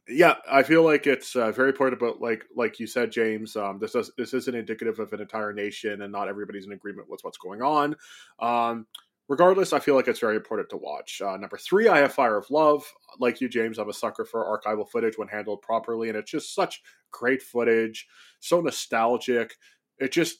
yeah, 0.09 0.37
I 0.51 0.63
feel 0.63 0.85
like 0.85 1.07
it's 1.07 1.37
uh, 1.37 1.53
very 1.53 1.69
important 1.69 2.01
about 2.01 2.21
like 2.21 2.45
like 2.57 2.81
you 2.81 2.87
said, 2.87 3.13
James. 3.13 3.57
Um, 3.57 3.79
this 3.79 3.95
is 3.95 4.11
this 4.17 4.33
isn't 4.33 4.55
indicative 4.55 4.99
of 4.99 5.13
an 5.13 5.21
entire 5.21 5.53
nation, 5.53 6.01
and 6.01 6.11
not 6.11 6.29
everybody's 6.29 6.65
in 6.65 6.73
agreement 6.73 7.11
with 7.11 7.21
what's 7.23 7.37
going 7.37 7.61
on. 7.61 7.95
Um, 8.41 8.87
regardless, 9.29 9.73
I 9.73 9.79
feel 9.79 9.95
like 9.95 10.09
it's 10.09 10.21
very 10.21 10.37
important 10.37 10.71
to 10.71 10.77
watch. 10.77 11.21
Uh, 11.25 11.37
number 11.37 11.59
three, 11.59 11.89
I 11.89 11.99
have 11.99 12.13
Fire 12.13 12.37
of 12.37 12.51
Love. 12.51 12.85
Like 13.19 13.41
you, 13.41 13.49
James, 13.49 13.79
I'm 13.79 13.89
a 13.89 13.95
sucker 13.95 14.25
for 14.25 14.45
archival 14.45 14.89
footage 14.89 15.19
when 15.19 15.29
handled 15.29 15.63
properly, 15.63 16.09
and 16.09 16.17
it's 16.17 16.31
just 16.31 16.55
such 16.55 16.83
great 17.11 17.43
footage, 17.43 18.07
so 18.41 18.61
nostalgic. 18.61 19.55
It 19.99 20.13
just 20.13 20.39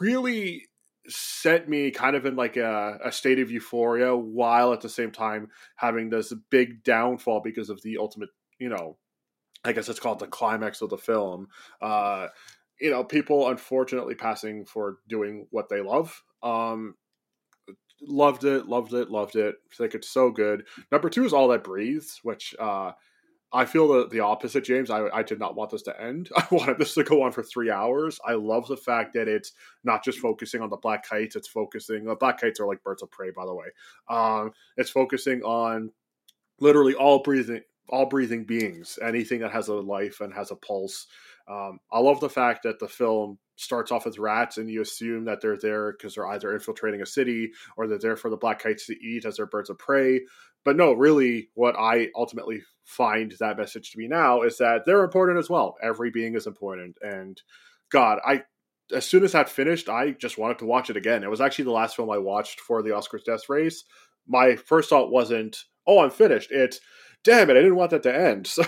really 0.00 0.66
set 1.06 1.68
me 1.68 1.90
kind 1.90 2.16
of 2.16 2.24
in 2.24 2.34
like 2.36 2.56
a, 2.56 2.98
a 3.04 3.12
state 3.12 3.38
of 3.38 3.50
euphoria 3.50 4.16
while 4.16 4.72
at 4.72 4.80
the 4.80 4.88
same 4.88 5.10
time 5.10 5.48
having 5.76 6.08
this 6.08 6.32
big 6.50 6.82
downfall 6.82 7.42
because 7.44 7.68
of 7.68 7.82
the 7.82 7.98
ultimate 7.98 8.30
you 8.58 8.68
know, 8.68 8.96
I 9.64 9.72
guess 9.72 9.88
it's 9.88 10.00
called 10.00 10.18
the 10.18 10.26
climax 10.26 10.82
of 10.82 10.90
the 10.90 10.98
film. 10.98 11.48
Uh, 11.80 12.28
you 12.80 12.90
know, 12.90 13.04
people 13.04 13.48
unfortunately 13.48 14.14
passing 14.14 14.64
for 14.64 14.98
doing 15.08 15.46
what 15.50 15.68
they 15.68 15.80
love. 15.80 16.22
Um, 16.42 16.94
loved 18.02 18.44
it, 18.44 18.66
loved 18.66 18.92
it, 18.94 19.10
loved 19.10 19.36
it. 19.36 19.54
I 19.72 19.76
think 19.76 19.94
it's 19.94 20.10
so 20.10 20.30
good. 20.30 20.66
Number 20.90 21.08
two 21.08 21.24
is 21.24 21.32
All 21.32 21.48
That 21.48 21.64
Breathes, 21.64 22.20
which 22.22 22.54
uh, 22.58 22.92
I 23.52 23.64
feel 23.64 23.86
the, 23.86 24.08
the 24.08 24.20
opposite, 24.20 24.64
James. 24.64 24.90
I, 24.90 25.06
I 25.08 25.22
did 25.22 25.38
not 25.38 25.54
want 25.54 25.70
this 25.70 25.82
to 25.82 26.00
end. 26.00 26.28
I 26.36 26.46
wanted 26.50 26.78
this 26.78 26.94
to 26.94 27.04
go 27.04 27.22
on 27.22 27.32
for 27.32 27.42
three 27.42 27.70
hours. 27.70 28.18
I 28.26 28.32
love 28.34 28.66
the 28.66 28.76
fact 28.76 29.14
that 29.14 29.28
it's 29.28 29.52
not 29.84 30.04
just 30.04 30.18
focusing 30.18 30.60
on 30.60 30.70
the 30.70 30.76
black 30.76 31.08
kites, 31.08 31.36
it's 31.36 31.48
focusing, 31.48 32.04
the 32.04 32.16
black 32.16 32.40
kites 32.40 32.58
are 32.60 32.66
like 32.66 32.82
birds 32.82 33.02
of 33.02 33.10
prey, 33.10 33.30
by 33.30 33.46
the 33.46 33.54
way. 33.54 33.66
Um, 34.10 34.50
it's 34.76 34.90
focusing 34.90 35.42
on 35.42 35.90
literally 36.60 36.94
all 36.94 37.22
breathing 37.22 37.62
all 37.90 38.06
breathing 38.06 38.44
beings, 38.44 38.98
anything 39.02 39.40
that 39.40 39.52
has 39.52 39.68
a 39.68 39.74
life 39.74 40.22
and 40.22 40.32
has 40.32 40.50
a 40.50 40.56
pulse. 40.56 41.06
Um, 41.48 41.78
I 41.92 41.98
love 41.98 42.18
the 42.18 42.30
fact 42.30 42.62
that 42.62 42.78
the 42.78 42.88
film 42.88 43.38
starts 43.56 43.92
off 43.92 44.06
as 44.06 44.18
rats, 44.18 44.58
and 44.58 44.70
you 44.70 44.82
assume 44.82 45.24
that 45.24 45.40
they're 45.40 45.58
there 45.58 45.92
because 45.92 46.14
they're 46.14 46.26
either 46.28 46.52
infiltrating 46.52 47.02
a 47.02 47.06
city 47.06 47.52
or 47.76 47.86
they're 47.86 47.98
there 47.98 48.16
for 48.16 48.30
the 48.30 48.36
black 48.36 48.62
kites 48.62 48.86
to 48.86 48.96
eat 49.04 49.24
as 49.24 49.36
they're 49.36 49.46
birds 49.46 49.70
of 49.70 49.78
prey. 49.78 50.20
But 50.64 50.76
no, 50.76 50.92
really, 50.92 51.50
what 51.54 51.76
I 51.78 52.08
ultimately 52.16 52.62
find 52.84 53.32
that 53.40 53.58
message 53.58 53.90
to 53.90 53.98
be 53.98 54.08
now 54.08 54.42
is 54.42 54.58
that 54.58 54.82
they're 54.86 55.04
important 55.04 55.38
as 55.38 55.50
well. 55.50 55.76
Every 55.82 56.10
being 56.10 56.34
is 56.34 56.46
important, 56.46 56.98
and 57.02 57.40
God, 57.90 58.18
I 58.24 58.42
as 58.92 59.06
soon 59.06 59.24
as 59.24 59.32
that 59.32 59.48
finished, 59.48 59.88
I 59.88 60.10
just 60.10 60.36
wanted 60.36 60.58
to 60.58 60.66
watch 60.66 60.90
it 60.90 60.96
again. 60.96 61.24
It 61.24 61.30
was 61.30 61.40
actually 61.40 61.64
the 61.64 61.70
last 61.72 61.96
film 61.96 62.10
I 62.10 62.18
watched 62.18 62.60
for 62.60 62.82
the 62.82 62.90
Oscars 62.90 63.24
death 63.24 63.48
race. 63.48 63.84
My 64.26 64.56
first 64.56 64.90
thought 64.90 65.10
wasn't, 65.10 65.64
"Oh, 65.86 66.00
I'm 66.00 66.10
finished." 66.10 66.50
It's 66.50 66.80
damn 67.24 67.50
it, 67.50 67.56
I 67.56 67.60
didn't 67.60 67.76
want 67.76 67.90
that 67.92 68.02
to 68.04 68.14
end. 68.14 68.46
So, 68.54 68.64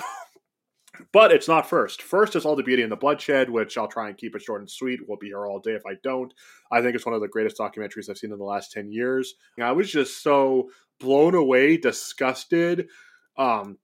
but 1.12 1.32
it's 1.32 1.48
not 1.48 1.68
first. 1.68 2.02
First 2.02 2.36
is 2.36 2.44
all 2.44 2.56
the 2.56 2.62
beauty 2.62 2.82
and 2.82 2.92
the 2.92 2.96
bloodshed, 2.96 3.50
which 3.50 3.76
I'll 3.76 3.88
try 3.88 4.08
and 4.08 4.16
keep 4.16 4.34
it 4.34 4.42
short 4.42 4.60
and 4.60 4.70
sweet. 4.70 5.00
We'll 5.06 5.18
be 5.18 5.28
here 5.28 5.46
all 5.46 5.60
day 5.60 5.72
if 5.72 5.86
I 5.86 5.94
don't. 6.02 6.32
I 6.70 6.80
think 6.80 6.94
it's 6.94 7.06
one 7.06 7.14
of 7.14 7.20
the 7.20 7.28
greatest 7.28 7.58
documentaries 7.58 8.08
I've 8.08 8.18
seen 8.18 8.32
in 8.32 8.38
the 8.38 8.44
last 8.44 8.72
ten 8.72 8.90
years. 8.90 9.34
I 9.60 9.72
was 9.72 9.90
just 9.90 10.22
so 10.22 10.70
blown 11.00 11.34
away, 11.34 11.76
disgusted, 11.76 12.88
um, 13.36 13.78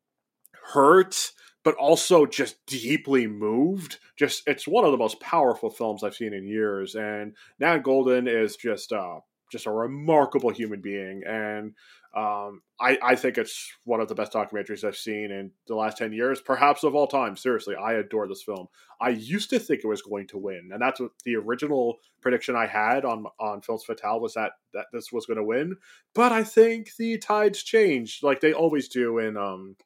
hurt, 0.73 1.33
but 1.65 1.75
also 1.77 2.27
just 2.27 2.65
deeply 2.67 3.27
moved. 3.27 3.99
Just 4.17 4.43
it's 4.47 4.67
one 4.67 4.85
of 4.85 4.93
the 4.93 4.99
most 4.99 5.21
powerful 5.21 5.71
films 5.71 6.03
I've 6.03 6.15
seen 6.15 6.35
in 6.35 6.47
years. 6.47 6.95
And 6.95 7.37
Nan 7.59 7.83
Goldin 7.83 8.29
is 8.29 8.57
just 8.57 8.93
uh 8.93 9.21
just 9.51 9.67
a 9.67 9.71
remarkable 9.71 10.51
human 10.51 10.81
being 10.81 11.23
and 11.29 11.75
um, 12.15 12.61
I, 12.79 12.99
I 13.03 13.15
think 13.15 13.39
it's 13.39 13.73
one 13.85 14.01
of 14.01 14.09
the 14.09 14.15
best 14.15 14.33
documentaries 14.33 14.85
I've 14.85 14.97
seen 14.97 15.31
in 15.31 15.51
the 15.67 15.75
last 15.75 15.97
10 15.97 16.13
years, 16.13 16.43
perhaps 16.43 16.85
of 16.85 16.95
all 16.95 17.07
time. 17.07 17.37
Seriously, 17.37 17.75
I 17.75 17.95
adore 17.95 18.29
this 18.29 18.43
film. 18.43 18.67
I 19.01 19.11
used 19.11 19.49
to 19.51 19.59
think 19.59 19.81
it 19.83 19.87
was 19.89 20.03
going 20.03 20.27
to 20.29 20.39
win, 20.39 20.71
and 20.73 20.83
that's 20.83 21.01
what 21.01 21.13
the 21.25 21.37
original 21.37 21.97
prediction 22.21 22.55
I 22.55 22.67
had 22.67 23.07
on 23.07 23.25
on 23.41 23.63
Films 23.63 23.85
Fatale 23.85 24.21
was 24.21 24.35
that, 24.35 24.53
that 24.75 24.87
this 24.93 25.11
was 25.11 25.25
going 25.25 25.39
to 25.39 25.45
win. 25.45 25.77
But 26.15 26.33
I 26.33 26.45
think 26.45 26.91
the 26.99 27.17
tides 27.17 27.63
changed, 27.63 28.23
like 28.23 28.41
they 28.41 28.53
always 28.53 28.89
do 28.89 29.19
in 29.19 29.39
um, 29.39 29.77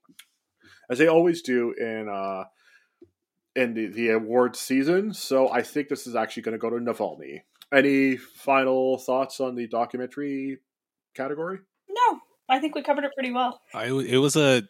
as 0.91 0.99
they 0.99 1.07
always 1.07 1.43
do 1.43 1.75
in 1.79 2.09
uh, 2.09 2.45
in 3.55 3.75
the, 3.75 3.87
the 3.87 4.11
award 4.11 4.57
season. 4.57 5.15
So 5.15 5.49
I 5.49 5.63
think 5.63 5.89
this 5.89 6.09
is 6.09 6.17
actually 6.17 6.43
going 6.43 6.53
to 6.53 6.59
go 6.59 6.71
to 6.71 6.77
Navalny. 6.77 7.43
Any 7.73 8.17
final 8.17 8.99
thoughts 8.99 9.39
on 9.39 9.55
the 9.55 9.69
documentary 9.69 10.59
category? 11.15 11.61
No, 12.49 12.57
I 12.57 12.61
think 12.61 12.75
we 12.75 12.83
covered 12.83 13.05
it 13.05 13.13
pretty 13.15 13.33
well. 13.33 13.61
I, 13.75 13.87
it 13.87 14.19
was 14.19 14.37
a 14.37 14.63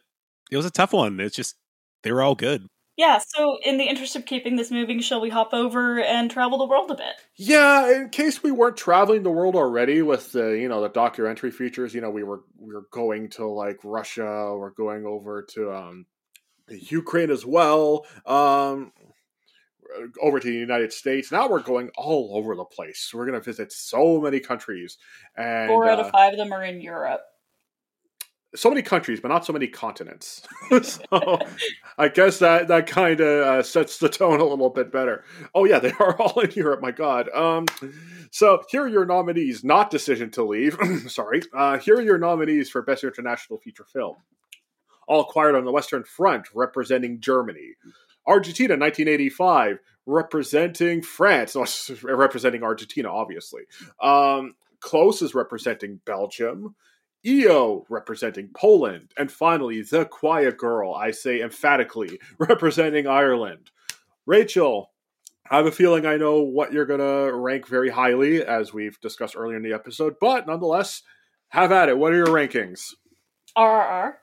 it 0.50 0.56
was 0.56 0.66
a 0.66 0.70
tough 0.70 0.92
one. 0.92 1.20
It's 1.20 1.36
just 1.36 1.56
they 2.02 2.12
were 2.12 2.22
all 2.22 2.34
good. 2.34 2.66
Yeah, 2.96 3.18
so 3.18 3.58
in 3.62 3.76
the 3.76 3.84
interest 3.84 4.16
of 4.16 4.24
keeping 4.24 4.56
this 4.56 4.70
moving, 4.70 5.00
shall 5.00 5.20
we 5.20 5.28
hop 5.28 5.52
over 5.52 6.00
and 6.00 6.30
travel 6.30 6.56
the 6.56 6.64
world 6.64 6.90
a 6.90 6.94
bit? 6.94 7.14
Yeah, 7.36 7.94
in 7.94 8.08
case 8.08 8.42
we 8.42 8.50
weren't 8.50 8.78
traveling 8.78 9.22
the 9.22 9.30
world 9.30 9.54
already 9.54 10.00
with 10.00 10.32
the 10.32 10.58
you 10.58 10.68
know 10.68 10.80
the 10.80 10.88
documentary 10.88 11.50
features, 11.50 11.94
you 11.94 12.00
know 12.00 12.10
we 12.10 12.22
were 12.22 12.40
we 12.58 12.72
were 12.72 12.86
going 12.90 13.28
to 13.30 13.46
like 13.46 13.78
Russia, 13.84 14.56
we're 14.56 14.70
going 14.70 15.04
over 15.04 15.42
to 15.50 15.72
um 15.72 16.06
Ukraine 16.68 17.30
as 17.30 17.44
well. 17.44 18.06
Um 18.24 18.92
over 20.20 20.40
to 20.40 20.46
the 20.46 20.54
United 20.54 20.92
States. 20.92 21.30
Now 21.30 21.48
we're 21.48 21.62
going 21.62 21.90
all 21.96 22.32
over 22.34 22.54
the 22.56 22.64
place. 22.64 23.10
We're 23.14 23.26
going 23.26 23.38
to 23.38 23.44
visit 23.44 23.72
so 23.72 24.20
many 24.20 24.40
countries. 24.40 24.98
And 25.36 25.68
four 25.68 25.88
out 25.88 26.00
of 26.00 26.06
uh, 26.06 26.10
five 26.10 26.32
of 26.32 26.38
them 26.38 26.52
are 26.52 26.64
in 26.64 26.80
Europe. 26.80 27.22
So 28.56 28.70
many 28.70 28.82
countries, 28.82 29.20
but 29.20 29.28
not 29.28 29.44
so 29.44 29.52
many 29.52 29.68
continents. 29.68 30.42
so 30.82 31.38
I 31.98 32.08
guess 32.08 32.38
that 32.40 32.68
that 32.68 32.86
kind 32.86 33.20
of 33.20 33.46
uh, 33.46 33.62
sets 33.62 33.98
the 33.98 34.08
tone 34.08 34.40
a 34.40 34.44
little 34.44 34.70
bit 34.70 34.90
better. 34.90 35.24
Oh 35.54 35.64
yeah, 35.64 35.78
they 35.78 35.92
are 36.00 36.20
all 36.20 36.40
in 36.40 36.50
Europe. 36.52 36.80
My 36.80 36.90
God. 36.90 37.28
Um, 37.34 37.66
so 38.30 38.62
here 38.70 38.82
are 38.82 38.88
your 38.88 39.06
nominees. 39.06 39.62
Not 39.62 39.90
Decision 39.90 40.30
to 40.32 40.44
Leave. 40.44 40.76
Sorry. 41.08 41.42
Uh, 41.54 41.78
here 41.78 41.96
are 41.96 42.02
your 42.02 42.18
nominees 42.18 42.70
for 42.70 42.82
Best 42.82 43.04
International 43.04 43.58
Feature 43.58 43.84
Film. 43.84 44.16
All 45.06 45.24
Quiet 45.24 45.54
on 45.54 45.64
the 45.64 45.72
Western 45.72 46.02
Front, 46.02 46.48
representing 46.52 47.20
Germany. 47.20 47.74
Argentina 48.26 48.76
1985 48.76 49.78
representing 50.06 51.02
France, 51.02 51.56
representing 52.02 52.62
Argentina, 52.62 53.10
obviously. 53.10 53.62
Um, 54.00 54.54
Close 54.80 55.22
is 55.22 55.34
representing 55.34 56.00
Belgium. 56.04 56.76
EO 57.26 57.84
representing 57.88 58.50
Poland. 58.54 59.12
And 59.16 59.30
finally, 59.30 59.82
The 59.82 60.04
Quiet 60.04 60.56
Girl, 60.56 60.94
I 60.94 61.10
say 61.10 61.40
emphatically, 61.42 62.20
representing 62.38 63.06
Ireland. 63.06 63.70
Rachael, 64.26 64.92
I 65.50 65.56
have 65.56 65.66
a 65.66 65.72
feeling 65.72 66.06
I 66.06 66.16
know 66.16 66.40
what 66.40 66.72
you're 66.72 66.86
going 66.86 67.00
to 67.00 67.34
rank 67.36 67.68
very 67.68 67.90
highly, 67.90 68.44
as 68.44 68.72
we've 68.72 69.00
discussed 69.00 69.36
earlier 69.36 69.56
in 69.56 69.62
the 69.62 69.72
episode, 69.72 70.16
but 70.20 70.46
nonetheless, 70.46 71.02
have 71.48 71.72
at 71.72 71.88
it. 71.88 71.98
What 71.98 72.12
are 72.12 72.16
your 72.16 72.26
rankings? 72.26 72.94
RRR. 73.56 74.14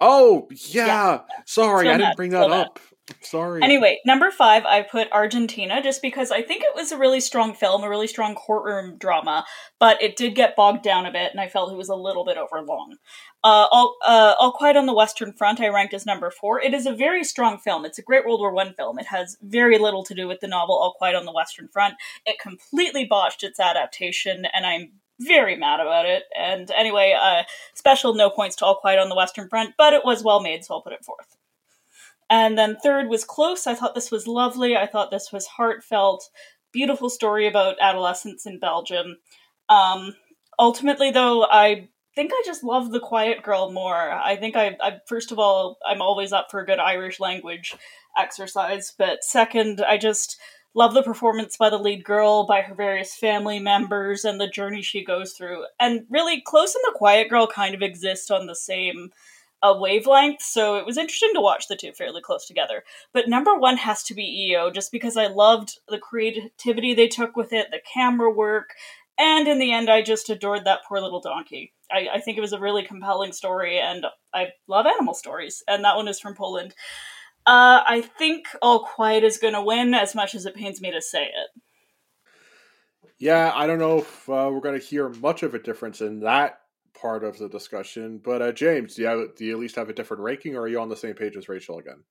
Oh 0.00 0.48
yeah, 0.50 0.86
yeah. 0.86 1.20
sorry, 1.46 1.88
I 1.88 1.98
didn't 1.98 2.16
bring 2.16 2.30
that 2.30 2.50
up. 2.50 2.78
Sorry. 3.20 3.62
Anyway, 3.62 4.00
number 4.06 4.30
five, 4.30 4.64
I 4.64 4.80
put 4.80 5.12
Argentina 5.12 5.82
just 5.82 6.00
because 6.00 6.30
I 6.30 6.40
think 6.40 6.62
it 6.62 6.74
was 6.74 6.90
a 6.90 6.96
really 6.96 7.20
strong 7.20 7.52
film, 7.52 7.84
a 7.84 7.88
really 7.88 8.06
strong 8.06 8.34
courtroom 8.34 8.96
drama, 8.96 9.44
but 9.78 10.02
it 10.02 10.16
did 10.16 10.34
get 10.34 10.56
bogged 10.56 10.82
down 10.82 11.04
a 11.04 11.12
bit, 11.12 11.30
and 11.30 11.40
I 11.40 11.48
felt 11.48 11.70
it 11.70 11.76
was 11.76 11.90
a 11.90 11.94
little 11.94 12.24
bit 12.24 12.38
overlong. 12.38 12.96
Uh, 13.42 13.66
All, 13.70 13.96
uh, 14.06 14.34
All 14.38 14.52
Quiet 14.52 14.76
on 14.76 14.86
the 14.86 14.94
Western 14.94 15.34
Front, 15.34 15.60
I 15.60 15.68
ranked 15.68 15.92
as 15.92 16.06
number 16.06 16.30
four. 16.30 16.62
It 16.62 16.72
is 16.72 16.86
a 16.86 16.94
very 16.94 17.24
strong 17.24 17.58
film. 17.58 17.84
It's 17.84 17.98
a 17.98 18.02
great 18.02 18.24
World 18.24 18.40
War 18.40 18.54
One 18.54 18.72
film. 18.72 18.98
It 18.98 19.06
has 19.06 19.36
very 19.42 19.76
little 19.76 20.04
to 20.04 20.14
do 20.14 20.26
with 20.26 20.40
the 20.40 20.48
novel 20.48 20.74
All 20.74 20.94
Quiet 20.96 21.14
on 21.14 21.26
the 21.26 21.32
Western 21.32 21.68
Front. 21.68 21.96
It 22.24 22.38
completely 22.38 23.04
botched 23.04 23.42
its 23.42 23.60
adaptation, 23.60 24.46
and 24.54 24.64
I'm 24.64 24.92
very 25.20 25.56
mad 25.56 25.80
about 25.80 26.06
it. 26.06 26.22
And 26.34 26.70
anyway, 26.70 27.14
uh, 27.20 27.42
special 27.74 28.14
no 28.14 28.30
points 28.30 28.56
to 28.56 28.64
All 28.64 28.76
Quiet 28.76 28.98
on 28.98 29.10
the 29.10 29.14
Western 29.14 29.50
Front, 29.50 29.74
but 29.76 29.92
it 29.92 30.06
was 30.06 30.24
well 30.24 30.40
made, 30.40 30.64
so 30.64 30.74
I'll 30.74 30.82
put 30.82 30.94
it 30.94 31.04
fourth. 31.04 31.36
And 32.30 32.56
then 32.56 32.76
third 32.82 33.08
was 33.08 33.24
Close. 33.24 33.66
I 33.66 33.74
thought 33.74 33.94
this 33.94 34.10
was 34.10 34.26
lovely. 34.26 34.76
I 34.76 34.86
thought 34.86 35.10
this 35.10 35.30
was 35.32 35.46
heartfelt, 35.46 36.28
beautiful 36.72 37.10
story 37.10 37.46
about 37.46 37.76
adolescence 37.80 38.46
in 38.46 38.58
Belgium. 38.58 39.18
Um, 39.68 40.14
ultimately, 40.58 41.10
though, 41.10 41.44
I 41.44 41.88
think 42.14 42.32
I 42.32 42.42
just 42.46 42.64
love 42.64 42.90
The 42.90 43.00
Quiet 43.00 43.42
Girl 43.42 43.72
more. 43.72 44.10
I 44.12 44.36
think 44.36 44.56
I, 44.56 44.76
I, 44.80 44.98
first 45.06 45.32
of 45.32 45.38
all, 45.38 45.78
I'm 45.86 46.00
always 46.00 46.32
up 46.32 46.50
for 46.50 46.60
a 46.60 46.66
good 46.66 46.78
Irish 46.78 47.20
language 47.20 47.74
exercise, 48.16 48.92
but 48.96 49.24
second, 49.24 49.82
I 49.86 49.98
just 49.98 50.38
love 50.74 50.94
the 50.94 51.02
performance 51.02 51.56
by 51.56 51.70
the 51.70 51.78
lead 51.78 52.04
girl, 52.04 52.46
by 52.46 52.62
her 52.62 52.74
various 52.74 53.14
family 53.14 53.58
members, 53.58 54.24
and 54.24 54.40
the 54.40 54.48
journey 54.48 54.82
she 54.82 55.04
goes 55.04 55.32
through. 55.32 55.64
And 55.78 56.06
really, 56.10 56.40
Close 56.40 56.74
and 56.74 56.82
the 56.86 56.96
Quiet 56.96 57.28
Girl 57.28 57.46
kind 57.46 57.74
of 57.74 57.82
exist 57.82 58.30
on 58.30 58.46
the 58.46 58.56
same 58.56 59.10
a 59.64 59.76
wavelength, 59.76 60.42
so 60.42 60.76
it 60.76 60.84
was 60.84 60.98
interesting 60.98 61.32
to 61.32 61.40
watch 61.40 61.68
the 61.68 61.74
two 61.74 61.92
fairly 61.92 62.20
close 62.20 62.46
together. 62.46 62.84
But 63.14 63.28
number 63.28 63.58
one 63.58 63.78
has 63.78 64.02
to 64.04 64.14
be 64.14 64.50
EO, 64.50 64.70
just 64.70 64.92
because 64.92 65.16
I 65.16 65.26
loved 65.26 65.78
the 65.88 65.98
creativity 65.98 66.92
they 66.92 67.08
took 67.08 67.34
with 67.34 67.50
it, 67.54 67.68
the 67.70 67.80
camera 67.92 68.30
work, 68.30 68.74
and 69.18 69.48
in 69.48 69.58
the 69.58 69.72
end, 69.72 69.88
I 69.88 70.02
just 70.02 70.28
adored 70.28 70.66
that 70.66 70.80
poor 70.86 71.00
little 71.00 71.20
donkey. 71.20 71.72
I, 71.90 72.08
I 72.14 72.20
think 72.20 72.36
it 72.36 72.42
was 72.42 72.52
a 72.52 72.60
really 72.60 72.84
compelling 72.84 73.32
story, 73.32 73.78
and 73.78 74.04
I 74.34 74.48
love 74.68 74.84
animal 74.84 75.14
stories, 75.14 75.62
and 75.66 75.82
that 75.82 75.96
one 75.96 76.08
is 76.08 76.20
from 76.20 76.34
Poland. 76.34 76.74
Uh, 77.46 77.80
I 77.86 78.02
think 78.18 78.46
All 78.60 78.80
Quiet 78.80 79.24
is 79.24 79.38
going 79.38 79.54
to 79.54 79.62
win, 79.62 79.94
as 79.94 80.14
much 80.14 80.34
as 80.34 80.44
it 80.44 80.54
pains 80.54 80.82
me 80.82 80.90
to 80.90 81.00
say 81.00 81.24
it. 81.24 81.62
Yeah, 83.16 83.50
I 83.54 83.66
don't 83.66 83.78
know 83.78 84.00
if 84.00 84.28
uh, 84.28 84.50
we're 84.52 84.60
going 84.60 84.78
to 84.78 84.86
hear 84.86 85.08
much 85.08 85.42
of 85.42 85.54
a 85.54 85.58
difference 85.58 86.02
in 86.02 86.20
that 86.20 86.60
part 87.04 87.22
of 87.22 87.36
the 87.36 87.50
discussion. 87.50 88.18
But 88.24 88.40
uh, 88.40 88.52
James, 88.52 88.94
do 88.94 89.02
you, 89.02 89.08
have, 89.08 89.34
do 89.36 89.44
you 89.44 89.52
at 89.52 89.58
least 89.58 89.76
have 89.76 89.90
a 89.90 89.92
different 89.92 90.22
ranking, 90.22 90.56
or 90.56 90.62
are 90.62 90.68
you 90.68 90.80
on 90.80 90.88
the 90.88 90.96
same 90.96 91.12
page 91.12 91.36
as 91.36 91.50
Rachael 91.50 91.78
again? 91.78 92.02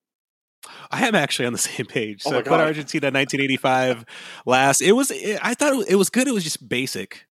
I 0.91 1.07
am 1.07 1.15
actually 1.15 1.47
on 1.47 1.53
the 1.53 1.59
same 1.59 1.87
page. 1.87 2.21
Oh 2.27 2.29
So 2.29 2.37
I 2.37 2.41
put. 2.43 2.51
Argentina 2.59 3.07
1985 3.07 4.05
last. 4.45 4.81
It 4.81 4.91
was. 4.91 5.09
It, 5.09 5.39
I 5.41 5.55
thought 5.55 5.87
it 5.89 5.95
was 5.95 6.11
good. 6.11 6.27
It 6.27 6.33
was 6.33 6.43
just 6.43 6.69
basic. 6.69 7.25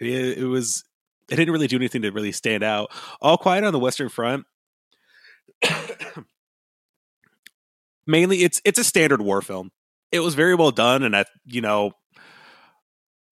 It, 0.00 0.38
it 0.38 0.44
was. 0.44 0.82
It 1.30 1.36
didn't 1.36 1.52
really 1.52 1.68
do 1.68 1.76
anything 1.76 2.02
to 2.02 2.10
really 2.10 2.32
stand 2.32 2.62
out. 2.64 2.90
All 3.22 3.38
Quiet 3.38 3.64
on 3.64 3.72
the 3.72 3.78
Western 3.78 4.10
Front. 4.10 4.44
Mainly, 8.06 8.42
it's 8.42 8.60
it's 8.64 8.78
a 8.78 8.84
standard 8.84 9.22
war 9.22 9.40
film. 9.40 9.70
It 10.12 10.20
was 10.20 10.34
very 10.34 10.54
well 10.54 10.72
done, 10.72 11.02
and 11.04 11.16
I, 11.16 11.24
you 11.46 11.62
know, 11.62 11.92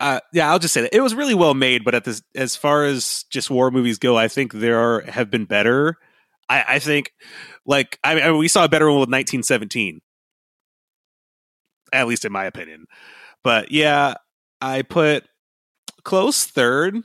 uh, 0.02 0.18
yeah, 0.32 0.50
I'll 0.50 0.58
just 0.58 0.74
say 0.74 0.80
that 0.80 0.94
it 0.94 1.00
was 1.00 1.14
really 1.14 1.34
well 1.34 1.54
made. 1.54 1.84
But 1.84 1.94
at 1.94 2.04
this, 2.04 2.22
as 2.34 2.56
far 2.56 2.84
as 2.84 3.24
just 3.30 3.50
war 3.50 3.70
movies 3.70 3.98
go, 3.98 4.18
I 4.18 4.26
think 4.26 4.52
there 4.52 4.78
are, 4.78 5.02
have 5.02 5.30
been 5.30 5.44
better. 5.44 5.96
I, 6.48 6.64
I 6.68 6.78
think, 6.80 7.12
like, 7.64 8.00
I 8.02 8.16
mean, 8.16 8.36
we 8.36 8.48
saw 8.48 8.64
a 8.64 8.68
better 8.68 8.86
one 8.86 8.98
with 8.98 9.08
1917, 9.08 10.00
at 11.92 12.08
least 12.08 12.24
in 12.24 12.32
my 12.32 12.44
opinion. 12.46 12.86
But 13.44 13.70
yeah, 13.70 14.14
I 14.60 14.82
put 14.82 15.24
close 16.02 16.44
third. 16.44 16.96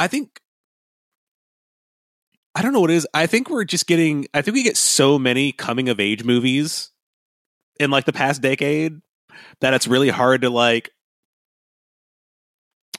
I 0.00 0.08
think. 0.08 0.40
I 2.54 2.62
don't 2.62 2.72
know 2.72 2.80
what 2.80 2.90
it 2.90 2.94
is. 2.94 3.06
I 3.14 3.26
think 3.26 3.50
we're 3.50 3.64
just 3.64 3.86
getting. 3.86 4.26
I 4.32 4.40
think 4.40 4.54
we 4.54 4.62
get 4.62 4.78
so 4.78 5.18
many 5.18 5.52
coming 5.52 5.90
of 5.90 6.00
age 6.00 6.24
movies 6.24 6.90
in 7.78 7.90
like 7.90 8.06
the 8.06 8.12
past 8.12 8.40
decade 8.40 9.00
that 9.60 9.74
it's 9.74 9.86
really 9.86 10.08
hard 10.08 10.42
to 10.42 10.50
like 10.50 10.90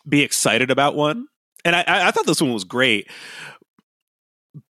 be 0.08 0.22
excited 0.22 0.72
about 0.72 0.95
one. 0.95 1.18
Mm-hmm. 1.18 1.26
And 1.64 1.76
I, 1.76 1.82
I 1.82 2.08
I 2.08 2.12
thought 2.12 2.26
this 2.26 2.41
one 2.41 2.54
was 2.54 2.64
great, 2.64 3.10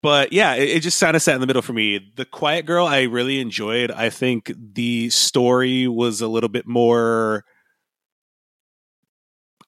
but 0.03 0.33
yeah, 0.33 0.55
it, 0.55 0.69
it 0.69 0.79
just 0.81 0.99
kind 0.99 1.15
of 1.15 1.21
sat 1.21 1.35
in 1.35 1.41
the 1.41 1.47
middle 1.47 1.61
for 1.61 1.73
me. 1.73 2.11
The 2.15 2.25
Quiet 2.25 2.65
Girl, 2.65 2.85
I 2.85 3.03
really 3.03 3.39
enjoyed. 3.39 3.91
I 3.91 4.09
think 4.09 4.51
the 4.57 5.09
story 5.09 5.87
was 5.87 6.21
a 6.21 6.27
little 6.27 6.49
bit 6.49 6.67
more. 6.67 7.45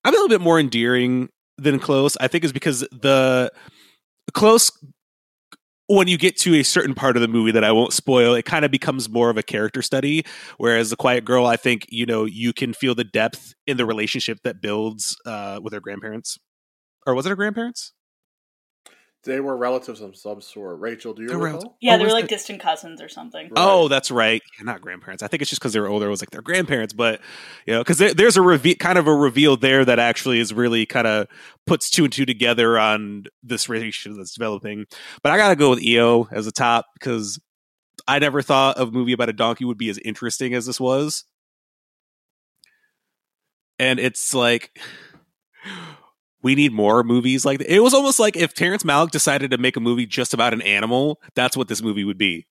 I'm 0.04 0.14
a 0.14 0.18
little 0.18 0.30
bit 0.30 0.42
more 0.42 0.60
endearing 0.60 1.30
than 1.58 1.80
Close. 1.80 2.18
I 2.20 2.28
think 2.28 2.44
is 2.44 2.52
because 2.52 2.82
the 2.92 3.52
Close 4.34 4.72
when 5.96 6.08
you 6.08 6.18
get 6.18 6.38
to 6.38 6.56
a 6.56 6.64
certain 6.64 6.94
part 6.94 7.16
of 7.16 7.22
the 7.22 7.28
movie 7.28 7.52
that 7.52 7.64
I 7.64 7.72
won't 7.72 7.94
spoil, 7.94 8.34
it 8.34 8.46
kind 8.46 8.66
of 8.66 8.72
becomes 8.72 9.10
more 9.10 9.30
of 9.30 9.38
a 9.38 9.44
character 9.44 9.82
study. 9.82 10.26
Whereas 10.58 10.90
the 10.90 10.96
Quiet 10.96 11.26
Girl, 11.26 11.46
I 11.46 11.56
think 11.56 11.86
you 11.90 12.06
know 12.06 12.26
you 12.26 12.54
can 12.54 12.74
feel 12.74 12.96
the 12.96 13.04
depth 13.04 13.54
in 13.68 13.78
the 13.78 13.86
relationship 13.86 14.40
that 14.44 14.62
builds 14.62 15.18
uh, 15.26 15.60
with 15.62 15.74
her 15.74 15.80
grandparents, 15.80 16.38
or 17.06 17.14
was 17.14 17.26
it 17.26 17.30
her 17.30 17.36
grandparents? 17.36 17.94
They 19.26 19.40
were 19.40 19.56
relatives 19.56 20.02
of 20.02 20.18
some 20.18 20.42
sort. 20.42 20.80
Rachael, 20.82 21.14
do 21.14 21.22
you 21.22 21.30
They 21.30 21.36
were 21.38 21.46
recall? 21.54 21.78
Yeah, 21.80 21.96
Oh, 21.96 21.98
they 21.98 22.04
were 22.06 22.12
like 22.12 22.26
it- 22.26 22.30
distant 22.30 22.60
cousins 22.60 23.02
or 23.02 23.08
something. 23.08 23.46
Right. 23.46 23.54
Oh, 23.56 23.88
that's 23.88 24.12
right. 24.12 24.42
Yeah, 24.58 24.66
not 24.66 24.82
grandparents. 24.82 25.24
I 25.24 25.28
think 25.28 25.42
it's 25.42 25.50
just 25.50 25.62
because 25.62 25.72
they 25.72 25.80
were 25.80 25.88
older. 25.88 26.08
It 26.08 26.10
was 26.10 26.22
like 26.22 26.32
their 26.32 26.42
grandparents, 26.42 26.92
but 26.94 27.22
you 27.66 27.74
know, 27.74 27.80
because 27.80 28.00
there, 28.00 28.14
there's 28.14 28.36
a 28.36 28.42
reve- 28.42 28.78
kind 28.80 28.98
of 28.98 29.08
a 29.08 29.16
reveal 29.16 29.56
there 29.56 29.86
that 29.86 29.98
actually 29.98 30.40
is 30.40 30.54
really 30.54 30.86
kind 30.86 31.08
of 31.08 31.28
puts 31.66 31.90
two 31.90 32.04
and 32.04 32.12
two 32.12 32.26
together 32.26 32.78
on 32.78 33.24
this 33.42 33.70
relationship 33.70 34.18
that's 34.18 34.34
developing. 34.34 34.86
But 35.22 35.32
I 35.32 35.38
gotta 35.38 35.56
go 35.56 35.70
with 35.70 35.82
EO 35.82 36.28
as 36.32 36.44
the 36.44 36.52
top 36.52 36.88
because 36.96 37.40
I 38.06 38.20
never 38.20 38.42
thought 38.42 38.78
a 38.78 38.86
movie 38.88 39.14
about 39.14 39.30
a 39.30 39.34
donkey 39.34 39.64
would 39.64 39.78
be 39.78 39.90
as 39.90 40.00
interesting 40.00 40.54
as 40.54 40.66
this 40.66 40.82
was, 40.82 41.24
and 43.80 44.00
it's 44.00 44.34
like. 44.34 44.78
We 46.44 46.56
need 46.56 46.74
more 46.74 47.04
movies 47.04 47.46
like 47.46 47.60
that. 47.60 47.74
It 47.74 47.80
was 47.80 47.94
almost 47.94 48.20
like 48.20 48.36
if 48.36 48.54
Terrence 48.54 48.84
Malick 48.84 49.12
decided 49.12 49.52
to 49.52 49.58
make 49.58 49.78
a 49.78 49.80
movie 49.80 50.06
just 50.06 50.34
about 50.34 50.54
an 50.54 50.62
animal, 50.62 51.20
that's 51.36 51.58
what 51.58 51.70
this 51.70 51.82
movie 51.82 52.04
would 52.04 52.18
be 52.18 52.46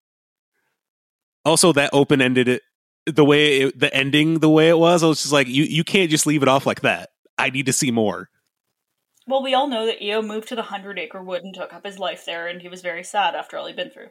also 1.44 1.72
that 1.72 1.90
open 1.92 2.20
ended 2.20 2.48
it 2.48 2.62
the 3.06 3.24
way 3.24 3.62
it, 3.62 3.78
the 3.78 3.92
ending 3.94 4.38
the 4.38 4.50
way 4.50 4.68
it 4.68 4.78
was 4.78 5.02
i 5.02 5.06
was 5.06 5.20
just 5.20 5.32
like 5.32 5.48
you 5.48 5.64
you 5.64 5.84
can't 5.84 6.10
just 6.10 6.26
leave 6.26 6.42
it 6.42 6.48
off 6.48 6.66
like 6.66 6.82
that 6.82 7.10
i 7.38 7.50
need 7.50 7.66
to 7.66 7.72
see 7.72 7.90
more 7.90 8.28
Well, 9.26 9.42
we 9.42 9.54
all 9.54 9.68
know 9.68 9.86
that 9.86 10.02
Eo 10.02 10.20
moved 10.20 10.48
to 10.48 10.56
the 10.56 10.62
Hundred 10.62 10.98
Acre 10.98 11.22
Wood 11.22 11.44
and 11.44 11.54
took 11.54 11.72
up 11.72 11.86
his 11.86 11.96
life 11.96 12.24
there, 12.26 12.48
and 12.48 12.60
he 12.60 12.68
was 12.68 12.82
very 12.82 13.04
sad 13.04 13.36
after 13.36 13.56
all 13.56 13.66
he'd 13.66 13.76
been 13.76 13.90
through. 13.90 14.08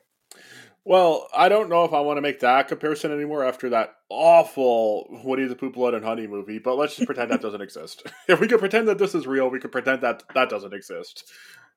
Well, 0.83 1.27
I 1.35 1.47
don't 1.47 1.69
know 1.69 1.85
if 1.85 1.93
I 1.93 1.99
want 1.99 2.17
to 2.17 2.21
make 2.21 2.39
that 2.39 2.67
comparison 2.67 3.11
anymore 3.11 3.43
after 3.43 3.69
that 3.69 3.93
awful 4.09 5.07
Woody 5.23 5.45
the 5.45 5.55
Poop 5.55 5.73
Blood 5.73 5.93
and 5.93 6.03
Honey 6.03 6.25
movie, 6.25 6.57
but 6.57 6.75
let's 6.75 6.95
just 6.95 7.05
pretend 7.05 7.29
that 7.31 7.41
doesn't 7.41 7.61
exist. 7.61 8.03
If 8.27 8.39
we 8.39 8.47
could 8.47 8.59
pretend 8.59 8.87
that 8.87 8.97
this 8.97 9.13
is 9.13 9.27
real, 9.27 9.49
we 9.49 9.59
could 9.59 9.71
pretend 9.71 10.01
that 10.01 10.23
that 10.33 10.49
doesn't 10.49 10.73
exist. 10.73 11.31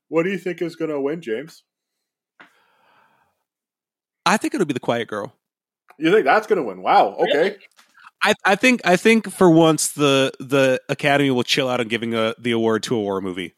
What 0.09 0.22
do 0.22 0.30
you 0.30 0.38
think 0.38 0.62
is 0.62 0.76
going 0.76 0.90
to 0.90 1.00
win, 1.00 1.20
James? 1.20 1.64
i 4.26 4.38
think 4.38 4.55
it'll 4.55 4.66
be 4.66 4.72
the 4.72 4.80
quiet 4.80 5.07
girl 5.07 5.34
You 5.98 6.11
think 6.11 6.24
that's 6.24 6.46
going 6.46 6.61
to 6.61 6.66
win? 6.66 6.80
Wow. 6.82 7.14
Okay. 7.18 7.42
Really? 7.42 7.57
I, 8.22 8.34
I 8.44 8.57
think 8.57 8.80
I 8.86 8.96
think 8.96 9.30
for 9.30 9.50
once 9.50 9.92
the 9.92 10.32
the 10.40 10.80
Academy 10.88 11.30
will 11.30 11.42
chill 11.42 11.68
out 11.68 11.80
on 11.80 11.88
giving 11.88 12.14
a, 12.14 12.34
the 12.38 12.52
award 12.52 12.82
to 12.84 12.96
a 12.96 13.00
war 13.00 13.20
movie. 13.20 13.55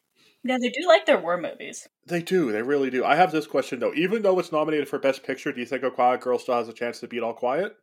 Yeah, 0.47 0.57
they 0.61 0.69
do 0.69 0.87
like 0.87 1.05
their 1.05 1.19
war 1.19 1.37
movies. 1.37 1.87
They 2.05 2.21
do. 2.21 2.51
They 2.51 2.61
really 2.61 2.89
do. 2.89 3.03
I 3.03 3.15
have 3.15 3.31
this 3.31 3.45
question 3.47 3.79
though. 3.79 3.93
Even 3.93 4.21
though 4.21 4.39
it's 4.39 4.51
nominated 4.51 4.87
for 4.87 4.97
Best 4.99 5.23
Picture, 5.23 5.51
do 5.51 5.59
you 5.59 5.65
think 5.65 5.83
A 5.83 5.91
Quiet 5.91 6.21
Girl 6.21 6.39
still 6.39 6.55
has 6.55 6.67
a 6.69 6.73
chance 6.73 6.99
to 7.01 7.07
beat 7.07 7.21
All 7.21 7.33
Quiet? 7.33 7.75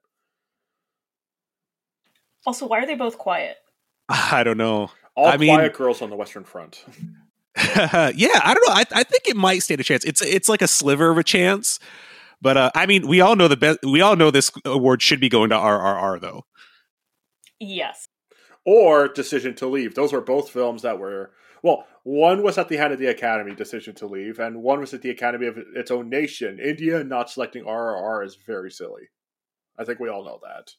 Also, 2.46 2.66
why 2.66 2.80
are 2.80 2.86
they 2.86 2.94
both 2.94 3.18
quiet? 3.18 3.56
I 4.08 4.42
don't 4.44 4.58
know. 4.58 4.90
All 5.16 5.26
I 5.26 5.36
mean- 5.36 5.54
Quiet 5.54 5.74
Girls 5.74 6.02
on 6.02 6.10
the 6.10 6.16
Western 6.16 6.44
Front. 6.44 6.84
yeah, 7.56 8.40
I 8.42 8.52
don't 8.54 8.66
know. 8.68 8.74
I, 8.74 8.84
I 8.92 9.02
think 9.04 9.28
it 9.28 9.36
might 9.36 9.62
stand 9.62 9.80
a 9.80 9.84
chance. 9.84 10.04
It's 10.04 10.20
it's 10.22 10.48
like 10.48 10.60
a 10.60 10.66
sliver 10.66 11.10
of 11.10 11.18
a 11.18 11.22
chance, 11.22 11.78
but 12.42 12.56
uh, 12.56 12.70
I 12.74 12.86
mean, 12.86 13.06
we 13.06 13.20
all 13.20 13.36
know 13.36 13.46
the 13.46 13.56
best. 13.56 13.78
We 13.84 14.00
all 14.00 14.16
know 14.16 14.32
this 14.32 14.50
award 14.64 15.02
should 15.02 15.20
be 15.20 15.28
going 15.28 15.50
to 15.50 15.56
RRR 15.56 16.20
though. 16.20 16.46
Yes. 17.60 18.08
or 18.66 19.06
Decision 19.06 19.54
to 19.56 19.68
Leave. 19.68 19.94
Those 19.94 20.12
were 20.12 20.20
both 20.20 20.50
films 20.50 20.82
that 20.82 20.98
were 20.98 21.30
well, 21.64 21.86
one 22.02 22.42
was 22.42 22.58
at 22.58 22.68
the 22.68 22.76
hand 22.76 22.92
of 22.92 22.98
the 22.98 23.06
Academy, 23.06 23.54
Decision 23.54 23.94
to 23.94 24.06
Leave, 24.06 24.38
and 24.38 24.62
one 24.62 24.80
was 24.80 24.92
at 24.92 25.00
the 25.00 25.08
Academy 25.08 25.46
of 25.46 25.56
its 25.74 25.90
own 25.90 26.10
nation. 26.10 26.60
India 26.60 27.02
not 27.02 27.30
selecting 27.30 27.64
RRR 27.64 28.22
is 28.26 28.36
very 28.46 28.70
silly. 28.70 29.04
I 29.78 29.84
think 29.84 29.98
we 29.98 30.10
all 30.10 30.26
know 30.26 30.38
that. 30.42 30.72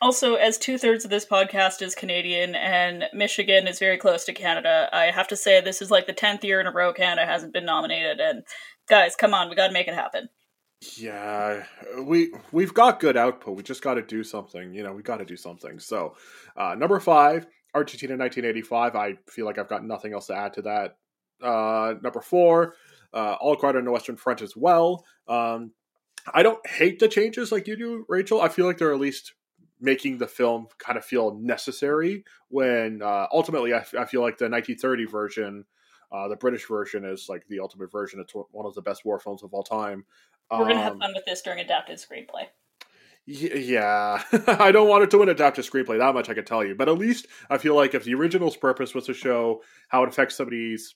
Also, 0.00 0.36
as 0.36 0.56
two 0.56 0.78
thirds 0.78 1.04
of 1.04 1.10
this 1.10 1.26
podcast 1.26 1.82
is 1.82 1.94
Canadian 1.94 2.54
and 2.54 3.04
Michigan 3.12 3.68
is 3.68 3.78
very 3.78 3.98
close 3.98 4.24
to 4.24 4.32
Canada, 4.32 4.88
I 4.94 5.10
have 5.10 5.28
to 5.28 5.36
say 5.36 5.60
this 5.60 5.82
is 5.82 5.90
like 5.90 6.06
the 6.06 6.14
10th 6.14 6.42
year 6.42 6.58
in 6.58 6.66
a 6.66 6.72
row 6.72 6.94
Canada 6.94 7.26
hasn't 7.26 7.52
been 7.52 7.66
nominated. 7.66 8.18
And 8.18 8.42
guys, 8.88 9.16
come 9.16 9.34
on, 9.34 9.50
we 9.50 9.56
gotta 9.56 9.74
make 9.74 9.88
it 9.88 9.94
happen. 9.94 10.30
Yeah, 10.96 11.64
we 12.02 12.32
we've 12.50 12.72
got 12.72 12.98
good 12.98 13.18
output. 13.18 13.54
We 13.54 13.62
just 13.62 13.82
got 13.82 13.94
to 13.94 14.02
do 14.02 14.24
something. 14.24 14.72
You 14.72 14.82
know, 14.84 14.94
we 14.94 15.02
got 15.02 15.18
to 15.18 15.26
do 15.26 15.36
something. 15.36 15.78
So, 15.78 16.14
uh, 16.56 16.74
number 16.74 16.98
five, 16.98 17.46
Argentina, 17.74 18.16
nineteen 18.16 18.44
eighty 18.44 18.62
five. 18.62 18.96
I 18.96 19.16
feel 19.28 19.46
like 19.46 19.58
I've 19.58 19.68
got 19.68 19.84
nothing 19.84 20.12
else 20.12 20.26
to 20.26 20.34
add 20.36 20.54
to 20.54 20.62
that. 20.62 20.96
Uh, 21.42 21.94
number 22.02 22.20
four, 22.20 22.74
uh, 23.14 23.36
All 23.40 23.56
Quiet 23.56 23.76
on 23.76 23.84
the 23.84 23.90
Western 23.90 24.16
Front 24.16 24.42
as 24.42 24.56
well. 24.56 25.04
Um, 25.28 25.72
I 26.34 26.42
don't 26.42 26.64
hate 26.66 26.98
the 26.98 27.08
changes 27.08 27.50
like 27.50 27.66
you 27.66 27.76
do, 27.76 28.04
Rachael. 28.08 28.42
I 28.42 28.48
feel 28.48 28.66
like 28.66 28.78
they're 28.78 28.92
at 28.92 29.00
least 29.00 29.32
making 29.80 30.18
the 30.18 30.26
film 30.26 30.66
kind 30.78 30.98
of 30.98 31.04
feel 31.04 31.34
necessary. 31.40 32.24
When 32.48 33.00
uh, 33.02 33.26
ultimately, 33.32 33.72
I, 33.72 33.78
f- 33.78 33.94
I 33.98 34.04
feel 34.04 34.20
like 34.20 34.38
the 34.38 34.48
nineteen 34.48 34.76
thirty 34.76 35.06
version. 35.06 35.64
Uh, 36.12 36.26
the 36.26 36.34
British 36.34 36.66
version 36.66 37.04
is 37.04 37.26
like 37.28 37.46
the 37.46 37.60
ultimate 37.60 37.92
version. 37.92 38.18
It's 38.18 38.34
one 38.34 38.66
of 38.66 38.74
the 38.74 38.82
best 38.82 39.04
war 39.04 39.20
films 39.20 39.44
of 39.44 39.54
all 39.54 39.62
time. 39.62 40.04
We're 40.50 40.58
gonna 40.66 40.82
have 40.82 40.92
Um, 40.94 40.98
fun 40.98 41.12
with 41.14 41.24
this 41.24 41.40
during 41.40 41.60
adapted 41.60 41.98
screenplay. 41.98 42.46
Yeah, 43.26 44.22
I 44.46 44.72
don't 44.72 44.88
want 44.88 45.04
it 45.04 45.10
to 45.10 45.18
win 45.18 45.28
adapted 45.28 45.64
screenplay. 45.64 45.98
That 45.98 46.14
much 46.14 46.28
I 46.28 46.34
can 46.34 46.44
tell 46.44 46.64
you. 46.64 46.74
But 46.74 46.88
at 46.88 46.98
least 46.98 47.26
I 47.48 47.58
feel 47.58 47.76
like 47.76 47.94
if 47.94 48.04
the 48.04 48.14
original's 48.14 48.56
purpose 48.56 48.94
was 48.94 49.06
to 49.06 49.14
show 49.14 49.62
how 49.88 50.02
it 50.02 50.08
affects 50.08 50.36
somebody's 50.36 50.94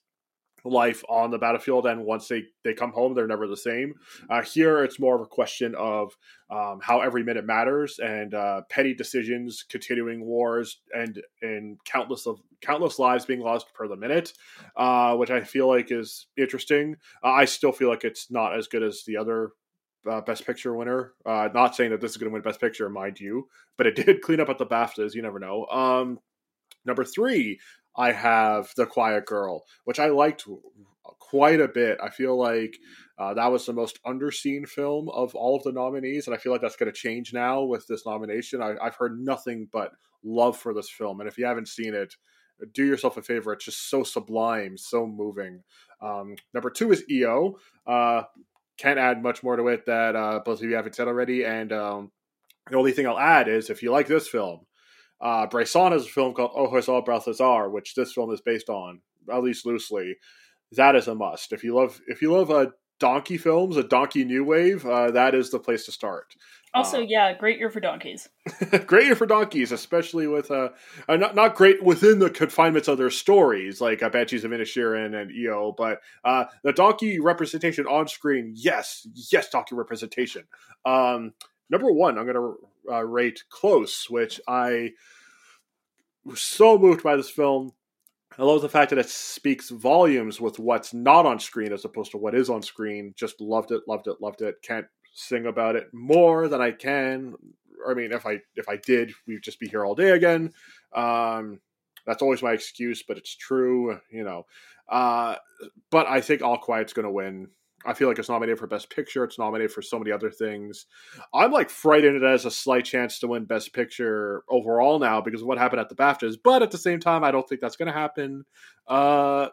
life 0.64 1.05
on 1.09 1.31
the 1.31 1.39
battlefield 1.39 1.87
and 1.87 2.05
once 2.05 2.27
they 2.27 2.43
they 2.64 2.72
come 2.72 2.91
home 2.91 3.12
they're 3.12 3.27
never 3.27 3.47
the 3.47 3.57
same 3.57 3.93
uh, 4.31 4.43
here 4.43 4.83
it's 4.83 4.99
more 4.99 5.14
of 5.14 5.20
a 5.20 5.27
question 5.27 5.75
of 5.75 6.16
um, 6.51 6.81
how 6.83 7.01
every 7.01 7.22
minute 7.22 7.45
matters 7.45 7.99
and 7.99 8.33
uh, 8.33 8.62
petty 8.70 8.95
decisions 8.95 9.64
continuing 9.68 10.25
wars 10.25 10.81
and 10.95 11.20
and 11.43 11.79
countless 11.85 12.27
of 12.27 12.41
countless 12.62 12.99
lives 12.99 13.27
being 13.27 13.41
lost 13.41 13.66
per 13.75 13.87
the 13.87 13.97
minute 13.97 14.33
uh, 14.77 15.14
which 15.14 15.31
i 15.31 15.43
feel 15.43 15.68
like 15.68 15.93
is 15.93 16.29
interesting 16.39 16.97
uh, 17.22 17.29
i 17.29 17.45
still 17.45 17.72
feel 17.72 17.91
like 17.91 18.05
it's 18.05 18.31
not 18.31 18.57
as 18.57 18.66
good 18.66 18.83
as 18.83 19.03
the 19.07 19.18
other 19.18 19.51
uh, 20.11 20.20
best 20.20 20.46
picture 20.46 20.74
winner 20.74 21.12
uh, 21.26 21.48
not 21.55 21.74
saying 21.74 21.90
that 21.90 22.00
this 22.00 22.11
is 22.12 22.16
going 22.16 22.30
to 22.30 22.32
win 22.32 22.42
best 22.42 22.61
picture 22.61 22.88
mind 22.88 23.20
you 23.20 23.48
but 23.76 23.86
it 23.86 23.96
did 24.07 24.20
clean 24.22 24.40
up 24.40 24.48
at 24.48 24.59
the 24.59 24.66
baftas 24.66 25.14
you 25.14 25.22
never 25.22 25.38
know 25.38 25.66
um, 25.66 26.18
number 26.84 27.05
three 27.05 27.59
I 27.96 28.12
have 28.12 28.72
The 28.76 28.86
Quiet 28.86 29.26
Girl, 29.26 29.64
which 29.84 29.98
I 29.98 30.09
liked 30.09 30.46
quite 31.20 31.61
a 31.61 31.68
bit. 31.68 31.98
I 32.02 32.11
feel 32.11 32.36
like 32.36 32.76
uh, 33.18 33.34
that 33.34 33.52
was 33.52 33.66
the 33.66 33.72
most 33.72 34.02
underseen 34.05 34.68
film 34.68 35.09
of 35.11 35.34
all 35.34 35.57
of 35.57 35.62
the 35.62 35.72
nominees, 35.72 36.26
and 36.26 36.34
I 36.34 36.38
feel 36.38 36.52
like 36.52 36.61
that's 36.61 36.76
going 36.76 36.92
to 36.92 36.98
change 36.98 37.32
now 37.32 37.62
with 37.62 37.86
this 37.86 38.05
nomination. 38.05 38.62
I, 38.62 38.74
have 38.82 38.96
heard 38.96 39.18
nothing 39.20 39.68
but 39.72 39.92
love 40.24 40.57
for 40.57 40.74
this 40.74 40.90
film, 40.90 41.20
and 41.20 41.28
if 41.28 41.38
you 41.38 41.46
haven't 41.46 41.68
seen 41.68 41.94
it, 41.94 42.14
do 42.72 42.84
yourself 42.84 43.16
a 43.16 43.22
favor. 43.22 43.52
It's 43.52 43.64
just 43.64 43.90
so 43.90 44.02
sublime, 44.02 44.76
so 44.76 45.07
moving. 45.07 45.62
Um, 46.00 46.36
number 46.52 46.70
two 46.70 46.92
is 46.92 47.05
EO. 47.11 47.59
Uh, 47.86 48.22
can't 48.79 48.99
add 48.99 49.22
much 49.22 49.43
more 49.43 49.57
to 49.57 49.68
it 49.68 49.87
that 49.87 50.16
uh, 50.16 50.41
both 50.45 50.62
of 50.62 50.68
you 50.68 50.77
haven't 50.77 50.95
said 50.95 51.09
already, 51.09 51.45
and 51.45 51.72
um, 51.72 52.11
the 52.70 52.77
only 52.77 52.93
thing 52.93 53.07
I'll 53.07 53.18
add 53.18 53.49
is 53.49 53.70
if 53.70 53.83
you 53.83 53.91
like 53.91 54.07
this 54.07 54.29
film, 54.29 54.61
uh, 55.20 55.47
Bresson 55.47 55.93
has 55.93 56.07
a 56.07 56.09
film 56.09 56.35
called 56.35 56.53
Au 56.55 56.70
Hasard 56.70 57.05
Balthazar, 57.05 57.70
which 57.70 57.95
this 57.95 58.12
film 58.12 58.33
is 58.33 58.41
based 58.41 58.68
on, 58.68 59.01
at 59.33 59.43
least 59.43 59.66
loosely. 59.66 60.16
That 60.72 60.97
is 60.97 61.09
a 61.09 61.14
must. 61.14 61.53
If 61.53 61.62
you 61.62 61.75
love, 61.75 62.01
if 62.09 62.20
you 62.20 62.33
love 62.33 62.51
uh, 62.51 62.66
donkey 62.99 63.39
films, 63.39 63.77
a 63.77 63.85
donkey 63.85 64.25
new 64.25 64.45
wave, 64.45 64.85
uh, 64.85 65.11
that 65.12 65.35
is 65.35 65.51
the 65.51 65.59
place 65.59 65.85
to 65.87 65.93
start. 65.93 66.35
Also, 66.75 66.99
uh, 66.99 67.07
yeah, 67.09 67.33
great 67.33 67.59
year 67.59 67.70
for 67.70 67.79
donkeys. 67.79 68.29
great 68.87 69.07
year 69.07 69.14
for 69.14 69.27
donkeys, 69.27 69.70
especially 69.70 70.27
with 70.27 70.51
uh, 70.51 70.70
uh, 71.09 71.16
not 71.16 71.37
not 71.37 71.55
great 71.55 71.83
within 71.83 72.18
the 72.18 72.29
confinements 72.29 72.89
of 72.89 72.99
their 72.99 73.11
stories, 73.11 73.81
like 73.81 74.01
Banshees 74.01 74.45
of 74.45 74.51
Inisherin 74.51 75.14
and 75.14 75.31
EO, 75.31 75.72
but 75.77 76.01
uh, 76.25 76.47
the 76.64 76.72
donkey 76.72 77.20
representation 77.20 77.87
on 77.87 78.09
screen, 78.09 78.53
yes, 78.57 79.07
yes, 79.31 79.49
donkey 79.51 79.77
representation. 79.77 80.45
Um, 80.85 81.33
number 81.70 81.93
one, 81.93 82.18
I'm 82.18 82.27
going 82.27 82.35
to 82.35 82.93
uh, 82.93 83.05
rate 83.05 83.45
Close, 83.51 84.11
which 84.11 84.41
I 84.49 84.91
was 86.25 86.41
so 86.41 86.77
moved 86.77 87.05
by 87.05 87.16
this 87.16 87.31
film. 87.31 87.72
I 88.37 88.43
love 88.43 88.62
the 88.62 88.68
fact 88.68 88.91
that 88.91 88.99
it 88.99 89.09
speaks 89.09 89.70
volumes 89.70 90.41
with 90.41 90.59
what's 90.59 90.93
not 90.93 91.25
on 91.25 91.39
screen 91.39 91.72
as 91.72 91.85
opposed 91.85 92.11
to 92.12 92.18
what 92.18 92.35
is 92.35 92.51
on 92.51 92.62
screen. 92.62 93.14
Just 93.16 93.41
loved 93.41 93.70
it, 93.70 93.83
loved 93.87 94.09
it, 94.09 94.16
loved 94.20 94.43
it. 94.43 94.57
Can't 94.61 94.87
sing 95.15 95.47
about 95.47 95.77
it 95.77 95.89
more 95.95 96.49
than 96.49 96.61
I 96.61 96.73
can. 96.73 97.35
I 97.89 97.95
mean, 97.95 98.12
if 98.12 98.27
I 98.27 98.41
if 98.57 98.69
I 98.69 98.77
did, 98.77 99.12
we'd 99.27 99.43
just 99.43 99.61
be 99.61 99.69
here 99.69 99.85
all 99.85 99.95
day 99.95 100.11
again. 100.11 100.53
Um, 100.95 101.61
that's 102.07 102.23
always 102.23 102.43
my 102.43 102.53
excuse, 102.53 103.03
but 103.03 103.17
it's 103.17 103.35
true, 103.35 103.99
you 104.11 104.25
know. 104.25 104.47
Uh, 104.89 105.37
but 105.91 106.07
I 106.07 106.21
think 106.21 106.43
All 106.43 106.59
Quiet's 106.59 106.93
going 106.93 107.05
to 107.05 107.11
win. 107.11 107.49
I 107.87 107.93
feel 107.93 108.09
like 108.09 108.19
it's 108.19 108.29
nominated 108.29 108.59
for 108.59 108.67
Best 108.67 108.89
Picture. 108.91 109.25
It's 109.25 109.39
nominated 109.39 109.71
for 109.71 109.83
so 109.83 109.99
many 109.99 110.11
other 110.11 110.31
things. 110.31 110.87
I'm 111.35 111.53
like 111.53 111.69
frightened 111.69 112.17
it 112.17 112.23
has 112.23 112.47
a 112.47 112.51
slight 112.51 112.85
chance 112.85 113.19
to 113.19 113.29
win 113.29 113.45
Best 113.45 113.75
Picture 113.75 114.43
overall 114.49 114.99
now 114.99 115.21
because 115.21 115.43
of 115.43 115.47
what 115.47 115.59
happened 115.59 115.81
at 115.81 115.89
the 115.91 115.95
BAFTAs. 115.95 116.37
But 116.43 116.62
at 116.62 116.71
the 116.71 116.79
same 116.79 117.01
time, 117.01 117.25
I 117.25 117.31
don't 117.31 117.47
think 117.49 117.61
that's 117.61 117.77
going 117.77 117.93
to 117.93 117.99
happen. 117.99 118.45
Uh, 118.87 119.49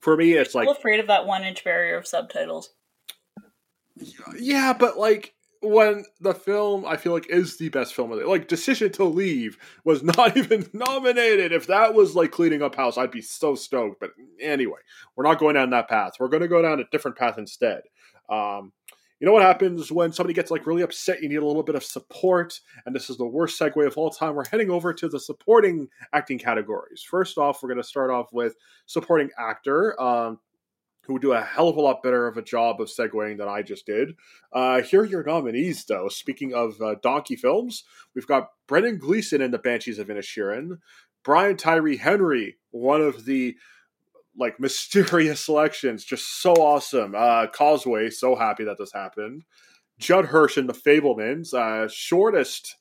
for 0.00 0.16
me, 0.16 0.32
it's 0.32 0.54
like 0.54 0.68
I'm 0.68 0.74
afraid 0.74 0.98
of 1.00 1.06
that 1.06 1.26
one 1.26 1.44
inch 1.44 1.62
barrier 1.62 1.96
of 1.96 2.06
subtitles. 2.06 2.70
Yeah, 4.38 4.72
but 4.72 4.98
like 4.98 5.34
when 5.62 6.04
the 6.20 6.34
film 6.34 6.84
I 6.84 6.96
feel 6.96 7.12
like 7.12 7.30
is 7.30 7.56
the 7.56 7.68
best 7.68 7.94
film 7.94 8.10
of 8.10 8.18
it. 8.18 8.26
Like 8.26 8.48
Decision 8.48 8.90
to 8.92 9.04
Leave 9.04 9.56
was 9.84 10.02
not 10.02 10.36
even 10.36 10.68
nominated. 10.72 11.52
If 11.52 11.68
that 11.68 11.94
was 11.94 12.14
like 12.14 12.32
cleaning 12.32 12.62
up 12.62 12.74
house, 12.74 12.98
I'd 12.98 13.10
be 13.10 13.22
so 13.22 13.54
stoked. 13.54 14.00
But 14.00 14.10
anyway, 14.40 14.80
we're 15.16 15.24
not 15.24 15.38
going 15.38 15.54
down 15.54 15.70
that 15.70 15.88
path. 15.88 16.14
We're 16.18 16.28
going 16.28 16.42
to 16.42 16.48
go 16.48 16.62
down 16.62 16.80
a 16.80 16.84
different 16.90 17.16
path 17.16 17.38
instead. 17.38 17.82
Um, 18.28 18.72
you 19.20 19.26
know 19.26 19.32
what 19.32 19.42
happens 19.42 19.92
when 19.92 20.12
somebody 20.12 20.34
gets 20.34 20.50
like 20.50 20.66
really 20.66 20.82
upset? 20.82 21.22
You 21.22 21.28
need 21.28 21.36
a 21.36 21.46
little 21.46 21.62
bit 21.62 21.76
of 21.76 21.84
support, 21.84 22.58
and 22.84 22.92
this 22.92 23.08
is 23.08 23.16
the 23.16 23.24
worst 23.24 23.60
segue 23.60 23.86
of 23.86 23.96
all 23.96 24.10
time. 24.10 24.34
We're 24.34 24.48
heading 24.48 24.68
over 24.68 24.92
to 24.92 25.08
the 25.08 25.20
supporting 25.20 25.86
acting 26.12 26.40
categories. 26.40 27.06
First 27.08 27.38
off, 27.38 27.62
we're 27.62 27.68
going 27.68 27.80
to 27.80 27.88
start 27.88 28.10
off 28.10 28.32
with 28.32 28.56
supporting 28.86 29.30
actor. 29.38 30.00
Um, 30.02 30.40
who 31.06 31.14
would 31.14 31.22
do 31.22 31.32
a 31.32 31.42
hell 31.42 31.68
of 31.68 31.76
a 31.76 31.80
lot 31.80 32.02
better 32.02 32.26
of 32.26 32.36
a 32.36 32.42
job 32.42 32.80
of 32.80 32.88
segueing 32.88 33.38
than 33.38 33.48
I 33.48 33.62
just 33.62 33.86
did. 33.86 34.14
Uh, 34.52 34.82
here 34.82 35.00
are 35.02 35.06
your 35.06 35.24
nominees, 35.24 35.84
though. 35.84 36.08
Speaking 36.08 36.54
of 36.54 36.80
uh, 36.80 36.94
donkey 37.02 37.36
films, 37.36 37.84
we've 38.14 38.26
got 38.26 38.50
Brendan 38.68 38.98
Gleeson 38.98 39.42
in 39.42 39.50
The 39.50 39.58
Banshees 39.58 39.98
of 39.98 40.08
Inisherin, 40.08 40.78
Brian 41.24 41.56
Tyree 41.56 41.96
Henry, 41.96 42.56
one 42.70 43.00
of 43.00 43.24
the 43.24 43.56
like 44.38 44.60
mysterious 44.60 45.40
selections, 45.44 46.04
just 46.04 46.40
so 46.40 46.52
awesome. 46.52 47.14
Uh, 47.16 47.46
Causeway, 47.48 48.10
so 48.10 48.34
happy 48.34 48.64
that 48.64 48.78
this 48.78 48.92
happened. 48.92 49.42
Judd 49.98 50.26
Hirsch 50.26 50.56
in 50.56 50.66
The 50.66 50.72
Fabelmans, 50.72 51.52
uh, 51.52 51.88
shortest 51.88 52.76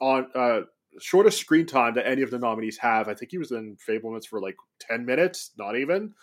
on 0.00 0.26
uh, 0.34 0.60
shortest 1.00 1.38
screen 1.38 1.66
time 1.66 1.94
that 1.94 2.06
any 2.06 2.22
of 2.22 2.30
the 2.30 2.38
nominees 2.38 2.78
have. 2.78 3.08
I 3.08 3.14
think 3.14 3.30
he 3.30 3.38
was 3.38 3.52
in 3.52 3.76
Fabelmans 3.88 4.26
for 4.26 4.40
like 4.40 4.56
ten 4.80 5.04
minutes, 5.06 5.52
not 5.56 5.76
even. 5.76 6.14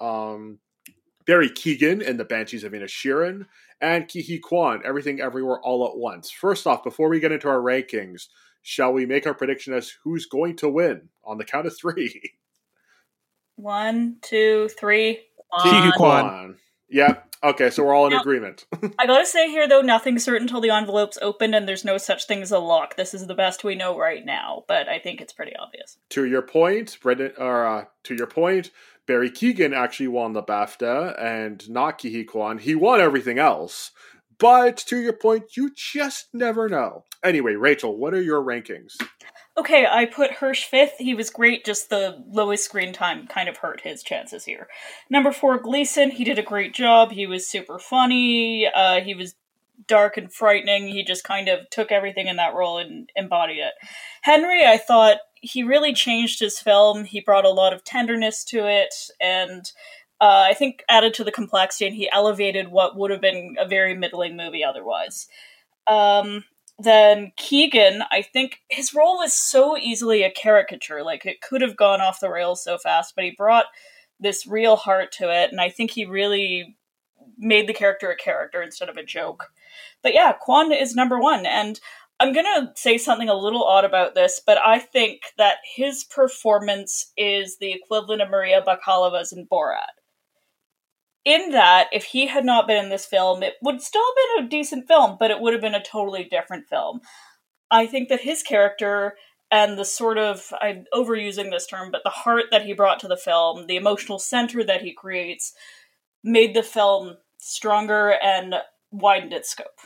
Um, 0.00 0.58
Barry 1.26 1.50
Keoghan 1.50 2.06
and 2.06 2.18
the 2.18 2.24
Banshees 2.24 2.64
of 2.64 2.72
Inisherin, 2.72 3.46
and 3.80 4.08
Ke 4.08 4.24
Huy 4.26 4.38
Quan, 4.38 4.80
Everything 4.84 5.20
Everywhere 5.20 5.60
All 5.60 5.86
at 5.86 5.96
Once. 5.96 6.30
First 6.30 6.66
off, 6.66 6.84
before 6.84 7.08
we 7.08 7.20
get 7.20 7.32
into 7.32 7.48
our 7.48 7.58
rankings, 7.58 8.28
shall 8.62 8.92
we 8.92 9.06
make 9.06 9.26
our 9.26 9.34
prediction 9.34 9.74
as 9.74 9.94
who's 10.04 10.26
going 10.26 10.56
to 10.56 10.68
win 10.68 11.08
on 11.24 11.38
the 11.38 11.44
count 11.44 11.66
of 11.66 11.76
three? 11.76 12.32
One, 13.56 14.16
two, 14.22 14.68
three. 14.78 15.20
Ke 15.58 15.66
Huy 15.66 15.92
Quan. 15.92 16.56
Yeah. 16.88 17.16
Okay, 17.42 17.70
so 17.70 17.84
we're 17.84 17.94
all 17.94 18.06
in 18.06 18.12
now, 18.12 18.20
agreement. 18.20 18.66
I 18.98 19.06
gotta 19.06 19.26
say 19.26 19.48
here 19.48 19.68
though, 19.68 19.82
nothing's 19.82 20.24
certain 20.24 20.42
until 20.42 20.60
the 20.60 20.70
envelope's 20.70 21.18
opened, 21.20 21.54
and 21.54 21.68
there's 21.68 21.84
no 21.84 21.98
such 21.98 22.26
thing 22.26 22.42
as 22.42 22.50
a 22.50 22.58
lock. 22.58 22.96
This 22.96 23.12
is 23.12 23.26
the 23.26 23.34
best 23.34 23.62
we 23.62 23.74
know 23.74 23.96
right 23.96 24.24
now, 24.24 24.64
but 24.66 24.88
I 24.88 24.98
think 24.98 25.20
it's 25.20 25.32
pretty 25.32 25.54
obvious. 25.54 25.98
To 26.10 26.24
your 26.24 26.42
point, 26.42 26.98
Brendan, 27.02 27.32
or 27.38 27.66
uh, 27.66 27.84
to 28.04 28.14
your 28.14 28.26
point, 28.26 28.70
Barry 29.06 29.30
Keoghan 29.30 29.74
actually 29.74 30.08
won 30.08 30.32
the 30.32 30.42
BAFTA 30.42 31.20
and 31.22 31.68
not 31.70 32.02
Quan. 32.28 32.58
He 32.58 32.74
won 32.74 33.00
everything 33.00 33.38
else. 33.38 33.92
But 34.38 34.76
to 34.88 34.98
your 34.98 35.14
point, 35.14 35.56
you 35.56 35.70
just 35.74 36.28
never 36.34 36.68
know. 36.68 37.04
Anyway, 37.24 37.54
Rachael, 37.54 37.96
what 37.96 38.12
are 38.12 38.20
your 38.20 38.42
rankings? 38.42 38.96
Okay, 39.58 39.86
I 39.90 40.04
put 40.04 40.32
Hirsch 40.32 40.64
fifth. 40.64 40.96
He 40.98 41.14
was 41.14 41.30
great, 41.30 41.64
just 41.64 41.88
the 41.88 42.22
lowest 42.28 42.64
screen 42.64 42.92
time 42.92 43.26
kind 43.26 43.48
of 43.48 43.56
hurt 43.56 43.80
his 43.80 44.02
chances 44.02 44.44
here. 44.44 44.68
Number 45.08 45.32
four, 45.32 45.58
Gleeson. 45.58 46.10
He 46.10 46.24
did 46.24 46.38
a 46.38 46.42
great 46.42 46.74
job. 46.74 47.12
He 47.12 47.26
was 47.26 47.48
super 47.48 47.78
funny. 47.78 48.68
Uh, 48.72 49.00
he 49.00 49.14
was 49.14 49.34
dark 49.86 50.18
and 50.18 50.30
frightening. 50.30 50.88
He 50.88 51.04
just 51.04 51.24
kind 51.24 51.48
of 51.48 51.70
took 51.70 51.90
everything 51.90 52.26
in 52.26 52.36
that 52.36 52.54
role 52.54 52.76
and 52.76 53.08
embodied 53.16 53.58
it. 53.58 53.72
Henry, 54.20 54.66
I 54.66 54.76
thought 54.76 55.18
he 55.46 55.62
really 55.62 55.92
changed 55.92 56.40
his 56.40 56.58
film. 56.58 57.04
He 57.04 57.20
brought 57.20 57.44
a 57.44 57.50
lot 57.50 57.72
of 57.72 57.84
tenderness 57.84 58.44
to 58.46 58.66
it, 58.66 58.94
and 59.20 59.70
uh, 60.20 60.46
I 60.48 60.54
think 60.54 60.82
added 60.88 61.14
to 61.14 61.24
the 61.24 61.32
complexity, 61.32 61.86
and 61.86 61.96
he 61.96 62.10
elevated 62.10 62.68
what 62.68 62.96
would 62.96 63.10
have 63.10 63.20
been 63.20 63.56
a 63.58 63.68
very 63.68 63.94
middling 63.94 64.36
movie 64.36 64.64
otherwise. 64.64 65.28
Um, 65.86 66.44
then 66.78 67.32
Keoghan, 67.38 68.04
I 68.10 68.22
think 68.22 68.60
his 68.68 68.92
role 68.92 69.22
is 69.22 69.32
so 69.32 69.76
easily 69.78 70.22
a 70.22 70.30
caricature. 70.30 71.02
Like 71.02 71.24
it 71.24 71.40
could 71.40 71.62
have 71.62 71.76
gone 71.76 72.00
off 72.00 72.20
the 72.20 72.30
rails 72.30 72.62
so 72.62 72.76
fast, 72.76 73.14
but 73.14 73.24
he 73.24 73.30
brought 73.30 73.66
this 74.18 74.46
real 74.46 74.76
heart 74.76 75.12
to 75.12 75.30
it, 75.30 75.50
and 75.50 75.60
I 75.60 75.68
think 75.68 75.90
he 75.90 76.04
really 76.04 76.76
made 77.38 77.68
the 77.68 77.74
character 77.74 78.10
a 78.10 78.16
character 78.16 78.62
instead 78.62 78.88
of 78.88 78.96
a 78.96 79.04
joke. 79.04 79.52
But 80.02 80.14
yeah, 80.14 80.32
Quan 80.32 80.72
is 80.72 80.94
number 80.94 81.20
one, 81.20 81.46
and 81.46 81.78
I'm 82.18 82.32
gonna 82.32 82.72
say 82.74 82.96
something 82.96 83.28
a 83.28 83.34
little 83.34 83.64
odd 83.64 83.84
about 83.84 84.14
this, 84.14 84.40
but 84.44 84.58
I 84.64 84.78
think 84.78 85.20
that 85.36 85.58
his 85.76 86.04
performance 86.04 87.12
is 87.16 87.58
the 87.58 87.72
equivalent 87.72 88.22
of 88.22 88.30
Maria 88.30 88.62
Bakalova's 88.62 89.32
in 89.32 89.46
Borat. 89.46 90.00
In 91.26 91.50
that, 91.50 91.88
if 91.92 92.04
he 92.04 92.26
had 92.26 92.44
not 92.44 92.66
been 92.66 92.82
in 92.82 92.88
this 92.88 93.04
film, 93.04 93.42
it 93.42 93.54
would 93.60 93.82
still 93.82 94.02
have 94.02 94.38
been 94.38 94.46
a 94.46 94.48
decent 94.48 94.86
film, 94.86 95.16
but 95.18 95.30
it 95.30 95.40
would 95.40 95.52
have 95.52 95.60
been 95.60 95.74
a 95.74 95.82
totally 95.82 96.24
different 96.24 96.68
film. 96.68 97.00
I 97.70 97.86
think 97.86 98.08
that 98.08 98.20
his 98.20 98.42
character 98.42 99.16
and 99.50 99.78
the 99.78 99.84
sort 99.84 100.16
of 100.16 100.52
I'm 100.60 100.84
overusing 100.94 101.50
this 101.50 101.66
term, 101.66 101.90
but 101.90 102.02
the 102.02 102.10
heart 102.10 102.44
that 102.50 102.64
he 102.64 102.72
brought 102.72 103.00
to 103.00 103.08
the 103.08 103.16
film, 103.16 103.66
the 103.66 103.76
emotional 103.76 104.18
center 104.18 104.64
that 104.64 104.82
he 104.82 104.94
creates, 104.94 105.52
made 106.24 106.54
the 106.54 106.62
film 106.62 107.16
stronger 107.38 108.12
and 108.22 108.54
widened 108.90 109.34
its 109.34 109.50
scope 109.50 109.80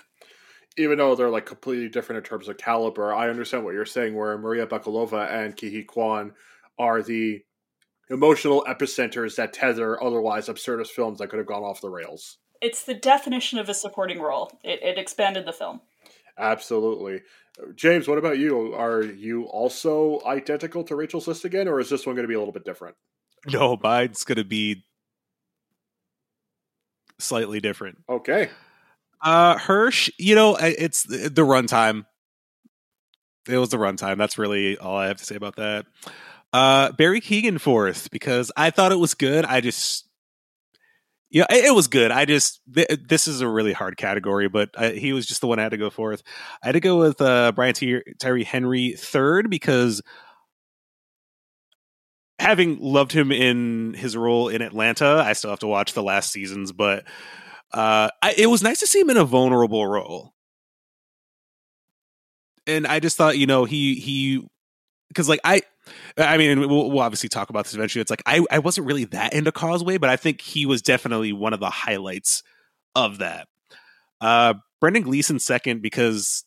even 0.80 0.98
though 0.98 1.14
they're 1.14 1.30
like 1.30 1.46
completely 1.46 1.88
different 1.88 2.18
in 2.18 2.28
terms 2.28 2.48
of 2.48 2.58
caliber, 2.58 3.14
I 3.14 3.28
understand 3.28 3.64
what 3.64 3.74
you're 3.74 3.86
saying. 3.86 4.14
Where 4.14 4.36
Maria 4.38 4.66
Bakalova 4.66 5.30
and 5.30 5.56
Ke 5.56 5.70
Huy 5.70 5.84
Quan 5.84 6.32
are 6.78 7.02
the 7.02 7.42
emotional 8.08 8.64
epicenters 8.68 9.36
that 9.36 9.52
tether 9.52 10.02
otherwise 10.02 10.48
absurdist 10.48 10.88
films 10.88 11.18
that 11.18 11.28
could 11.28 11.38
have 11.38 11.46
gone 11.46 11.62
off 11.62 11.80
the 11.80 11.88
rails. 11.88 12.38
It's 12.60 12.84
the 12.84 12.94
definition 12.94 13.58
of 13.58 13.68
a 13.68 13.74
supporting 13.74 14.20
role. 14.20 14.50
It, 14.64 14.82
it 14.82 14.98
expanded 14.98 15.46
the 15.46 15.52
film. 15.52 15.80
Absolutely. 16.36 17.22
James, 17.74 18.08
what 18.08 18.18
about 18.18 18.38
you? 18.38 18.74
Are 18.74 19.02
you 19.02 19.44
also 19.44 20.20
identical 20.26 20.84
to 20.84 20.96
Rachael 20.96 21.22
again, 21.44 21.68
or 21.68 21.80
is 21.80 21.90
this 21.90 22.06
one 22.06 22.14
going 22.16 22.24
to 22.24 22.28
be 22.28 22.34
a 22.34 22.38
little 22.38 22.52
bit 22.52 22.64
different? 22.64 22.96
No, 23.46 23.78
mine's 23.82 24.24
going 24.24 24.36
to 24.36 24.44
be 24.44 24.84
slightly 27.18 27.60
different. 27.60 27.98
Okay. 28.08 28.50
Uh, 29.22 29.58
Hirsch, 29.58 30.10
you 30.18 30.34
know, 30.34 30.56
it's 30.56 31.02
the 31.04 31.42
runtime. 31.42 32.04
It 33.48 33.58
was 33.58 33.70
the 33.70 33.76
runtime. 33.76 34.18
That's 34.18 34.38
really 34.38 34.78
all 34.78 34.96
I 34.96 35.08
have 35.08 35.18
to 35.18 35.24
say 35.24 35.34
about 35.34 35.56
that. 35.56 35.86
Uh, 36.52 36.92
Barry 36.92 37.20
Keoghan 37.20 37.60
fourth 37.60 38.10
because 38.10 38.50
I 38.56 38.70
thought 38.70 38.92
it 38.92 38.98
was 38.98 39.14
good. 39.14 39.44
I 39.44 39.60
just, 39.60 40.08
yeah, 41.30 41.46
it, 41.48 41.66
it 41.66 41.74
was 41.74 41.88
good. 41.88 42.10
I 42.10 42.24
just 42.24 42.60
th- 42.74 42.88
this 43.06 43.28
is 43.28 43.40
a 43.40 43.48
really 43.48 43.72
hard 43.72 43.96
category, 43.96 44.48
but 44.48 44.70
I, 44.76 44.90
he 44.90 45.12
was 45.12 45.26
just 45.26 45.40
the 45.40 45.46
one 45.46 45.58
I 45.58 45.62
had 45.62 45.70
to 45.70 45.76
go 45.76 45.90
fourth. 45.90 46.22
I 46.62 46.68
had 46.68 46.72
to 46.72 46.80
go 46.80 46.98
with 46.98 47.20
uh, 47.20 47.52
Brian 47.52 47.74
Ty- 47.74 48.02
Tyree 48.18 48.44
Henry 48.44 48.94
third 48.96 49.48
because 49.48 50.02
having 52.40 52.80
loved 52.80 53.12
him 53.12 53.30
in 53.30 53.94
his 53.94 54.16
role 54.16 54.48
in 54.48 54.62
Atlanta, 54.62 55.22
I 55.24 55.34
still 55.34 55.50
have 55.50 55.60
to 55.60 55.66
watch 55.66 55.92
the 55.92 56.02
last 56.02 56.32
seasons, 56.32 56.72
but 56.72 57.04
uh, 57.72 58.10
I, 58.22 58.34
it 58.36 58.46
was 58.46 58.62
nice 58.62 58.80
to 58.80 58.86
see 58.86 59.00
him 59.00 59.10
in 59.10 59.16
a 59.16 59.24
vulnerable 59.24 59.86
role. 59.86 60.34
And 62.66 62.86
I 62.86 63.00
just 63.00 63.16
thought, 63.16 63.38
you 63.38 63.46
know, 63.46 63.64
he 63.64 63.94
he 63.94 64.46
because 65.08 65.28
like 65.28 65.40
I 65.44 65.62
I 66.16 66.36
mean, 66.36 66.60
we'll, 66.60 66.90
we'll, 66.90 67.00
obviously 67.00 67.28
talk 67.28 67.50
about 67.50 67.64
this 67.64 67.74
eventually. 67.74 68.00
It's 68.00 68.10
like 68.10 68.22
I, 68.26 68.44
I 68.50 68.58
wasn't 68.58 68.86
really 68.86 69.04
that 69.06 69.32
into 69.32 69.52
Causeway, 69.52 69.98
but 69.98 70.10
I 70.10 70.16
think 70.16 70.40
he 70.40 70.66
was 70.66 70.82
definitely 70.82 71.32
one 71.32 71.52
of 71.52 71.60
the 71.60 71.70
highlights 71.70 72.42
of 72.94 73.18
that. 73.18 73.48
Uh, 74.20 74.54
Brendan 74.80 75.02
Gleeson 75.02 75.38
second 75.38 75.82
because 75.82 76.44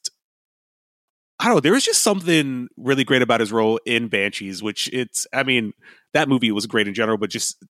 I 1.39 1.45
don't 1.45 1.55
know. 1.55 1.59
There 1.61 1.73
was 1.73 1.83
just 1.83 2.01
something 2.01 2.67
really 2.77 3.03
great 3.03 3.21
about 3.21 3.39
his 3.39 3.51
role 3.51 3.79
in 3.85 4.07
Banshees, 4.07 4.61
which 4.61 4.89
it's. 4.93 5.27
I 5.33 5.43
mean, 5.43 5.73
that 6.13 6.29
movie 6.29 6.51
was 6.51 6.67
great 6.67 6.87
in 6.87 6.93
general, 6.93 7.17
but 7.17 7.29
just 7.29 7.63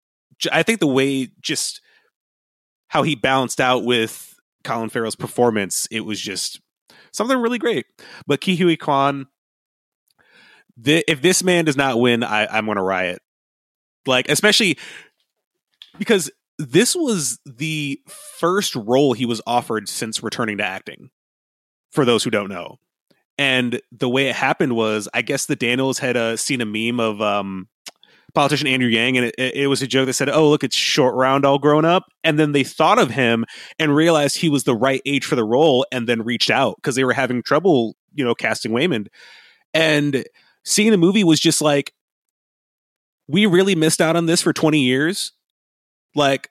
I 0.51 0.63
think 0.63 0.79
the 0.79 0.87
way 0.87 1.29
just 1.41 1.81
how 2.93 3.01
he 3.01 3.15
balanced 3.15 3.59
out 3.59 3.83
with 3.83 4.39
Colin 4.63 4.89
Farrell's 4.89 5.15
performance, 5.15 5.87
it 5.89 6.01
was 6.01 6.21
just 6.21 6.61
something 7.11 7.39
really 7.39 7.57
great. 7.57 7.87
But 8.27 8.39
Ke 8.39 8.79
Quan, 8.79 9.25
if 10.85 11.19
this 11.19 11.43
man 11.43 11.65
does 11.65 11.75
not 11.75 11.99
win, 11.99 12.21
I, 12.23 12.45
I'm 12.45 12.65
going 12.65 12.77
to 12.77 12.83
riot. 12.83 13.19
Like, 14.05 14.29
especially 14.29 14.77
because 15.97 16.29
this 16.59 16.95
was 16.95 17.39
the 17.47 17.99
first 18.07 18.75
role 18.75 19.13
he 19.13 19.25
was 19.25 19.41
offered 19.47 19.89
since 19.89 20.21
returning 20.21 20.59
to 20.59 20.63
acting. 20.63 21.09
For 21.89 22.05
those 22.05 22.23
who 22.23 22.29
don't 22.29 22.49
know, 22.49 22.77
and 23.39 23.81
the 23.91 24.09
way 24.09 24.27
it 24.27 24.35
happened 24.35 24.75
was, 24.75 25.09
I 25.15 25.23
guess 25.23 25.47
the 25.47 25.55
Daniels 25.55 25.97
had 25.97 26.15
uh, 26.15 26.37
seen 26.37 26.61
a 26.61 26.65
meme 26.65 26.99
of 26.99 27.21
um, 27.23 27.69
politician 28.33 28.67
Andrew 28.67 28.89
Yang, 28.89 29.17
and 29.17 29.25
it, 29.27 29.35
it, 29.37 29.67
was 29.67 29.81
a 29.81 29.87
joke 29.87 30.07
that 30.07 30.13
said, 30.13 30.29
"Oh, 30.29 30.49
look, 30.49 30.63
it's 30.63 30.75
short 30.75 31.15
round 31.15 31.45
all 31.45 31.59
grown 31.59 31.85
up." 31.85 32.05
And 32.23 32.39
then 32.39 32.51
they 32.51 32.63
thought 32.63 32.99
of 32.99 33.11
him 33.11 33.45
and 33.79 33.95
realized 33.95 34.37
he 34.37 34.49
was 34.49 34.63
the 34.63 34.75
right 34.75 35.01
age 35.05 35.25
for 35.25 35.35
the 35.35 35.43
role, 35.43 35.85
and 35.91 36.07
then 36.07 36.23
reached 36.23 36.49
out 36.49 36.75
because 36.77 36.95
they 36.95 37.03
were 37.03 37.13
having 37.13 37.43
trouble, 37.43 37.95
you 38.13 38.23
know, 38.23 38.35
casting 38.35 38.71
Waymond. 38.71 39.07
And 39.73 40.25
seeing 40.63 40.91
the 40.91 40.97
movie 40.97 41.23
was 41.23 41.39
just 41.39 41.61
like, 41.61 41.93
we 43.27 43.45
really 43.45 43.75
missed 43.75 44.01
out 44.01 44.15
on 44.15 44.25
this 44.25 44.41
for 44.41 44.53
20 44.53 44.79
years. 44.79 45.31
Like, 46.15 46.49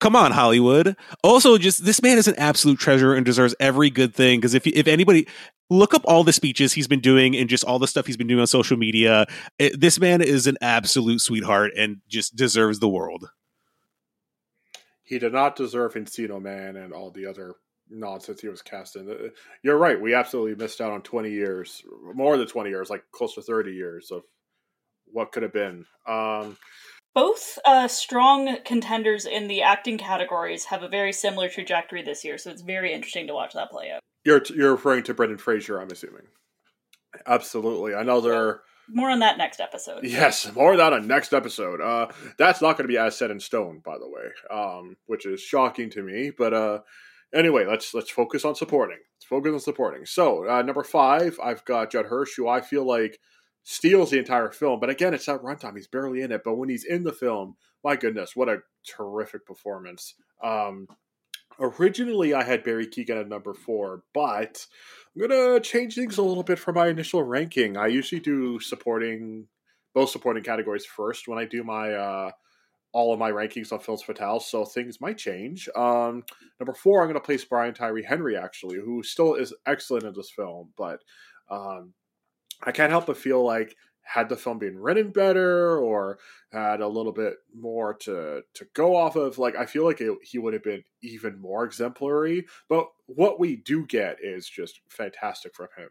come 0.00 0.14
on, 0.14 0.32
Hollywood. 0.32 0.96
Also, 1.22 1.58
just 1.58 1.84
this 1.84 2.02
man 2.02 2.18
is 2.18 2.28
an 2.28 2.36
absolute 2.38 2.78
treasure 2.78 3.14
and 3.14 3.24
deserves 3.24 3.54
every 3.60 3.90
good 3.90 4.14
thing. 4.14 4.38
Because 4.38 4.54
if 4.54 4.66
if 4.66 4.86
anybody 4.86 5.26
look 5.70 5.94
up 5.94 6.02
all 6.06 6.24
the 6.24 6.32
speeches 6.32 6.72
he's 6.72 6.88
been 6.88 7.00
doing 7.00 7.36
and 7.36 7.48
just 7.48 7.64
all 7.64 7.78
the 7.78 7.86
stuff 7.86 8.06
he's 8.06 8.16
been 8.16 8.26
doing 8.26 8.40
on 8.40 8.46
social 8.46 8.76
media, 8.76 9.26
it, 9.58 9.80
this 9.80 10.00
man 10.00 10.22
is 10.22 10.46
an 10.46 10.56
absolute 10.60 11.20
sweetheart 11.20 11.72
and 11.76 11.98
just 12.08 12.36
deserves 12.36 12.78
the 12.78 12.88
world. 12.88 13.30
He 15.02 15.18
did 15.18 15.32
not 15.32 15.56
deserve 15.56 15.94
Encino 15.94 16.40
Man 16.40 16.76
and 16.76 16.92
all 16.92 17.10
the 17.10 17.26
other 17.26 17.54
nonsense 17.90 18.40
he 18.40 18.48
was 18.48 18.62
cast 18.62 18.96
in. 18.96 19.10
Uh, 19.10 19.28
you're 19.62 19.78
right. 19.78 20.00
We 20.00 20.14
absolutely 20.14 20.54
missed 20.54 20.80
out 20.80 20.92
on 20.92 21.02
20 21.02 21.30
years, 21.30 21.82
more 22.14 22.36
than 22.36 22.46
20 22.46 22.70
years, 22.70 22.90
like 22.90 23.04
close 23.12 23.34
to 23.34 23.42
30 23.42 23.72
years 23.72 24.10
of 24.10 24.22
what 25.06 25.32
could 25.32 25.42
have 25.42 25.52
been. 25.52 25.86
Um, 26.06 26.58
Both 27.14 27.58
uh, 27.64 27.88
strong 27.88 28.58
contenders 28.64 29.24
in 29.24 29.48
the 29.48 29.62
acting 29.62 29.96
categories 29.98 30.66
have 30.66 30.82
a 30.82 30.88
very 30.88 31.12
similar 31.12 31.48
trajectory 31.48 32.02
this 32.02 32.24
year, 32.24 32.36
so 32.36 32.50
it's 32.50 32.62
very 32.62 32.92
interesting 32.92 33.26
to 33.28 33.34
watch 33.34 33.54
that 33.54 33.70
play 33.70 33.90
out. 33.90 34.00
You're 34.24 34.42
you're 34.54 34.72
referring 34.72 35.04
to 35.04 35.14
Brendan 35.14 35.38
Fraser, 35.38 35.80
I'm 35.80 35.90
assuming. 35.90 36.26
Absolutely, 37.26 37.92
another. 37.92 38.62
More 38.90 39.10
on 39.10 39.18
that 39.18 39.36
next 39.36 39.60
episode. 39.60 40.04
Yes, 40.04 40.50
more 40.54 40.72
on 40.72 40.78
that 40.78 40.92
on 40.92 41.06
next 41.06 41.34
episode. 41.34 41.80
Uh, 41.80 42.08
that's 42.38 42.62
not 42.62 42.76
going 42.76 42.84
to 42.84 42.92
be 42.92 42.98
as 42.98 43.16
set 43.16 43.30
in 43.30 43.38
stone, 43.38 43.82
by 43.84 43.98
the 43.98 44.08
way, 44.08 44.30
um, 44.50 44.96
which 45.06 45.26
is 45.26 45.40
shocking 45.40 45.90
to 45.90 46.02
me. 46.02 46.30
But 46.36 46.54
uh, 46.54 46.78
Anyway, 47.34 47.66
let's 47.66 47.92
let's 47.92 48.10
focus 48.10 48.44
on 48.44 48.54
supporting. 48.54 48.98
Let's 49.16 49.26
focus 49.26 49.52
on 49.52 49.60
supporting. 49.60 50.06
So 50.06 50.48
uh, 50.48 50.62
number 50.62 50.82
five, 50.82 51.38
I've 51.42 51.64
got 51.64 51.90
Judd 51.90 52.06
Hirsch, 52.06 52.36
who 52.36 52.48
I 52.48 52.60
feel 52.62 52.86
like 52.86 53.18
steals 53.64 54.10
the 54.10 54.18
entire 54.18 54.50
film. 54.50 54.80
But 54.80 54.90
again, 54.90 55.12
it's 55.12 55.26
that 55.26 55.42
runtime; 55.42 55.76
he's 55.76 55.88
barely 55.88 56.22
in 56.22 56.32
it. 56.32 56.42
But 56.42 56.56
when 56.56 56.70
he's 56.70 56.84
in 56.84 57.04
the 57.04 57.12
film, 57.12 57.56
my 57.84 57.96
goodness, 57.96 58.34
what 58.34 58.48
a 58.48 58.60
terrific 58.86 59.44
performance! 59.44 60.14
Um, 60.42 60.86
originally, 61.60 62.34
I 62.34 62.42
had 62.42 62.64
Barry 62.64 62.86
Keoghan 62.86 63.20
at 63.20 63.28
number 63.28 63.54
four, 63.54 64.02
but 64.14 64.66
I'm 65.14 65.28
gonna 65.28 65.60
change 65.60 65.94
things 65.94 66.18
a 66.18 66.22
little 66.22 66.42
bit 66.42 66.58
for 66.58 66.72
my 66.72 66.88
initial 66.88 67.22
ranking. 67.22 67.76
I 67.76 67.86
usually 67.88 68.20
do 68.20 68.60
supporting 68.60 69.48
both 69.94 70.10
supporting 70.10 70.44
categories 70.44 70.86
first 70.86 71.26
when 71.28 71.38
I 71.38 71.44
do 71.44 71.64
my 71.64 71.92
uh, 71.92 72.30
all 72.92 73.12
of 73.12 73.18
my 73.18 73.30
rankings 73.30 73.72
on 73.72 73.80
Films 73.80 74.02
Fatale, 74.02 74.40
so 74.40 74.64
things 74.64 75.00
might 75.00 75.18
change. 75.18 75.68
Um, 75.76 76.24
number 76.58 76.74
four, 76.74 77.00
I'm 77.00 77.08
going 77.08 77.20
to 77.20 77.24
place 77.24 77.44
Brian 77.44 77.74
Tyree 77.74 78.02
Henry, 78.02 78.36
actually, 78.36 78.78
who 78.78 79.02
still 79.02 79.34
is 79.34 79.54
excellent 79.66 80.04
in 80.04 80.14
this 80.14 80.30
film, 80.30 80.70
but 80.76 81.00
um, 81.50 81.92
I 82.62 82.72
can't 82.72 82.90
help 82.90 83.06
but 83.06 83.18
feel 83.18 83.44
like 83.44 83.76
had 84.08 84.30
the 84.30 84.36
film 84.36 84.58
been 84.58 84.78
written 84.78 85.10
better 85.10 85.78
or 85.78 86.18
had 86.50 86.80
a 86.80 86.88
little 86.88 87.12
bit 87.12 87.34
more 87.54 87.92
to 87.92 88.40
to 88.54 88.66
go 88.74 88.96
off 88.96 89.16
of, 89.16 89.36
like 89.36 89.54
I 89.54 89.66
feel 89.66 89.84
like 89.84 90.00
it, 90.00 90.16
he 90.22 90.38
would 90.38 90.54
have 90.54 90.62
been 90.62 90.82
even 91.02 91.38
more 91.38 91.64
exemplary. 91.64 92.46
But 92.70 92.88
what 93.04 93.38
we 93.38 93.56
do 93.56 93.84
get 93.86 94.16
is 94.22 94.48
just 94.48 94.80
fantastic 94.88 95.54
from 95.54 95.68
him. 95.76 95.90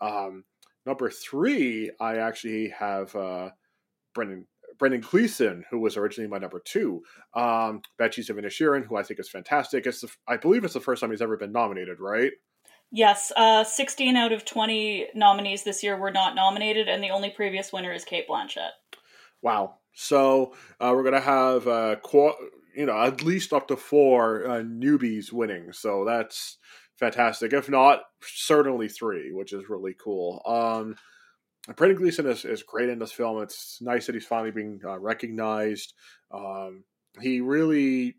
Um, 0.00 0.44
number 0.86 1.10
three, 1.10 1.90
I 1.98 2.18
actually 2.18 2.68
have 2.68 3.14
uh, 3.16 3.50
Brendan 4.14 4.46
Brendan 4.78 5.00
Gleeson, 5.00 5.64
who 5.68 5.80
was 5.80 5.96
originally 5.96 6.30
my 6.30 6.38
number 6.38 6.60
two. 6.64 7.02
Um, 7.34 7.82
Banshees 7.98 8.30
of 8.30 8.36
who 8.36 8.96
I 8.96 9.02
think 9.02 9.18
is 9.18 9.28
fantastic. 9.28 9.86
It's 9.86 10.02
the, 10.02 10.08
I 10.28 10.36
believe 10.36 10.62
it's 10.64 10.74
the 10.74 10.80
first 10.80 11.00
time 11.00 11.10
he's 11.10 11.22
ever 11.22 11.36
been 11.36 11.52
nominated, 11.52 11.98
right? 11.98 12.32
Yes, 12.96 13.30
uh, 13.36 13.62
16 13.62 14.16
out 14.16 14.32
of 14.32 14.46
20 14.46 15.08
nominees 15.14 15.64
this 15.64 15.82
year 15.82 15.98
were 15.98 16.10
not 16.10 16.34
nominated, 16.34 16.88
and 16.88 17.04
the 17.04 17.10
only 17.10 17.28
previous 17.28 17.70
winner 17.70 17.92
is 17.92 18.06
Cate 18.06 18.26
Blanchett. 18.26 18.70
Wow. 19.42 19.74
So 19.92 20.54
uh, 20.80 20.92
we're 20.94 21.02
going 21.02 21.12
to 21.12 21.20
have, 21.20 21.68
uh, 21.68 21.96
qu- 22.02 22.32
you 22.74 22.86
know, 22.86 22.98
at 22.98 23.22
least 23.22 23.52
up 23.52 23.68
to 23.68 23.76
four 23.76 24.48
uh, 24.48 24.62
newbies 24.62 25.30
winning. 25.30 25.74
So 25.74 26.06
that's 26.06 26.56
fantastic. 26.98 27.52
If 27.52 27.68
not, 27.68 28.00
certainly 28.22 28.88
three, 28.88 29.30
which 29.30 29.52
is 29.52 29.68
really 29.68 29.94
cool. 30.02 30.40
Um, 30.46 30.96
Brendan 31.76 31.98
Gleeson 31.98 32.26
is, 32.26 32.46
is 32.46 32.62
great 32.62 32.88
in 32.88 32.98
this 32.98 33.12
film. 33.12 33.42
It's 33.42 33.76
nice 33.82 34.06
that 34.06 34.14
he's 34.14 34.24
finally 34.24 34.52
being 34.52 34.80
uh, 34.82 34.98
recognized. 34.98 35.92
Um, 36.32 36.84
he 37.20 37.42
really 37.42 38.16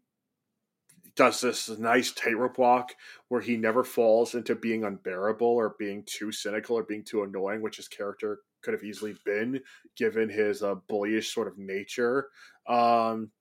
does 1.18 1.42
this 1.42 1.68
nice 1.78 2.12
tightrope 2.12 2.58
walk 2.58 2.94
where 3.28 3.42
he 3.42 3.58
never 3.58 3.84
falls 3.84 4.36
into 4.36 4.56
being 4.56 4.86
unbearable 4.86 5.48
or 5.48 5.76
being 5.78 6.04
too 6.06 6.32
cynical 6.32 6.78
or 6.78 6.84
being 6.84 7.04
too 7.04 7.24
annoying, 7.24 7.62
which 7.62 7.78
his 7.78 7.88
character 7.88 8.40
could 8.62 8.74
have 8.74 8.84
easily 8.84 9.16
been 9.26 9.60
given 9.98 10.30
his 10.30 10.64
uh, 10.64 10.76
bullish 10.88 11.34
sort 11.34 11.48
of 11.48 11.58
nature. 11.58 12.30
Um, 12.68 13.32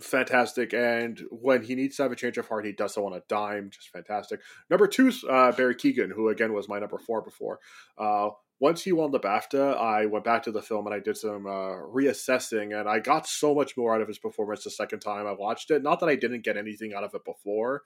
fantastic. 0.00 0.74
And 0.74 1.20
when 1.30 1.62
he 1.62 1.74
needs 1.74 1.96
to 1.96 2.02
have 2.02 2.12
a 2.12 2.16
change 2.16 2.36
of 2.38 2.46
heart, 2.46 2.66
he 2.66 2.72
does 2.72 2.94
so 2.94 3.06
on 3.06 3.14
a 3.14 3.22
dime. 3.28 3.70
Just 3.70 3.88
fantastic. 3.88 4.40
Number 4.68 4.86
two, 4.86 5.10
uh, 5.28 5.52
Barry 5.52 5.74
Keoghan, 5.74 6.12
who 6.12 6.28
again 6.28 6.52
was 6.52 6.68
my 6.68 6.78
number 6.78 6.98
four 6.98 7.22
before. 7.22 7.58
Uh, 7.96 8.30
once 8.58 8.82
he 8.82 8.92
won 8.92 9.10
the 9.10 9.20
BAFTA, 9.20 9.76
I 9.76 10.06
went 10.06 10.24
back 10.24 10.42
to 10.44 10.52
the 10.52 10.62
film 10.62 10.86
and 10.86 10.94
I 10.94 11.00
did 11.00 11.16
some 11.16 11.46
uh, 11.46 11.76
reassessing, 11.92 12.78
and 12.78 12.88
I 12.88 13.00
got 13.00 13.26
so 13.26 13.54
much 13.54 13.76
more 13.76 13.94
out 13.94 14.00
of 14.00 14.08
his 14.08 14.18
performance 14.18 14.64
the 14.64 14.70
second 14.70 15.00
time 15.00 15.26
I 15.26 15.32
watched 15.32 15.70
it. 15.70 15.82
Not 15.82 16.00
that 16.00 16.08
I 16.08 16.16
didn't 16.16 16.44
get 16.44 16.56
anything 16.56 16.94
out 16.94 17.04
of 17.04 17.14
it 17.14 17.24
before, 17.24 17.82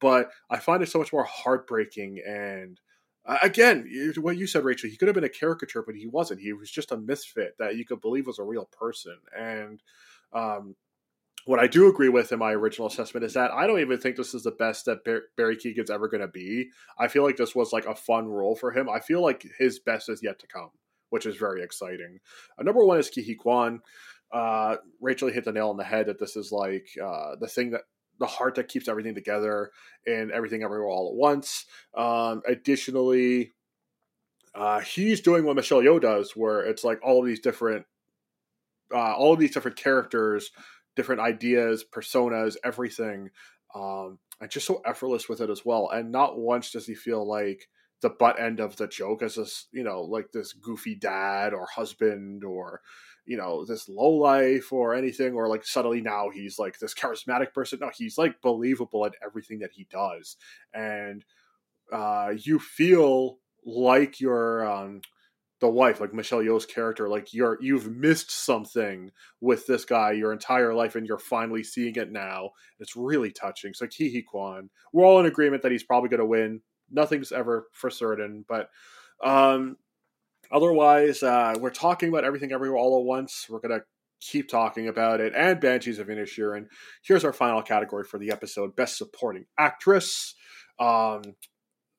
but 0.00 0.30
I 0.48 0.58
find 0.58 0.82
it 0.82 0.88
so 0.88 0.98
much 0.98 1.12
more 1.12 1.24
heartbreaking 1.24 2.22
and 2.26 2.80
uh, 3.24 3.38
again, 3.42 3.88
what 4.16 4.36
you 4.36 4.46
said, 4.46 4.64
Rachael, 4.64 4.90
he 4.90 4.96
could 4.96 5.06
have 5.06 5.14
been 5.14 5.22
a 5.22 5.28
caricature, 5.28 5.82
but 5.82 5.94
he 5.94 6.06
wasn't. 6.06 6.40
He 6.40 6.52
was 6.52 6.70
just 6.70 6.90
a 6.90 6.96
misfit 6.96 7.54
that 7.58 7.76
you 7.76 7.84
could 7.84 8.00
believe 8.00 8.26
was 8.26 8.40
a 8.40 8.44
real 8.44 8.68
person. 8.76 9.16
And 9.38 9.80
um, 10.32 10.74
what 11.44 11.58
I 11.58 11.66
do 11.66 11.88
agree 11.88 12.08
with 12.08 12.32
in 12.32 12.38
my 12.38 12.52
original 12.52 12.86
assessment 12.86 13.24
is 13.24 13.34
that 13.34 13.50
I 13.50 13.66
don't 13.66 13.80
even 13.80 13.98
think 13.98 14.16
this 14.16 14.34
is 14.34 14.42
the 14.42 14.52
best 14.52 14.84
that 14.86 15.04
Barry 15.36 15.56
Keoghan's 15.56 15.90
ever 15.90 16.08
going 16.08 16.20
to 16.20 16.28
be. 16.28 16.70
I 16.98 17.08
feel 17.08 17.24
like 17.24 17.36
this 17.36 17.54
was 17.54 17.72
like 17.72 17.86
a 17.86 17.94
fun 17.94 18.28
role 18.28 18.54
for 18.54 18.70
him. 18.70 18.88
I 18.88 19.00
feel 19.00 19.22
like 19.22 19.44
his 19.58 19.80
best 19.80 20.08
is 20.08 20.22
yet 20.22 20.38
to 20.40 20.46
come, 20.46 20.70
which 21.10 21.26
is 21.26 21.36
very 21.36 21.62
exciting. 21.62 22.20
Uh, 22.58 22.62
number 22.62 22.84
one 22.84 22.98
is 22.98 23.10
Huy 23.10 23.34
Quan. 23.34 23.80
Uh, 24.32 24.76
Rachel 25.00 25.30
hit 25.30 25.44
the 25.44 25.52
nail 25.52 25.70
on 25.70 25.76
the 25.76 25.84
head 25.84 26.06
that 26.06 26.18
this 26.18 26.36
is 26.36 26.52
like 26.52 26.86
uh, 27.02 27.36
the 27.40 27.48
thing 27.48 27.70
that 27.70 27.82
the 28.18 28.26
heart 28.26 28.54
that 28.54 28.68
keeps 28.68 28.88
everything 28.88 29.14
together 29.14 29.70
and 30.06 30.30
everything 30.30 30.62
everywhere 30.62 30.88
all 30.88 31.08
at 31.08 31.16
once. 31.16 31.66
Um, 31.96 32.42
additionally, 32.46 33.52
uh, 34.54 34.80
he's 34.80 35.20
doing 35.20 35.44
what 35.44 35.56
Michelle 35.56 35.82
Yeoh 35.82 36.00
does, 36.00 36.32
where 36.36 36.60
it's 36.60 36.84
like 36.84 37.00
all 37.02 37.20
of 37.20 37.26
these 37.26 37.40
different, 37.40 37.84
uh, 38.94 39.14
all 39.14 39.32
of 39.32 39.38
these 39.38 39.52
different 39.52 39.76
characters, 39.76 40.50
different 40.96 41.20
ideas, 41.20 41.84
personas, 41.84 42.56
everything, 42.64 43.30
um, 43.74 44.18
and 44.40 44.50
just 44.50 44.66
so 44.66 44.82
effortless 44.84 45.28
with 45.28 45.40
it 45.40 45.50
as 45.50 45.64
well. 45.64 45.88
And 45.90 46.12
not 46.12 46.38
once 46.38 46.70
does 46.72 46.86
he 46.86 46.94
feel 46.94 47.26
like 47.26 47.68
the 48.00 48.10
butt 48.10 48.40
end 48.40 48.60
of 48.60 48.76
the 48.76 48.88
joke 48.88 49.22
as 49.22 49.36
this, 49.36 49.68
you 49.72 49.84
know, 49.84 50.02
like 50.02 50.32
this 50.32 50.52
goofy 50.52 50.94
dad 50.94 51.54
or 51.54 51.66
husband 51.66 52.44
or 52.44 52.80
you 53.24 53.36
know 53.36 53.64
this 53.64 53.88
low 53.88 54.10
life 54.10 54.72
or 54.72 54.94
anything 54.94 55.34
or 55.34 55.48
like 55.48 55.64
suddenly 55.64 56.00
now 56.00 56.28
he's 56.28 56.58
like 56.58 56.78
this 56.78 56.94
charismatic 56.94 57.52
person 57.52 57.78
no 57.80 57.90
he's 57.96 58.18
like 58.18 58.40
believable 58.42 59.06
at 59.06 59.14
everything 59.24 59.60
that 59.60 59.70
he 59.72 59.86
does 59.90 60.36
and 60.74 61.24
uh 61.92 62.32
you 62.36 62.58
feel 62.58 63.38
like 63.64 64.20
you're 64.20 64.68
um 64.68 65.00
the 65.62 65.68
wife 65.68 65.98
like 66.00 66.12
michelle 66.12 66.40
yeoh's 66.40 66.66
character 66.66 67.08
like 67.08 67.32
you're 67.32 67.56
you've 67.62 67.90
missed 67.90 68.30
something 68.30 69.10
with 69.40 69.66
this 69.66 69.86
guy 69.86 70.12
your 70.12 70.32
entire 70.32 70.74
life 70.74 70.94
and 70.94 71.06
you're 71.06 71.18
finally 71.18 71.62
seeing 71.62 71.96
it 71.96 72.12
now 72.12 72.50
it's 72.78 72.96
really 72.96 73.30
touching 73.30 73.72
so 73.72 73.86
Huy 73.86 74.22
Quan 74.22 74.68
we're 74.92 75.06
all 75.06 75.20
in 75.20 75.26
agreement 75.26 75.62
that 75.62 75.72
he's 75.72 75.84
probably 75.84 76.10
going 76.10 76.20
to 76.20 76.26
win 76.26 76.60
nothing's 76.90 77.32
ever 77.32 77.68
for 77.72 77.88
certain 77.88 78.44
but 78.46 78.68
um 79.24 79.76
Otherwise, 80.52 81.22
uh, 81.22 81.54
we're 81.58 81.70
talking 81.70 82.10
about 82.10 82.24
everything 82.24 82.52
everywhere 82.52 82.78
all 82.78 83.00
at 83.00 83.06
once. 83.06 83.46
We're 83.48 83.60
going 83.60 83.80
to 83.80 83.84
keep 84.20 84.48
talking 84.48 84.86
about 84.86 85.20
it. 85.20 85.32
And 85.34 85.58
Banshees 85.58 85.98
of 85.98 86.08
Inisherin. 86.08 86.66
Here's 87.02 87.24
our 87.24 87.32
final 87.32 87.62
category 87.62 88.04
for 88.04 88.18
the 88.18 88.30
episode 88.30 88.76
Best 88.76 88.98
Supporting 88.98 89.46
Actress. 89.58 90.34
Um, 90.78 91.22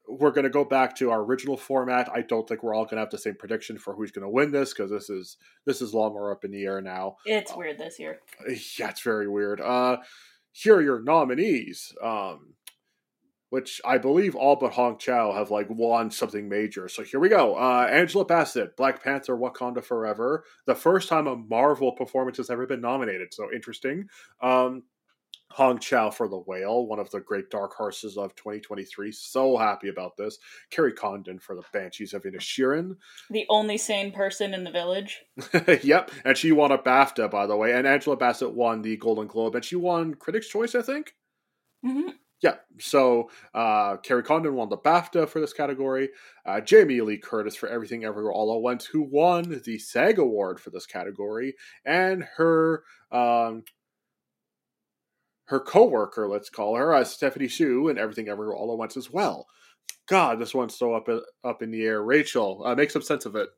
we're 0.08 0.32
going 0.32 0.44
to 0.44 0.50
go 0.50 0.66
back 0.66 0.96
to 0.98 1.12
our 1.12 1.22
original 1.22 1.58
format. 1.58 2.10
I 2.14 2.22
don't 2.22 2.48
think 2.48 2.64
we're 2.64 2.76
all 2.76 2.84
going 2.84 2.98
to 2.98 3.02
have 3.02 3.10
the 3.10 3.18
same 3.18 3.36
prediction 3.36 3.78
for 3.78 3.96
who's 3.96 4.12
going 4.12 4.24
to 4.24 4.30
win 4.30 4.52
this 4.52 4.74
because 4.74 4.92
this 4.92 5.10
is 5.10 5.38
this 5.66 5.82
is 5.82 5.94
a 5.94 5.98
lot 5.98 6.12
more 6.12 6.32
up 6.32 6.44
in 6.44 6.52
the 6.52 6.64
air 6.64 6.82
now. 6.82 7.18
It's 7.26 7.52
uh, 7.52 7.56
weird 7.58 7.78
this 7.78 8.00
year. 8.00 8.20
Yeah, 8.78 8.90
it's 8.90 9.02
very 9.02 9.28
weird. 9.28 9.62
Uh, 9.62 9.98
here 10.52 10.76
are 10.76 10.82
your 10.82 11.02
nominees. 11.02 11.94
Um, 12.02 12.54
which 13.54 13.80
I 13.86 14.00
believe 14.00 14.36
all 14.36 14.56
but 14.56 14.74
Hong 14.74 14.98
Chau 14.98 15.32
have 15.32 15.52
like 15.52 15.68
won 15.70 16.10
something 16.10 16.50
major. 16.50 16.90
So 16.90 17.04
here 17.04 17.20
we 17.20 17.30
go. 17.30 17.56
Uh, 17.56 17.88
Angela 17.88 18.26
Bassett, 18.26 18.76
Black 18.76 19.04
Panther, 19.04 19.38
Wakanda 19.38 19.84
Forever. 19.84 20.44
The 20.66 20.74
first 20.74 21.08
time 21.08 21.28
a 21.28 21.36
Marvel 21.36 21.92
performance 21.92 22.38
has 22.38 22.50
ever 22.50 22.66
been 22.66 22.82
nominated. 22.82 23.32
So 23.32 23.54
interesting. 23.54 24.08
Um, 24.42 24.82
Hong 25.54 25.78
Chau 25.78 26.10
for 26.10 26.28
The 26.28 26.38
Whale, 26.38 26.88
one 26.88 27.00
of 27.00 27.12
the 27.12 27.20
great 27.20 27.52
dark 27.52 27.74
horses 27.74 28.18
of 28.18 28.36
2023. 28.36 29.12
So 29.12 29.56
happy 29.56 29.90
about 29.90 30.18
this. 30.18 30.40
Kerry 30.72 30.94
Condon 30.94 31.38
for 31.38 31.56
The 31.56 31.62
Banshees 31.72 32.14
of 32.14 32.24
Inisherin. 32.24 32.98
The 33.30 33.46
only 33.50 33.78
sane 33.78 34.12
person 34.12 34.54
in 34.56 34.64
the 34.64 34.72
village. 34.72 35.22
yep. 35.84 36.10
And 36.26 36.36
she 36.36 36.52
won 36.52 36.72
a 36.72 36.80
BAFTA, 36.80 37.30
by 37.30 37.46
the 37.46 37.56
way. 37.56 37.74
And 37.74 37.86
Angela 37.86 38.18
Bassett 38.18 38.54
won 38.54 38.82
the 38.82 38.98
Golden 38.98 39.28
Globe. 39.28 39.54
And 39.54 39.64
she 39.64 39.76
won 39.76 40.16
Critics' 40.16 40.48
Choice, 40.48 40.74
I 40.74 40.82
think. 40.82 41.14
Mm-hmm. 41.86 42.10
Yeah, 42.42 42.56
so 42.78 43.30
uh, 43.54 43.98
Kerry 43.98 44.22
Condon 44.22 44.56
won 44.56 44.68
the 44.68 44.78
BAFTA 44.78 45.30
for 45.30 45.40
this 45.40 45.54
category. 45.54 46.10
Uh, 46.46 46.60
Jamie 46.60 47.00
Lee 47.00 47.18
Curtis 47.18 47.56
for 47.56 47.70
Everything 47.70 48.04
Everywhere 48.04 48.34
All 48.34 48.54
at 48.54 48.62
Once, 48.62 48.86
who 48.86 49.02
won 49.02 49.62
the 49.64 49.80
SAG 49.80 50.20
Award 50.20 50.60
for 50.60 50.70
this 50.70 50.86
category, 50.86 51.56
and 51.86 52.26
her 52.36 52.84
um, 53.14 53.64
her 55.54 55.60
co-worker, 55.60 56.28
let's 56.28 56.50
call 56.50 56.76
her, 56.76 56.96
uh, 56.96 57.04
Stephanie 57.04 57.48
Hsu, 57.48 57.88
and 57.88 58.00
Everything 58.00 58.28
Everywhere 58.28 58.56
All 58.56 58.72
at 58.72 58.78
Once 58.78 58.98
as 58.98 59.12
well. 59.12 59.46
God, 60.08 60.40
this 60.40 60.54
one's 60.54 60.76
so 60.76 60.94
up 60.94 61.08
up 61.44 61.62
in 61.62 61.72
the 61.72 61.84
air. 61.84 62.04
Rachael, 62.04 62.64
uh, 62.66 62.76
make 62.76 62.90
some 62.92 63.04
sense 63.04 63.26
of 63.26 63.36
it. 63.36 63.50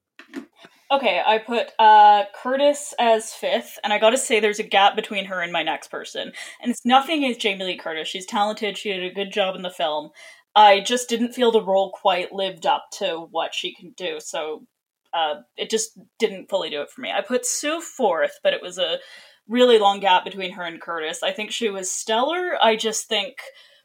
Okay, 0.91 1.21
I 1.25 1.39
put 1.39 1.71
uh, 1.79 2.25
Curtis 2.35 2.93
as 2.99 3.33
fifth, 3.33 3.79
and 3.83 3.91
I 3.91 3.97
gotta 3.97 4.17
say 4.17 4.39
there's 4.39 4.59
a 4.59 4.63
gap 4.63 4.95
between 4.95 5.25
her 5.25 5.41
and 5.41 5.51
my 5.51 5.63
next 5.63 5.89
person. 5.89 6.33
And 6.61 6.69
it's 6.69 6.85
nothing 6.85 7.23
against 7.23 7.39
Jamie 7.39 7.63
Lee 7.63 7.77
Curtis. 7.77 8.07
She's 8.07 8.25
talented, 8.25 8.77
she 8.77 8.93
did 8.93 9.09
a 9.09 9.15
good 9.15 9.31
job 9.31 9.55
in 9.55 9.63
the 9.63 9.71
film. 9.71 10.09
I 10.53 10.81
just 10.81 11.09
didn't 11.09 11.33
feel 11.33 11.51
the 11.51 11.63
role 11.63 11.91
quite 11.91 12.31
lived 12.31 12.65
up 12.65 12.85
to 12.99 13.27
what 13.31 13.55
she 13.55 13.73
can 13.73 13.93
do, 13.97 14.19
so 14.19 14.67
uh, 15.13 15.35
it 15.57 15.69
just 15.69 15.97
didn't 16.19 16.49
fully 16.49 16.69
do 16.69 16.81
it 16.81 16.91
for 16.91 17.01
me. 17.01 17.11
I 17.11 17.21
put 17.21 17.45
Hsu 17.45 17.79
fourth, 17.81 18.39
but 18.43 18.53
it 18.53 18.61
was 18.61 18.77
a 18.77 18.99
really 19.47 19.77
long 19.77 19.99
gap 19.99 20.23
between 20.23 20.53
her 20.53 20.63
and 20.63 20.81
Curtis. 20.81 21.23
I 21.23 21.31
think 21.31 21.51
she 21.51 21.69
was 21.69 21.91
stellar. 21.91 22.57
I 22.61 22.75
just 22.75 23.07
think 23.07 23.37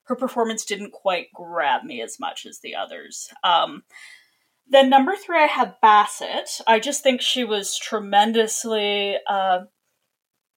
her 0.04 0.16
performance 0.16 0.64
didn't 0.64 0.92
quite 0.92 1.26
grab 1.34 1.84
me 1.84 2.02
as 2.02 2.18
much 2.18 2.46
as 2.46 2.60
the 2.60 2.74
others. 2.74 3.28
Um, 3.44 3.82
then 4.68 4.88
number 4.88 5.14
three, 5.16 5.38
I 5.38 5.46
have 5.46 5.80
Bassett. 5.82 6.60
I 6.66 6.78
just 6.78 7.02
think 7.02 7.20
she 7.20 7.44
was 7.44 7.76
tremendously. 7.76 9.16
Uh, 9.28 9.60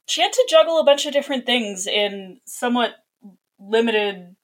she 0.08 0.22
had 0.22 0.34
to 0.34 0.48
juggle 0.50 0.80
a 0.80 0.86
bunch 0.86 1.06
of 1.06 1.14
different 1.14 1.46
things 1.46 1.88
in 1.88 2.40
somewhat 2.46 2.96
limited 3.60 4.36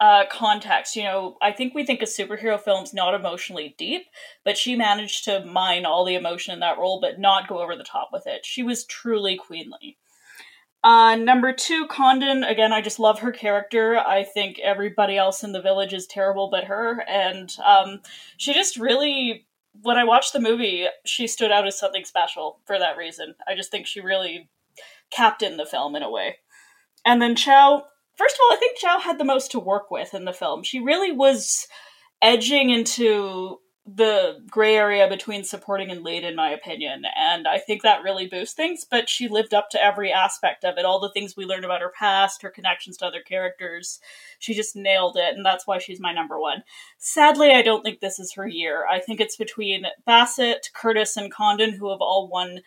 uh, 0.00 0.24
context. 0.30 0.96
You 0.96 1.04
know, 1.04 1.36
I 1.42 1.52
think 1.52 1.74
we 1.74 1.84
think 1.84 2.00
a 2.00 2.06
superhero 2.06 2.58
film's 2.58 2.94
not 2.94 3.14
emotionally 3.14 3.74
deep, 3.76 4.06
but 4.44 4.56
she 4.56 4.74
managed 4.74 5.24
to 5.24 5.44
mine 5.44 5.84
all 5.84 6.04
the 6.04 6.14
emotion 6.14 6.54
in 6.54 6.60
that 6.60 6.78
role, 6.78 7.00
but 7.00 7.20
not 7.20 7.48
go 7.48 7.60
over 7.60 7.76
the 7.76 7.84
top 7.84 8.08
with 8.12 8.26
it. 8.26 8.46
She 8.46 8.62
was 8.62 8.84
truly 8.84 9.36
queenly. 9.36 9.98
Uh, 10.82 11.14
number 11.16 11.52
two, 11.52 11.86
Condon. 11.86 12.42
Again, 12.42 12.72
I 12.72 12.80
just 12.80 12.98
love 12.98 13.18
her 13.18 13.32
character. 13.32 13.98
I 13.98 14.24
think 14.24 14.58
everybody 14.60 15.18
else 15.18 15.44
in 15.44 15.52
the 15.52 15.60
village 15.60 15.92
is 15.92 16.06
terrible 16.06 16.48
but 16.50 16.64
her. 16.64 17.04
And 17.06 17.54
um, 17.62 18.00
she 18.38 18.54
just 18.54 18.78
really, 18.78 19.46
when 19.82 19.98
I 19.98 20.04
watched 20.04 20.32
the 20.32 20.40
movie, 20.40 20.86
she 21.04 21.26
stood 21.26 21.52
out 21.52 21.66
as 21.66 21.78
something 21.78 22.06
special 22.06 22.60
for 22.64 22.78
that 22.78 22.96
reason. 22.96 23.34
I 23.46 23.54
just 23.54 23.70
think 23.70 23.86
she 23.86 24.00
really 24.00 24.48
captained 25.10 25.58
the 25.58 25.66
film 25.66 25.94
in 25.96 26.02
a 26.02 26.10
way. 26.10 26.36
And 27.04 27.20
then 27.20 27.36
Chau, 27.36 27.84
first 28.20 28.34
of 28.36 28.40
all, 28.42 28.54
I 28.54 28.58
think 28.58 28.76
Chau 28.76 28.98
had 29.00 29.18
the 29.18 29.24
most 29.24 29.50
to 29.52 29.58
work 29.58 29.90
with 29.90 30.12
in 30.12 30.26
the 30.26 30.32
film. 30.34 30.62
She 30.62 30.78
really 30.78 31.10
was 31.10 31.66
edging 32.20 32.68
into 32.68 33.60
the 33.86 34.44
gray 34.50 34.76
area 34.76 35.08
between 35.08 35.42
supporting 35.42 35.90
and 35.90 36.02
lead, 36.02 36.22
in 36.22 36.36
my 36.36 36.50
opinion. 36.50 37.02
And 37.16 37.48
I 37.48 37.58
think 37.58 37.82
that 37.82 38.02
really 38.02 38.26
boosts 38.26 38.54
things, 38.54 38.84
but 38.88 39.08
she 39.08 39.26
lived 39.26 39.54
up 39.54 39.70
to 39.70 39.82
every 39.82 40.12
aspect 40.12 40.64
of 40.64 40.76
it. 40.76 40.84
All 40.84 41.00
the 41.00 41.10
things 41.12 41.34
we 41.34 41.46
learned 41.46 41.64
about 41.64 41.80
her 41.80 41.92
past, 41.98 42.42
her 42.42 42.50
connections 42.50 42.98
to 42.98 43.06
other 43.06 43.22
characters. 43.22 43.98
She 44.38 44.52
just 44.52 44.76
nailed 44.76 45.16
it, 45.16 45.34
and 45.34 45.44
that's 45.44 45.66
why 45.66 45.78
she's 45.78 45.98
my 45.98 46.12
number 46.12 46.38
one. 46.38 46.62
Sadly, 46.98 47.52
I 47.52 47.62
don't 47.62 47.82
think 47.82 48.00
this 48.00 48.20
is 48.20 48.34
her 48.34 48.46
year. 48.46 48.86
I 48.86 49.00
think 49.00 49.18
it's 49.18 49.38
between 49.38 49.86
Bassett, 50.04 50.68
Curtis, 50.74 51.16
and 51.16 51.32
Condon, 51.32 51.72
who 51.72 51.88
have 51.88 52.02
all 52.02 52.28
won 52.30 52.60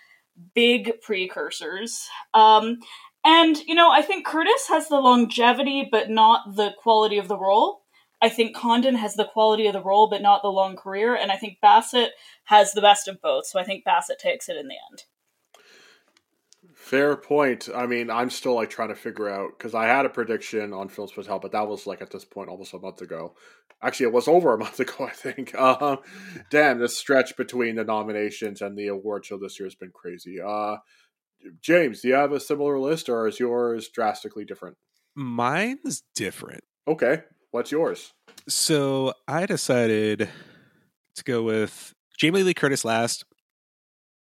big 0.55 0.99
precursors. 1.01 2.07
Um, 2.33 2.79
and, 3.25 3.57
you 3.65 3.75
know, 3.75 3.91
I 3.91 4.01
think 4.01 4.25
Curtis 4.25 4.67
has 4.69 4.89
the 4.89 4.99
longevity, 4.99 5.87
but 5.89 6.09
not 6.09 6.55
the 6.55 6.73
quality 6.77 7.17
of 7.17 7.27
the 7.27 7.37
role. 7.37 7.83
I 8.21 8.29
think 8.29 8.55
Condon 8.55 8.95
has 8.95 9.15
the 9.15 9.25
quality 9.25 9.67
of 9.67 9.73
the 9.73 9.81
role, 9.81 10.09
but 10.09 10.21
not 10.21 10.41
the 10.41 10.47
long 10.47 10.75
career. 10.77 11.15
And 11.15 11.31
I 11.31 11.35
think 11.35 11.57
Bassett 11.61 12.11
has 12.45 12.71
the 12.71 12.81
best 12.81 13.07
of 13.07 13.21
both. 13.21 13.45
So 13.45 13.59
I 13.59 13.65
think 13.65 13.83
Bassett 13.83 14.19
takes 14.19 14.47
it 14.47 14.55
in 14.55 14.67
the 14.67 14.75
end. 14.91 15.03
Fair 16.73 17.15
point. 17.15 17.69
I 17.73 17.85
mean, 17.85 18.09
I'm 18.09 18.29
still 18.29 18.55
like 18.55 18.69
trying 18.69 18.89
to 18.89 18.95
figure 18.95 19.29
out 19.29 19.57
because 19.57 19.73
I 19.73 19.85
had 19.85 20.05
a 20.05 20.09
prediction 20.09 20.73
on 20.73 20.89
Films 20.89 21.11
Fatale, 21.11 21.39
but 21.39 21.51
that 21.53 21.67
was 21.67 21.87
like 21.87 22.01
at 22.01 22.11
this 22.11 22.25
point 22.25 22.49
almost 22.49 22.73
a 22.73 22.79
month 22.79 23.01
ago. 23.01 23.35
Actually, 23.81 24.07
it 24.07 24.13
was 24.13 24.27
over 24.27 24.53
a 24.53 24.57
month 24.59 24.79
ago, 24.79 25.05
I 25.05 25.11
think. 25.11 25.53
Uh, 25.57 25.97
damn, 26.49 26.79
this 26.79 26.97
stretch 26.97 27.35
between 27.35 27.75
the 27.75 27.83
nominations 27.83 28.61
and 28.61 28.77
the 28.77 28.87
award 28.87 29.25
show 29.25 29.37
this 29.37 29.59
year 29.59 29.67
has 29.67 29.75
been 29.75 29.91
crazy. 29.91 30.39
Uh, 30.41 30.77
James, 31.61 32.01
do 32.01 32.09
you 32.09 32.13
have 32.13 32.31
a 32.31 32.39
similar 32.39 32.79
list, 32.79 33.09
or 33.09 33.27
is 33.27 33.39
yours 33.39 33.89
drastically 33.89 34.45
different? 34.45 34.77
Mine's 35.15 36.03
different. 36.15 36.63
Okay. 36.87 37.23
What's 37.51 37.71
yours? 37.71 38.13
So 38.47 39.13
I 39.27 39.45
decided 39.45 40.29
to 41.15 41.23
go 41.23 41.43
with 41.43 41.93
Jamie 42.17 42.43
Lee 42.43 42.53
Curtis 42.53 42.83
last. 42.83 43.25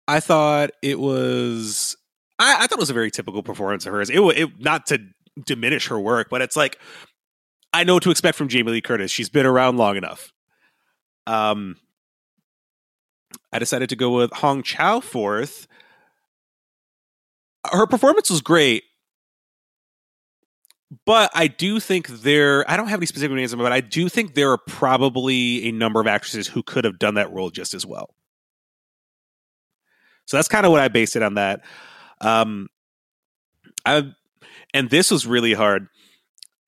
I 0.09 0.21
thought 0.21 0.71
it 0.83 0.99
was 0.99 1.97
I, 2.39 2.65
I 2.65 2.67
thought 2.67 2.79
it 2.79 2.81
was 2.81 2.91
a 2.91 2.95
very 2.95 3.11
typical 3.11 3.43
performance 3.43 3.87
of 3.87 3.93
hers. 3.93 4.11
It, 4.11 4.21
it 4.21 4.51
not 4.61 4.87
to 4.87 4.99
diminish 5.47 5.89
her 5.89 6.01
work, 6.01 6.29
but 6.31 6.43
it's 6.43 6.57
like 6.57 6.79
I 7.73 7.85
know 7.85 7.95
what 7.95 8.03
to 8.03 8.11
expect 8.11 8.37
from 8.37 8.49
Jamie 8.49 8.73
Lee 8.73 8.81
Curtis. 8.81 9.11
She's 9.11 9.29
been 9.29 9.47
around 9.47 9.77
long 9.77 9.97
enough. 9.97 10.33
Um, 11.27 11.77
I 13.53 13.59
decided 13.59 13.89
to 13.91 13.97
go 13.97 14.11
with 14.11 14.33
Hong 14.33 14.63
Chau 14.63 15.01
fourth. 15.01 15.67
Her 17.71 17.87
performance 17.87 18.29
was 18.31 18.41
great, 18.41 18.85
but 21.07 21.31
I 21.35 21.47
do 21.47 21.81
think 21.81 22.09
there. 22.09 22.69
I 22.71 22.77
don't 22.77 22.89
have 22.89 22.99
any 22.99 23.07
specific 23.07 23.35
names, 23.37 23.55
but 23.55 23.73
I 23.73 23.81
do 23.81 24.09
think 24.09 24.35
there 24.35 24.51
are 24.51 24.59
probably 24.59 25.69
a 25.69 25.73
number 25.73 26.01
of 26.01 26.07
actresses 26.07 26.49
who 26.49 26.63
could 26.63 26.85
have 26.85 26.99
done 26.99 27.15
that 27.15 27.33
role 27.33 27.51
just 27.51 27.75
as 27.75 27.87
well. 27.87 28.15
So 30.27 30.37
that's 30.37 30.49
kind 30.49 30.67
of 30.67 30.73
what 30.73 30.81
I 30.81 30.89
based 30.89 31.17
it 31.17 31.23
on. 31.23 31.35
That, 31.35 31.63
um, 32.21 32.69
I, 33.85 34.13
and 34.75 34.91
this 34.91 35.11
was 35.11 35.27
really 35.27 35.55
hard. 35.55 35.89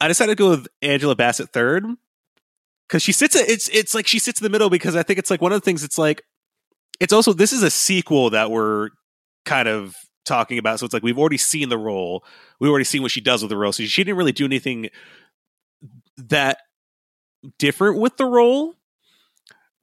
I 0.01 0.09
decided 0.09 0.37
to 0.37 0.43
go 0.43 0.51
with 0.51 0.69
Angela 0.83 1.17
Bassett 1.17 1.51
third 1.51 1.85
because 2.89 3.03
she 3.03 3.13
sits. 3.13 3.35
It's 3.37 3.69
it's 3.69 3.95
like 3.95 4.07
she 4.07 4.19
sits 4.19 4.41
in 4.41 4.45
the 4.45 4.51
middle 4.51 4.71
because 4.71 4.97
I 4.97 5.03
think 5.03 5.19
it's 5.19 5.31
like 5.31 5.41
one 5.41 5.53
of 5.53 5.61
the 5.61 5.65
things. 5.65 5.85
It's 5.85 5.99
like 5.99 6.23
it's 7.01 7.13
also 7.13 7.33
this 7.33 7.53
is 7.53 7.63
a 7.63 7.71
sequel 7.71 8.31
that 8.31 8.51
we're 8.51 8.91
kind 9.45 9.69
of 9.69 9.95
talking 10.25 10.59
about. 10.59 10.81
So 10.81 10.87
it's 10.87 10.95
like 10.95 11.03
we've 11.03 11.19
already 11.19 11.39
seen 11.39 11.69
the 11.69 11.79
role. 11.79 12.25
We've 12.61 12.71
already 12.71 12.85
seen 12.85 13.03
what 13.03 13.11
she 13.11 13.21
does 13.21 13.43
with 13.43 13.51
the 13.51 13.57
role. 13.57 13.73
So 13.73 13.85
she 13.85 14.05
didn't 14.05 14.17
really 14.17 14.33
do 14.33 14.45
anything 14.45 14.91
that 16.17 16.59
different 17.59 17.99
with 17.99 18.17
the 18.17 18.27
role. 18.27 18.75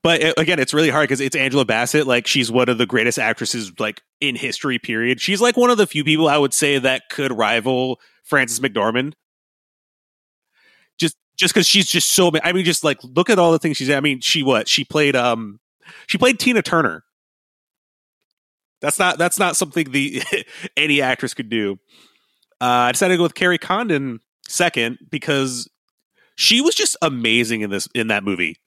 But 0.03 0.39
again, 0.39 0.57
it's 0.57 0.73
really 0.73 0.89
hard 0.89 1.03
because 1.03 1.21
it's 1.21 1.35
Angela 1.35 1.63
Bassett. 1.63 2.07
Like 2.07 2.25
she's 2.25 2.51
one 2.51 2.69
of 2.69 2.79
the 2.79 2.87
greatest 2.87 3.19
actresses 3.19 3.71
like 3.79 4.01
in 4.19 4.35
history. 4.35 4.79
Period. 4.79 5.21
She's 5.21 5.41
like 5.41 5.57
one 5.57 5.69
of 5.69 5.77
the 5.77 5.85
few 5.85 6.03
people 6.03 6.27
I 6.27 6.37
would 6.37 6.53
say 6.53 6.79
that 6.79 7.03
could 7.09 7.31
rival 7.31 7.99
Frances 8.23 8.59
McDormand. 8.59 9.13
Just 10.99 11.17
just 11.37 11.53
because 11.53 11.67
she's 11.67 11.87
just 11.87 12.13
so. 12.13 12.31
I 12.43 12.51
mean, 12.51 12.65
just 12.65 12.83
like 12.83 12.97
look 13.03 13.29
at 13.29 13.37
all 13.37 13.51
the 13.51 13.59
things 13.59 13.77
she's. 13.77 13.91
I 13.91 13.99
mean, 13.99 14.21
she 14.21 14.41
what 14.41 14.67
she 14.67 14.83
played. 14.83 15.15
Um, 15.15 15.59
she 16.07 16.17
played 16.17 16.39
Tina 16.39 16.63
Turner. 16.63 17.03
That's 18.81 18.99
not 18.99 19.17
that's 19.17 19.39
not 19.39 19.55
something 19.55 19.91
the 19.91 20.21
any 20.77 21.01
actress 21.01 21.33
could 21.33 21.49
do. 21.49 21.79
Uh, 22.59 22.89
I 22.89 22.91
decided 22.91 23.13
to 23.13 23.17
go 23.17 23.23
with 23.23 23.35
Kerry 23.35 23.57
Condon 23.57 24.19
second 24.47 24.99
because 25.09 25.69
she 26.35 26.61
was 26.61 26.75
just 26.75 26.95
amazing 27.01 27.61
in 27.61 27.69
this 27.69 27.87
in 27.93 28.07
that 28.07 28.23
movie. 28.23 28.57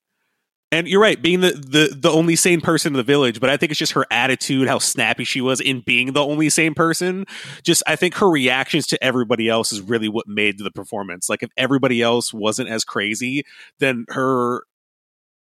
And 0.73 0.89
you're 0.89 1.01
right, 1.01 1.21
being 1.21 1.41
the, 1.41 1.53
the 1.53 1.97
the 1.97 2.11
only 2.11 2.35
sane 2.35 2.61
person 2.61 2.93
in 2.93 2.97
the 2.97 3.05
village, 3.05 3.39
but 3.39 3.49
I 3.49 3.57
think 3.57 3.71
it's 3.71 3.79
just 3.79 3.93
her 3.93 4.07
attitude, 4.11 4.67
how 4.67 4.81
snappy 4.81 5.23
she 5.23 5.41
was 5.41 5.61
in 5.61 5.83
being 5.87 6.13
the 6.13 6.25
only 6.25 6.51
sane 6.51 6.75
person. 6.75 7.27
Just 7.63 7.83
I 7.87 7.95
think 7.95 8.15
her 8.15 8.29
reactions 8.29 8.89
to 8.89 9.05
everybody 9.05 9.49
else 9.49 9.73
is 9.73 9.81
really 9.81 10.09
what 10.09 10.27
made 10.27 10.59
the 10.59 10.73
performance. 10.73 11.29
Like 11.29 11.45
if 11.45 11.51
everybody 11.57 12.03
else 12.03 12.35
wasn't 12.35 12.71
as 12.71 12.85
crazy, 12.85 13.45
then 13.79 14.05
her 14.09 14.65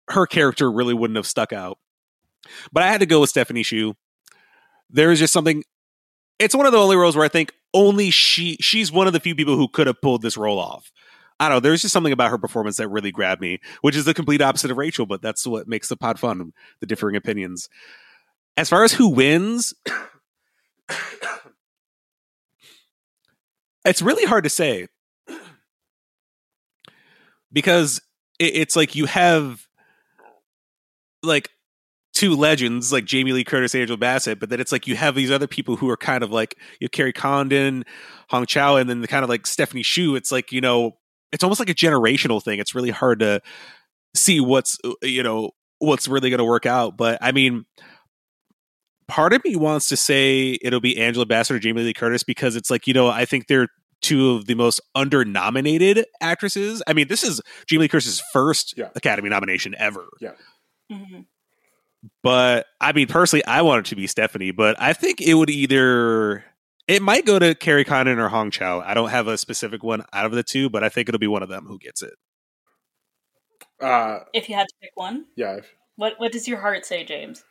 her 0.09 0.27
character 0.27 0.71
really 0.71 0.93
wouldn't 0.93 1.17
have 1.17 1.25
stuck 1.25 1.51
out. 1.51 1.79
But 2.71 2.83
I 2.83 2.91
had 2.91 2.99
to 2.99 3.07
go 3.07 3.21
with 3.21 3.31
Stephanie 3.31 3.63
Hsu 3.63 3.95
there 4.89 5.11
is 5.11 5.19
just 5.19 5.33
something. 5.33 5.63
It's 6.39 6.55
one 6.55 6.65
of 6.65 6.71
the 6.71 6.79
only 6.79 6.95
roles 6.95 7.15
where 7.15 7.25
I 7.25 7.29
think 7.29 7.53
only 7.73 8.09
she 8.09 8.57
she's 8.59 8.91
one 8.91 9.07
of 9.07 9.13
the 9.13 9.19
few 9.19 9.35
people 9.35 9.55
who 9.55 9.67
could 9.67 9.87
have 9.87 10.01
pulled 10.01 10.21
this 10.21 10.37
role 10.37 10.59
off. 10.59 10.91
I 11.39 11.49
don't 11.49 11.57
know. 11.57 11.59
There's 11.59 11.81
just 11.81 11.93
something 11.93 12.13
about 12.13 12.31
her 12.31 12.37
performance 12.37 12.77
that 12.77 12.87
really 12.87 13.11
grabbed 13.11 13.41
me, 13.41 13.59
which 13.81 13.95
is 13.95 14.05
the 14.05 14.13
complete 14.13 14.41
opposite 14.41 14.71
of 14.71 14.77
Rachael, 14.77 15.05
but 15.05 15.21
that's 15.21 15.45
what 15.45 15.67
makes 15.67 15.89
the 15.89 15.97
pod 15.97 16.17
fun, 16.17 16.53
the 16.79 16.85
differing 16.85 17.17
opinions. 17.17 17.67
As 18.55 18.69
far 18.69 18.85
as 18.85 18.93
who 18.93 19.09
wins, 19.09 19.73
it's 23.85 24.01
really 24.01 24.25
hard 24.25 24.45
to 24.45 24.49
say 24.49 24.87
because 27.51 28.01
it's 28.39 28.75
like 28.75 28.95
you 28.95 29.05
have 29.05 29.65
like 31.23 31.49
two 32.15 32.35
legends 32.35 32.93
like 32.93 33.05
Jamie 33.05 33.33
Lee 33.33 33.43
Curtis, 33.43 33.75
Angel 33.75 33.97
Bassett, 33.97 34.39
but 34.39 34.49
then 34.49 34.59
it's 34.59 34.71
like 34.71 34.87
you 34.87 34.95
have 34.95 35.13
these 35.13 35.29
other 35.29 35.47
people 35.47 35.75
who 35.75 35.89
are 35.89 35.97
kind 35.97 36.23
of 36.23 36.31
like 36.31 36.57
you 36.79 36.85
know, 36.85 36.89
Kerry 36.89 37.13
Condon, 37.13 37.83
Hong 38.29 38.45
Chau, 38.45 38.77
and 38.77 38.89
then 38.89 39.01
the 39.01 39.07
kind 39.07 39.23
of 39.23 39.29
like 39.29 39.45
Stephanie 39.45 39.83
Hsu. 39.83 40.15
It's 40.15 40.31
like 40.31 40.51
you 40.51 40.61
know, 40.61 40.97
it's 41.31 41.43
almost 41.43 41.59
like 41.59 41.69
a 41.69 41.75
generational 41.75 42.41
thing. 42.41 42.59
It's 42.59 42.73
really 42.73 42.89
hard 42.89 43.19
to 43.19 43.41
see 44.15 44.39
what's 44.39 44.79
you 45.03 45.21
know 45.21 45.51
what's 45.79 46.07
really 46.07 46.29
going 46.29 46.39
to 46.39 46.45
work 46.45 46.65
out. 46.65 46.97
But 46.97 47.19
I 47.21 47.33
mean, 47.33 47.65
part 49.09 49.33
of 49.33 49.43
me 49.43 49.57
wants 49.57 49.89
to 49.89 49.97
say 49.97 50.57
it'll 50.61 50.79
be 50.79 50.97
Angela 50.97 51.25
Bassett 51.25 51.57
or 51.57 51.59
Jamie 51.59 51.83
Lee 51.83 51.93
Curtis 51.93 52.23
because 52.23 52.55
it's 52.55 52.71
like 52.71 52.87
you 52.87 52.93
know 52.93 53.09
I 53.09 53.25
think 53.25 53.47
they're 53.47 53.67
two 54.01 54.31
of 54.31 54.45
the 54.45 54.55
most 54.55 54.79
under 54.93 55.25
nominated 55.25 56.05
actresses. 56.21 56.81
I 56.87 56.93
mean, 56.93 57.09
this 57.09 57.23
is 57.23 57.41
Jamie 57.67 57.81
Lee 57.81 57.87
Curtis's 57.89 58.23
first 58.31 58.73
yeah. 58.77 58.89
Academy 58.95 59.27
nomination 59.27 59.75
ever. 59.77 60.05
Yeah. 60.21 60.31
Mm-hmm. 60.89 61.21
But 62.23 62.67
I 62.81 62.91
mean, 62.93 63.07
personally, 63.07 63.45
I 63.45 63.61
want 63.61 63.85
it 63.85 63.89
to 63.89 63.95
be 63.95 64.07
Stephanie, 64.07 64.51
but 64.51 64.79
I 64.81 64.93
think 64.93 65.21
it 65.21 65.33
would 65.35 65.49
either 65.49 66.43
it 66.87 67.01
might 67.01 67.25
go 67.25 67.39
to 67.39 67.55
Kerry 67.55 67.83
Condon 67.83 68.19
or 68.19 68.29
Hong 68.29 68.51
Chau. 68.51 68.81
I 68.85 68.93
don't 68.93 69.09
have 69.09 69.27
a 69.27 69.37
specific 69.37 69.83
one 69.83 70.03
out 70.13 70.25
of 70.25 70.31
the 70.31 70.43
two, 70.43 70.69
but 70.69 70.83
I 70.83 70.89
think 70.89 71.09
it'll 71.09 71.19
be 71.19 71.27
one 71.27 71.43
of 71.43 71.49
them 71.49 71.65
who 71.65 71.79
gets 71.79 72.01
it. 72.01 72.13
Uh, 73.81 74.19
if 74.33 74.47
you 74.47 74.55
had 74.55 74.67
to 74.67 74.73
pick 74.81 74.91
one, 74.95 75.25
yeah. 75.35 75.59
What 75.95 76.13
What 76.17 76.31
does 76.31 76.47
your 76.47 76.59
heart 76.59 76.85
say, 76.85 77.03
James? 77.03 77.43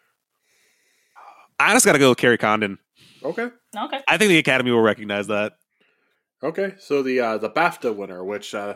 I 1.58 1.72
just 1.72 1.86
got 1.86 1.92
to 1.92 1.98
go 1.98 2.10
with 2.10 2.18
Kerry 2.18 2.38
Condon. 2.38 2.78
Okay. 3.22 3.48
Okay. 3.76 4.00
I 4.08 4.18
think 4.18 4.28
the 4.28 4.38
Academy 4.38 4.70
will 4.70 4.80
recognize 4.80 5.28
that. 5.28 5.54
Okay, 6.42 6.74
so 6.78 7.02
the 7.02 7.20
uh, 7.20 7.38
the 7.38 7.48
BAFTA 7.48 7.94
winner, 7.94 8.22
which 8.22 8.54
uh, 8.54 8.74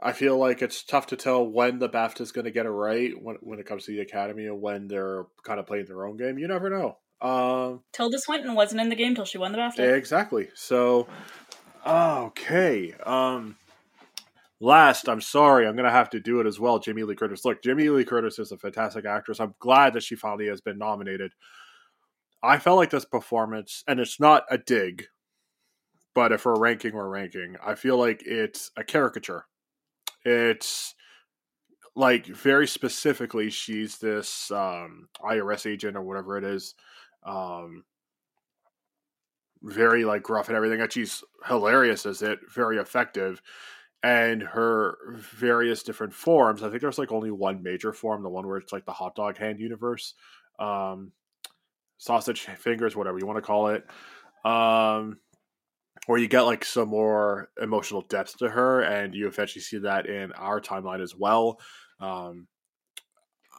I 0.00 0.12
feel 0.12 0.38
like 0.38 0.62
it's 0.62 0.84
tough 0.84 1.08
to 1.08 1.16
tell 1.16 1.44
when 1.44 1.80
the 1.80 1.88
BAFTA 1.88 2.20
is 2.20 2.32
going 2.32 2.44
to 2.44 2.52
get 2.52 2.66
it 2.66 2.70
right 2.70 3.12
when 3.20 3.36
when 3.40 3.58
it 3.58 3.66
comes 3.66 3.84
to 3.84 3.92
the 3.92 4.00
Academy 4.00 4.46
and 4.46 4.60
when 4.60 4.86
they're 4.86 5.26
kind 5.42 5.58
of 5.58 5.66
playing 5.66 5.86
their 5.86 6.06
own 6.06 6.16
game. 6.16 6.38
You 6.38 6.46
never 6.46 6.70
know. 6.70 6.98
Um, 7.20 7.82
Tilda 7.92 8.18
Swinton 8.18 8.54
wasn't 8.54 8.80
in 8.80 8.90
the 8.90 8.96
game 8.96 9.16
till 9.16 9.24
she 9.24 9.38
won 9.38 9.50
the 9.50 9.58
BAFTA. 9.58 9.96
Exactly. 9.96 10.50
So, 10.54 11.08
okay. 11.84 12.94
Um, 13.04 13.56
last, 14.60 15.08
I'm 15.08 15.20
sorry, 15.20 15.66
I'm 15.66 15.74
going 15.74 15.84
to 15.84 15.90
have 15.90 16.10
to 16.10 16.20
do 16.20 16.38
it 16.38 16.46
as 16.46 16.60
well. 16.60 16.78
Jamie 16.78 17.02
Lee 17.02 17.16
Curtis. 17.16 17.44
Look, 17.44 17.60
Jamie 17.64 17.88
Lee 17.88 18.04
Curtis 18.04 18.38
is 18.38 18.52
a 18.52 18.56
fantastic 18.56 19.04
actress. 19.04 19.40
I'm 19.40 19.56
glad 19.58 19.94
that 19.94 20.04
she 20.04 20.14
finally 20.14 20.46
has 20.46 20.60
been 20.60 20.78
nominated. 20.78 21.32
I 22.40 22.58
felt 22.58 22.76
like 22.76 22.90
this 22.90 23.04
performance, 23.04 23.82
and 23.88 23.98
it's 23.98 24.20
not 24.20 24.44
a 24.48 24.58
dig, 24.58 25.06
but 26.14 26.30
if 26.30 26.44
we're 26.44 26.56
ranking, 26.56 26.94
we're 26.94 27.08
ranking. 27.08 27.56
I 27.66 27.74
feel 27.74 27.98
like 27.98 28.22
it's 28.24 28.70
a 28.76 28.84
caricature 28.84 29.47
it's 30.24 30.94
like 31.94 32.26
very 32.26 32.66
specifically, 32.66 33.50
she's 33.50 33.98
this 33.98 34.50
um, 34.50 35.08
IRS 35.20 35.70
agent 35.70 35.96
or 35.96 36.02
whatever 36.02 36.38
it 36.38 36.44
is. 36.44 36.74
Um, 37.24 37.84
very 39.62 40.04
like 40.04 40.22
gruff 40.22 40.48
and 40.48 40.56
everything. 40.56 40.80
And 40.80 40.92
she's 40.92 41.24
hilarious 41.46 42.06
as 42.06 42.22
it, 42.22 42.38
very 42.54 42.78
effective. 42.78 43.42
And 44.04 44.42
her 44.42 44.96
various 45.16 45.82
different 45.82 46.14
forms. 46.14 46.62
I 46.62 46.68
think 46.68 46.80
there's 46.80 46.98
like 46.98 47.10
only 47.10 47.32
one 47.32 47.64
major 47.64 47.92
form, 47.92 48.22
the 48.22 48.28
one 48.28 48.46
where 48.46 48.58
it's 48.58 48.72
like 48.72 48.86
the 48.86 48.92
hot 48.92 49.16
dog 49.16 49.36
hand 49.36 49.58
universe, 49.58 50.14
um, 50.60 51.10
sausage 51.96 52.42
fingers, 52.42 52.94
whatever 52.94 53.18
you 53.18 53.26
want 53.26 53.38
to 53.38 53.42
call 53.42 53.68
it. 53.68 53.84
Um, 54.44 55.18
where 56.08 56.18
you 56.18 56.26
get 56.26 56.40
like 56.40 56.64
some 56.64 56.88
more 56.88 57.50
emotional 57.60 58.00
depth 58.00 58.38
to 58.38 58.48
her, 58.48 58.80
and 58.80 59.14
you 59.14 59.26
eventually 59.26 59.60
see 59.60 59.76
that 59.76 60.06
in 60.06 60.32
our 60.32 60.58
timeline 60.58 61.02
as 61.02 61.14
well. 61.14 61.60
Um, 62.00 62.46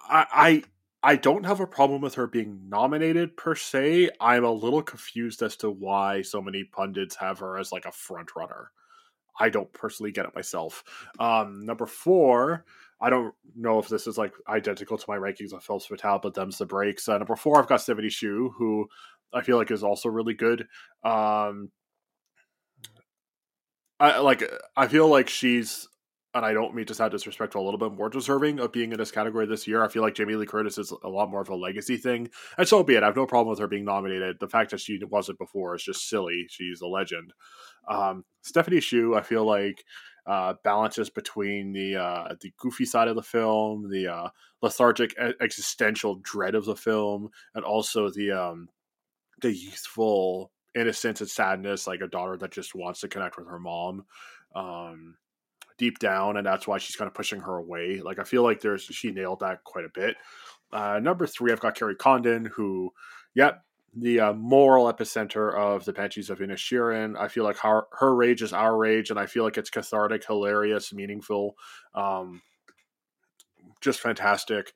I, 0.09 0.25
I 0.33 1.11
I 1.11 1.15
don't 1.15 1.45
have 1.45 1.59
a 1.59 1.67
problem 1.67 2.01
with 2.01 2.15
her 2.15 2.25
being 2.25 2.67
nominated 2.67 3.37
per 3.37 3.53
se. 3.53 4.09
I'm 4.19 4.45
a 4.45 4.51
little 4.51 4.81
confused 4.81 5.43
as 5.43 5.57
to 5.57 5.69
why 5.69 6.23
so 6.23 6.41
many 6.41 6.63
pundits 6.63 7.15
have 7.17 7.37
her 7.37 7.59
as 7.59 7.71
like 7.71 7.85
a 7.85 7.91
front 7.91 8.35
runner. 8.35 8.71
I 9.39 9.49
don't 9.49 9.71
personally 9.71 10.11
get 10.11 10.25
it 10.25 10.33
myself. 10.33 10.83
Um, 11.19 11.67
number 11.67 11.85
four, 11.85 12.65
I 12.99 13.11
don't 13.11 13.35
know 13.55 13.77
if 13.77 13.89
this 13.89 14.07
is 14.07 14.17
like 14.17 14.33
identical 14.47 14.97
to 14.97 15.05
my 15.07 15.17
rankings 15.17 15.53
of 15.53 15.63
Films 15.63 15.85
Fatale, 15.85 16.19
but 16.23 16.33
them's 16.33 16.57
the 16.57 16.65
breaks. 16.65 17.07
Uh, 17.07 17.19
number 17.19 17.35
four, 17.35 17.59
I've 17.59 17.69
got 17.69 17.81
Stephanie 17.81 18.09
Hsu, 18.09 18.49
who 18.57 18.87
I 19.31 19.41
feel 19.41 19.57
like 19.57 19.69
is 19.69 19.83
also 19.83 20.09
really 20.09 20.33
good. 20.33 20.65
Um, 21.03 21.69
I 23.99 24.19
like 24.19 24.43
I 24.77 24.87
feel 24.87 25.07
like 25.07 25.29
she's 25.29 25.87
and 26.33 26.45
I 26.45 26.53
don't 26.53 26.75
mean 26.75 26.85
to 26.85 26.93
sound 26.93 27.11
disrespectful, 27.11 27.61
a 27.61 27.65
little 27.65 27.79
bit 27.79 27.97
more 27.97 28.07
deserving 28.07 28.59
of 28.59 28.71
being 28.71 28.91
in 28.91 28.99
this 28.99 29.09
category 29.11 29.47
this 29.47 29.67
year. 29.67 29.83
I 29.83 29.87
feel 29.87 30.03
like 30.03 30.13
Jamie 30.13 30.35
Lee 30.35 30.45
Curtis 30.45 30.77
is 30.77 30.93
a 31.03 31.09
lot 31.09 31.31
more 31.31 31.41
of 31.41 31.49
a 31.49 31.55
legacy 31.55 31.97
thing, 31.97 32.29
and 32.57 32.67
so 32.67 32.83
be 32.83 32.95
it. 32.95 33.03
I 33.03 33.07
have 33.07 33.15
no 33.15 33.25
problem 33.25 33.49
with 33.49 33.59
her 33.59 33.67
being 33.67 33.85
nominated. 33.85 34.37
The 34.39 34.47
fact 34.47 34.71
that 34.71 34.79
she 34.79 34.99
wasn't 35.09 35.39
before 35.39 35.75
is 35.75 35.83
just 35.83 36.07
silly. 36.07 36.45
She's 36.49 36.81
a 36.81 36.87
legend. 36.87 37.33
Um, 37.89 38.25
Stephanie 38.43 38.79
Hsu, 38.79 39.15
I 39.15 39.21
feel 39.21 39.43
like 39.43 39.83
uh, 40.27 40.53
balances 40.63 41.09
between 41.09 41.73
the 41.73 41.95
uh, 41.95 42.35
the 42.39 42.53
goofy 42.59 42.85
side 42.85 43.07
of 43.07 43.15
the 43.15 43.23
film, 43.23 43.89
the 43.89 44.07
uh, 44.07 44.29
lethargic 44.61 45.15
existential 45.41 46.19
dread 46.21 46.53
of 46.53 46.65
the 46.65 46.75
film, 46.75 47.29
and 47.55 47.65
also 47.65 48.11
the 48.11 48.31
um, 48.31 48.69
the 49.41 49.51
youthful 49.51 50.51
innocence 50.75 51.21
and 51.21 51.29
sadness, 51.29 51.87
like 51.87 52.01
a 52.01 52.07
daughter 52.07 52.37
that 52.37 52.51
just 52.51 52.75
wants 52.75 53.01
to 53.01 53.07
connect 53.07 53.37
with 53.37 53.47
her 53.47 53.59
mom. 53.59 54.05
Um, 54.55 55.15
deep 55.77 55.97
down, 55.97 56.37
and 56.37 56.45
that's 56.45 56.67
why 56.67 56.77
she's 56.77 56.95
kind 56.95 57.07
of 57.07 57.13
pushing 57.13 57.39
her 57.39 57.57
away. 57.57 58.01
Like 58.01 58.19
I 58.19 58.23
feel 58.23 58.43
like 58.43 58.61
there's 58.61 58.83
she 58.83 59.11
nailed 59.11 59.39
that 59.39 59.63
quite 59.63 59.85
a 59.85 59.89
bit. 59.93 60.15
Uh, 60.71 60.99
number 61.01 61.25
three, 61.25 61.51
I've 61.51 61.59
got 61.59 61.75
Kerry 61.75 61.95
Condon, 61.95 62.45
who, 62.45 62.91
yep, 63.33 63.63
the 63.95 64.19
uh, 64.19 64.33
moral 64.33 64.91
epicenter 64.91 65.53
of 65.55 65.83
the 65.85 65.93
Banshees 65.93 66.29
of 66.29 66.39
Inisherin. 66.39 67.19
I 67.19 67.27
feel 67.27 67.43
like 67.43 67.57
her, 67.57 67.83
her 67.93 68.13
rage 68.13 68.43
is 68.43 68.53
our 68.53 68.77
rage, 68.77 69.09
and 69.09 69.19
I 69.19 69.25
feel 69.25 69.43
like 69.43 69.57
it's 69.57 69.71
cathartic, 69.71 70.25
hilarious, 70.25 70.93
meaningful, 70.93 71.55
um, 71.95 72.41
just 73.81 73.99
fantastic 73.99 74.73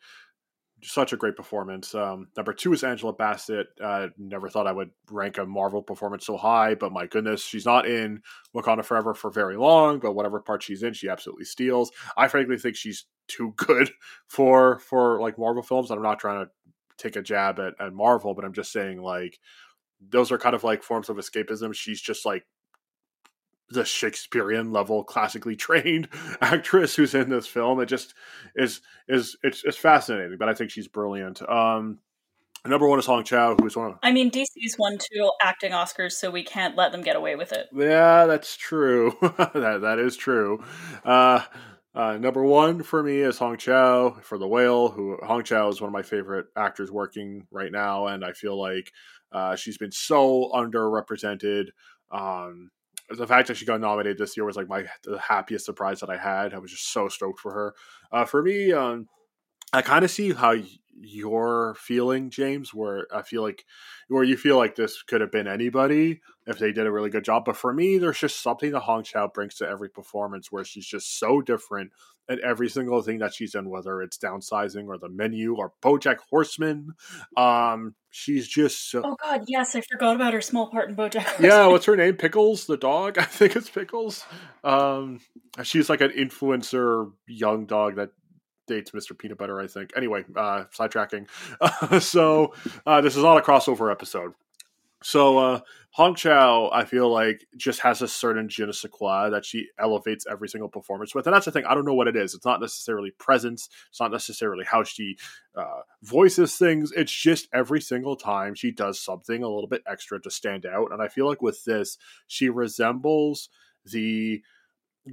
such 0.83 1.13
a 1.13 1.17
great 1.17 1.35
performance. 1.35 1.95
Um, 1.95 2.27
number 2.35 2.53
two 2.53 2.73
is 2.73 2.83
Angela 2.83 3.13
Bassett. 3.13 3.67
Uh, 3.81 4.07
never 4.17 4.49
thought 4.49 4.67
I 4.67 4.71
would 4.71 4.91
rank 5.09 5.37
a 5.37 5.45
Marvel 5.45 5.81
performance 5.81 6.25
so 6.25 6.37
high, 6.37 6.75
but 6.75 6.91
my 6.91 7.07
goodness, 7.07 7.43
she's 7.43 7.65
not 7.65 7.87
in 7.87 8.21
Wakanda 8.55 8.83
Forever 8.83 9.13
for 9.13 9.31
very 9.31 9.57
long. 9.57 9.99
But 9.99 10.13
whatever 10.13 10.39
part 10.39 10.63
she's 10.63 10.83
in, 10.83 10.93
she 10.93 11.09
absolutely 11.09 11.45
steals. 11.45 11.91
I 12.17 12.27
frankly 12.27 12.57
think 12.57 12.75
she's 12.75 13.05
too 13.27 13.53
good 13.55 13.91
for 14.27 14.79
for 14.79 15.19
like 15.21 15.37
Marvel 15.37 15.63
films. 15.63 15.89
I'm 15.89 16.01
not 16.01 16.19
trying 16.19 16.45
to 16.45 16.51
take 16.97 17.15
a 17.15 17.21
jab 17.21 17.59
at, 17.59 17.73
at 17.79 17.93
Marvel, 17.93 18.33
but 18.33 18.45
I'm 18.45 18.53
just 18.53 18.71
saying 18.71 19.01
like 19.01 19.39
those 20.09 20.31
are 20.31 20.37
kind 20.37 20.55
of 20.55 20.63
like 20.63 20.83
forms 20.83 21.09
of 21.09 21.17
escapism. 21.17 21.73
She's 21.73 22.01
just 22.01 22.25
like 22.25 22.45
the 23.73 23.85
Shakespearean 23.85 24.71
level, 24.71 25.03
classically 25.03 25.55
trained 25.57 26.07
actress 26.41 26.95
who's 26.95 27.13
in 27.13 27.29
this 27.29 27.47
film. 27.47 27.79
It 27.79 27.87
just 27.87 28.13
is 28.55 28.81
is 29.07 29.37
it's, 29.43 29.63
it's 29.63 29.77
fascinating, 29.77 30.37
but 30.37 30.49
I 30.49 30.53
think 30.53 30.71
she's 30.71 30.87
brilliant. 30.87 31.41
Um, 31.47 31.99
number 32.65 32.87
one 32.87 32.99
is 32.99 33.05
Hong 33.05 33.23
Chau, 33.23 33.55
who's 33.59 33.75
one. 33.75 33.91
Of, 33.91 33.99
I 34.03 34.11
mean, 34.11 34.31
DC's 34.31 34.77
won 34.77 34.97
two 34.97 35.31
acting 35.41 35.71
Oscars, 35.71 36.13
so 36.13 36.31
we 36.31 36.43
can't 36.43 36.75
let 36.75 36.91
them 36.91 37.01
get 37.01 37.15
away 37.15 37.35
with 37.35 37.51
it. 37.51 37.67
Yeah, 37.73 38.25
that's 38.25 38.55
true. 38.55 39.17
that 39.21 39.79
that 39.81 39.99
is 39.99 40.15
true. 40.15 40.63
Uh, 41.03 41.41
uh, 41.95 42.17
number 42.17 42.43
one 42.43 42.81
for 42.81 43.03
me 43.03 43.19
is 43.19 43.37
Hong 43.37 43.57
Chau 43.57 44.17
for 44.21 44.37
The 44.37 44.47
Whale. 44.47 44.89
Who 44.89 45.17
Hong 45.23 45.43
Chau 45.43 45.67
is 45.69 45.79
one 45.79 45.89
of 45.89 45.93
my 45.93 46.01
favorite 46.01 46.47
actors 46.55 46.91
working 46.91 47.45
right 47.51 47.71
now, 47.71 48.07
and 48.07 48.25
I 48.25 48.33
feel 48.33 48.59
like 48.59 48.91
uh, 49.31 49.55
she's 49.55 49.77
been 49.77 49.91
so 49.91 50.51
underrepresented. 50.53 51.67
Um, 52.11 52.69
the 53.09 53.27
fact 53.27 53.47
that 53.47 53.57
she 53.57 53.65
got 53.65 53.81
nominated 53.81 54.17
this 54.17 54.35
year 54.37 54.45
was 54.45 54.55
like 54.55 54.69
my 54.69 54.85
the 55.03 55.19
happiest 55.19 55.65
surprise 55.65 55.99
that 55.99 56.09
I 56.09 56.17
had. 56.17 56.53
I 56.53 56.59
was 56.59 56.71
just 56.71 56.91
so 56.91 57.09
stoked 57.09 57.39
for 57.39 57.53
her. 57.53 57.75
Uh, 58.11 58.25
for 58.25 58.41
me, 58.41 58.71
um, 58.71 59.07
I 59.71 59.81
kind 59.81 60.05
of 60.05 60.11
see 60.11 60.33
how 60.33 60.55
you're 60.95 61.75
feeling, 61.77 62.29
James. 62.29 62.73
Where 62.73 63.07
I 63.13 63.21
feel 63.21 63.41
like, 63.41 63.65
where 64.07 64.23
you 64.23 64.37
feel 64.37 64.57
like 64.57 64.75
this 64.75 65.01
could 65.03 65.21
have 65.21 65.31
been 65.31 65.47
anybody 65.47 66.21
if 66.47 66.59
they 66.59 66.71
did 66.71 66.87
a 66.87 66.91
really 66.91 67.09
good 67.09 67.25
job. 67.25 67.45
But 67.45 67.57
for 67.57 67.73
me, 67.73 67.97
there's 67.97 68.19
just 68.19 68.41
something 68.41 68.71
that 68.71 68.81
Hong 68.81 69.03
Chau 69.03 69.27
brings 69.27 69.55
to 69.55 69.67
every 69.67 69.89
performance 69.89 70.51
where 70.51 70.63
she's 70.63 70.85
just 70.85 71.19
so 71.19 71.41
different 71.41 71.91
at 72.29 72.39
every 72.39 72.69
single 72.69 73.01
thing 73.01 73.19
that 73.19 73.33
she's 73.33 73.55
in, 73.55 73.69
whether 73.69 74.01
it's 74.01 74.17
downsizing 74.17 74.87
or 74.87 74.97
the 74.97 75.09
menu 75.09 75.55
or 75.55 75.73
BoJack 75.81 76.17
Horseman. 76.29 76.93
Um, 77.35 77.95
she's 78.09 78.47
just 78.47 78.89
so. 78.89 79.01
Oh 79.03 79.15
God, 79.21 79.43
yes, 79.47 79.75
I 79.75 79.81
forgot 79.81 80.15
about 80.15 80.33
her 80.33 80.41
small 80.41 80.69
part 80.69 80.89
in 80.89 80.95
BoJack. 80.95 81.23
Horseman. 81.23 81.49
Yeah, 81.49 81.67
what's 81.67 81.85
her 81.85 81.95
name? 81.95 82.15
Pickles, 82.15 82.65
the 82.65 82.77
dog. 82.77 83.17
I 83.19 83.25
think 83.25 83.55
it's 83.55 83.69
Pickles. 83.69 84.25
Um, 84.63 85.19
she's 85.63 85.89
like 85.89 86.01
an 86.01 86.11
influencer 86.11 87.11
young 87.27 87.65
dog 87.65 87.95
that 87.95 88.11
dates 88.67 88.91
Mr. 88.91 89.17
Peanut 89.17 89.37
Butter, 89.37 89.59
I 89.59 89.67
think. 89.67 89.91
Anyway, 89.95 90.23
uh, 90.35 90.65
sidetracking. 90.75 91.27
Uh, 91.59 91.99
so 91.99 92.53
uh, 92.85 93.01
this 93.01 93.15
is 93.15 93.23
not 93.23 93.37
a 93.37 93.41
crossover 93.41 93.91
episode. 93.91 94.33
So 95.03 95.37
uh, 95.37 95.59
Hong 95.91 96.15
Chau, 96.15 96.69
I 96.73 96.85
feel 96.85 97.09
like, 97.11 97.45
just 97.57 97.81
has 97.81 98.01
a 98.01 98.07
certain 98.07 98.49
je 98.49 98.65
ne 98.65 98.71
sais 98.71 98.89
quoi 98.89 99.29
that 99.29 99.45
she 99.45 99.67
elevates 99.77 100.25
every 100.29 100.47
single 100.49 100.69
performance 100.69 101.13
with, 101.13 101.27
and 101.27 101.35
that's 101.35 101.45
the 101.45 101.51
thing. 101.51 101.65
I 101.65 101.75
don't 101.75 101.85
know 101.85 101.93
what 101.93 102.07
it 102.07 102.15
is. 102.15 102.33
It's 102.33 102.45
not 102.45 102.61
necessarily 102.61 103.11
presence. 103.11 103.69
It's 103.89 103.99
not 103.99 104.11
necessarily 104.11 104.65
how 104.65 104.83
she 104.83 105.17
uh, 105.55 105.81
voices 106.01 106.55
things. 106.55 106.91
It's 106.93 107.11
just 107.11 107.47
every 107.53 107.81
single 107.81 108.15
time 108.15 108.55
she 108.55 108.71
does 108.71 108.99
something 108.99 109.43
a 109.43 109.49
little 109.49 109.67
bit 109.67 109.83
extra 109.85 110.21
to 110.21 110.31
stand 110.31 110.65
out. 110.65 110.91
And 110.91 111.01
I 111.01 111.09
feel 111.09 111.27
like 111.27 111.41
with 111.41 111.63
this, 111.65 111.97
she 112.27 112.49
resembles 112.49 113.49
the 113.85 114.41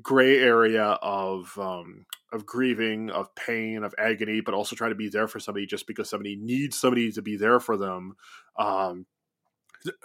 gray 0.03 0.39
area 0.39 0.85
of 1.03 1.59
um, 1.59 2.07
of 2.33 2.47
grieving, 2.47 3.11
of 3.11 3.35
pain, 3.35 3.83
of 3.83 3.95
agony, 3.99 4.41
but 4.41 4.55
also 4.55 4.77
trying 4.77 4.93
to 4.93 4.97
be 4.97 5.09
there 5.09 5.27
for 5.27 5.41
somebody 5.41 5.67
just 5.67 5.87
because 5.87 6.09
somebody 6.09 6.37
needs 6.37 6.79
somebody 6.79 7.11
to 7.13 7.23
be 7.23 7.37
there 7.37 7.61
for 7.61 7.77
them. 7.77 8.15
Um, 8.57 9.07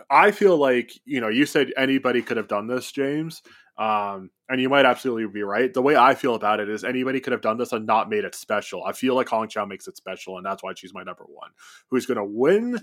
I 0.09 0.32
feel 0.32 0.57
like 0.57 0.93
you 1.05 1.21
know 1.21 1.30
you 1.30 1.45
said 1.45 1.73
anybody 1.78 2.21
could 2.21 2.38
have 2.38 2.47
done 2.47 2.67
this, 2.67 2.91
James, 2.91 3.41
um, 3.78 4.30
and 4.49 4.61
you 4.61 4.69
might 4.69 4.86
absolutely 4.86 5.28
be 5.28 5.43
right. 5.43 5.73
The 5.73 5.82
way 5.82 5.95
I 5.95 6.15
feel 6.15 6.36
about 6.36 6.59
it 6.59 6.69
is 6.69 6.84
anybody 6.84 7.19
could 7.19 7.34
have 7.34 7.41
done 7.41 7.57
this 7.57 7.73
and 7.73 7.86
not 7.86 8.09
made 8.09 8.23
it 8.23 8.36
special. 8.36 8.84
I 8.86 8.93
feel 8.93 9.15
like 9.15 9.28
Hong 9.30 9.47
Chau 9.49 9.65
makes 9.65 9.88
it 9.88 9.97
special, 9.97 10.38
and 10.38 10.45
that's 10.45 10.63
why 10.63 10.73
she's 10.76 10.93
my 10.93 11.03
number 11.03 11.26
one. 11.28 11.51
Who's 11.89 12.05
going 12.05 12.17
to 12.17 12.26
win? 12.26 12.82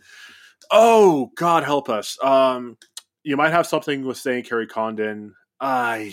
Oh 0.71 1.33
God, 1.37 1.65
help 1.65 1.89
us! 1.89 2.19
Um, 2.23 2.77
you 3.23 3.37
might 3.37 3.53
have 3.53 3.67
something 3.67 4.05
with 4.05 4.19
saying 4.19 4.45
Kerry 4.45 4.67
Condon. 4.67 5.35
I, 5.61 6.13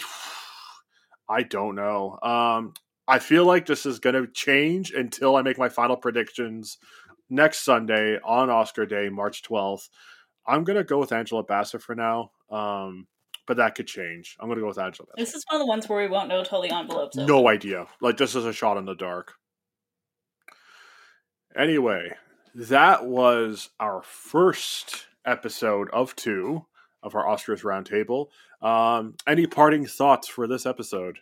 I 1.28 1.44
don't 1.44 1.76
know. 1.76 2.20
Um, 2.22 2.74
I 3.08 3.20
feel 3.20 3.46
like 3.46 3.66
this 3.66 3.86
is 3.86 4.00
going 4.00 4.16
to 4.16 4.32
change 4.32 4.92
until 4.92 5.36
I 5.36 5.42
make 5.42 5.58
my 5.58 5.70
final 5.70 5.98
predictions 5.98 6.78
next 7.30 7.66
Sunday 7.66 8.20
on 8.24 8.50
Oscar 8.50 8.86
Day, 8.86 9.10
March 9.10 9.44
twelfth. 9.44 9.90
I'm 10.50 10.64
gonna 10.64 10.84
go 10.84 10.98
with 10.98 11.12
Angela 11.12 11.44
Bassett 11.44 11.82
for 11.82 11.96
now. 11.96 12.32
Um, 12.50 13.08
but 13.48 13.58
that 13.58 13.76
could 13.76 13.88
change. 13.88 14.38
I'm 14.40 14.50
gonna 14.50 14.62
go 14.62 14.68
with 14.68 14.80
Angela. 14.80 15.08
Bassett. 15.08 15.26
This 15.26 15.36
is 15.36 15.46
one 15.50 15.62
of 15.62 15.66
the 15.66 15.70
ones 15.70 15.88
where 15.88 16.02
we 16.02 16.08
won't 16.08 16.30
know 16.30 16.40
until 16.40 16.62
the 16.62 16.72
envelopes. 16.72 17.18
Open. 17.18 17.28
No 17.28 17.48
idea. 17.48 17.88
Like 18.02 18.18
this 18.18 18.36
is 18.36 18.46
a 18.46 18.54
shot 18.54 18.78
in 18.78 18.86
the 18.86 18.96
dark. 18.96 19.34
Anyway, 21.56 22.12
that 22.54 23.06
was 23.06 23.70
our 23.80 24.02
first 24.04 25.08
episode 25.26 25.90
of 25.92 26.16
two 26.16 26.66
of 27.02 27.16
our 27.16 27.26
Oscars 27.26 27.64
Roundtable. 27.64 28.28
Um, 28.66 29.16
any 29.26 29.48
parting 29.48 29.86
thoughts 29.86 30.28
for 30.28 30.48
this 30.48 30.66
episode? 30.66 31.20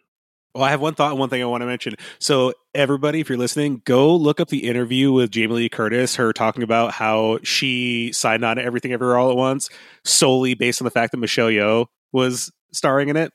Well, 0.55 0.63
I 0.63 0.71
have 0.71 0.81
one 0.81 0.95
thought 0.95 1.11
and 1.11 1.19
one 1.19 1.29
thing 1.29 1.41
I 1.41 1.45
want 1.45 1.61
to 1.61 1.67
mention. 1.67 1.95
So, 2.19 2.53
everybody, 2.73 3.19
if 3.19 3.29
you're 3.29 3.37
listening, 3.37 3.81
go 3.85 4.15
look 4.15 4.39
up 4.39 4.49
the 4.49 4.67
interview 4.67 5.11
with 5.11 5.29
Jamie 5.29 5.53
Lee 5.53 5.69
Curtis, 5.69 6.15
her 6.15 6.33
talking 6.33 6.63
about 6.63 6.93
how 6.93 7.39
she 7.43 8.11
signed 8.11 8.43
on 8.43 8.55
to 8.55 8.63
Everything 8.63 8.91
Everywhere 8.91 9.17
All 9.17 9.29
at 9.29 9.37
Once 9.37 9.69
solely 10.03 10.55
based 10.55 10.81
on 10.81 10.85
the 10.85 10.91
fact 10.91 11.11
that 11.11 11.17
Michelle 11.17 11.49
Yeoh 11.49 11.85
was 12.11 12.51
starring 12.71 13.09
in 13.09 13.17
it. 13.17 13.31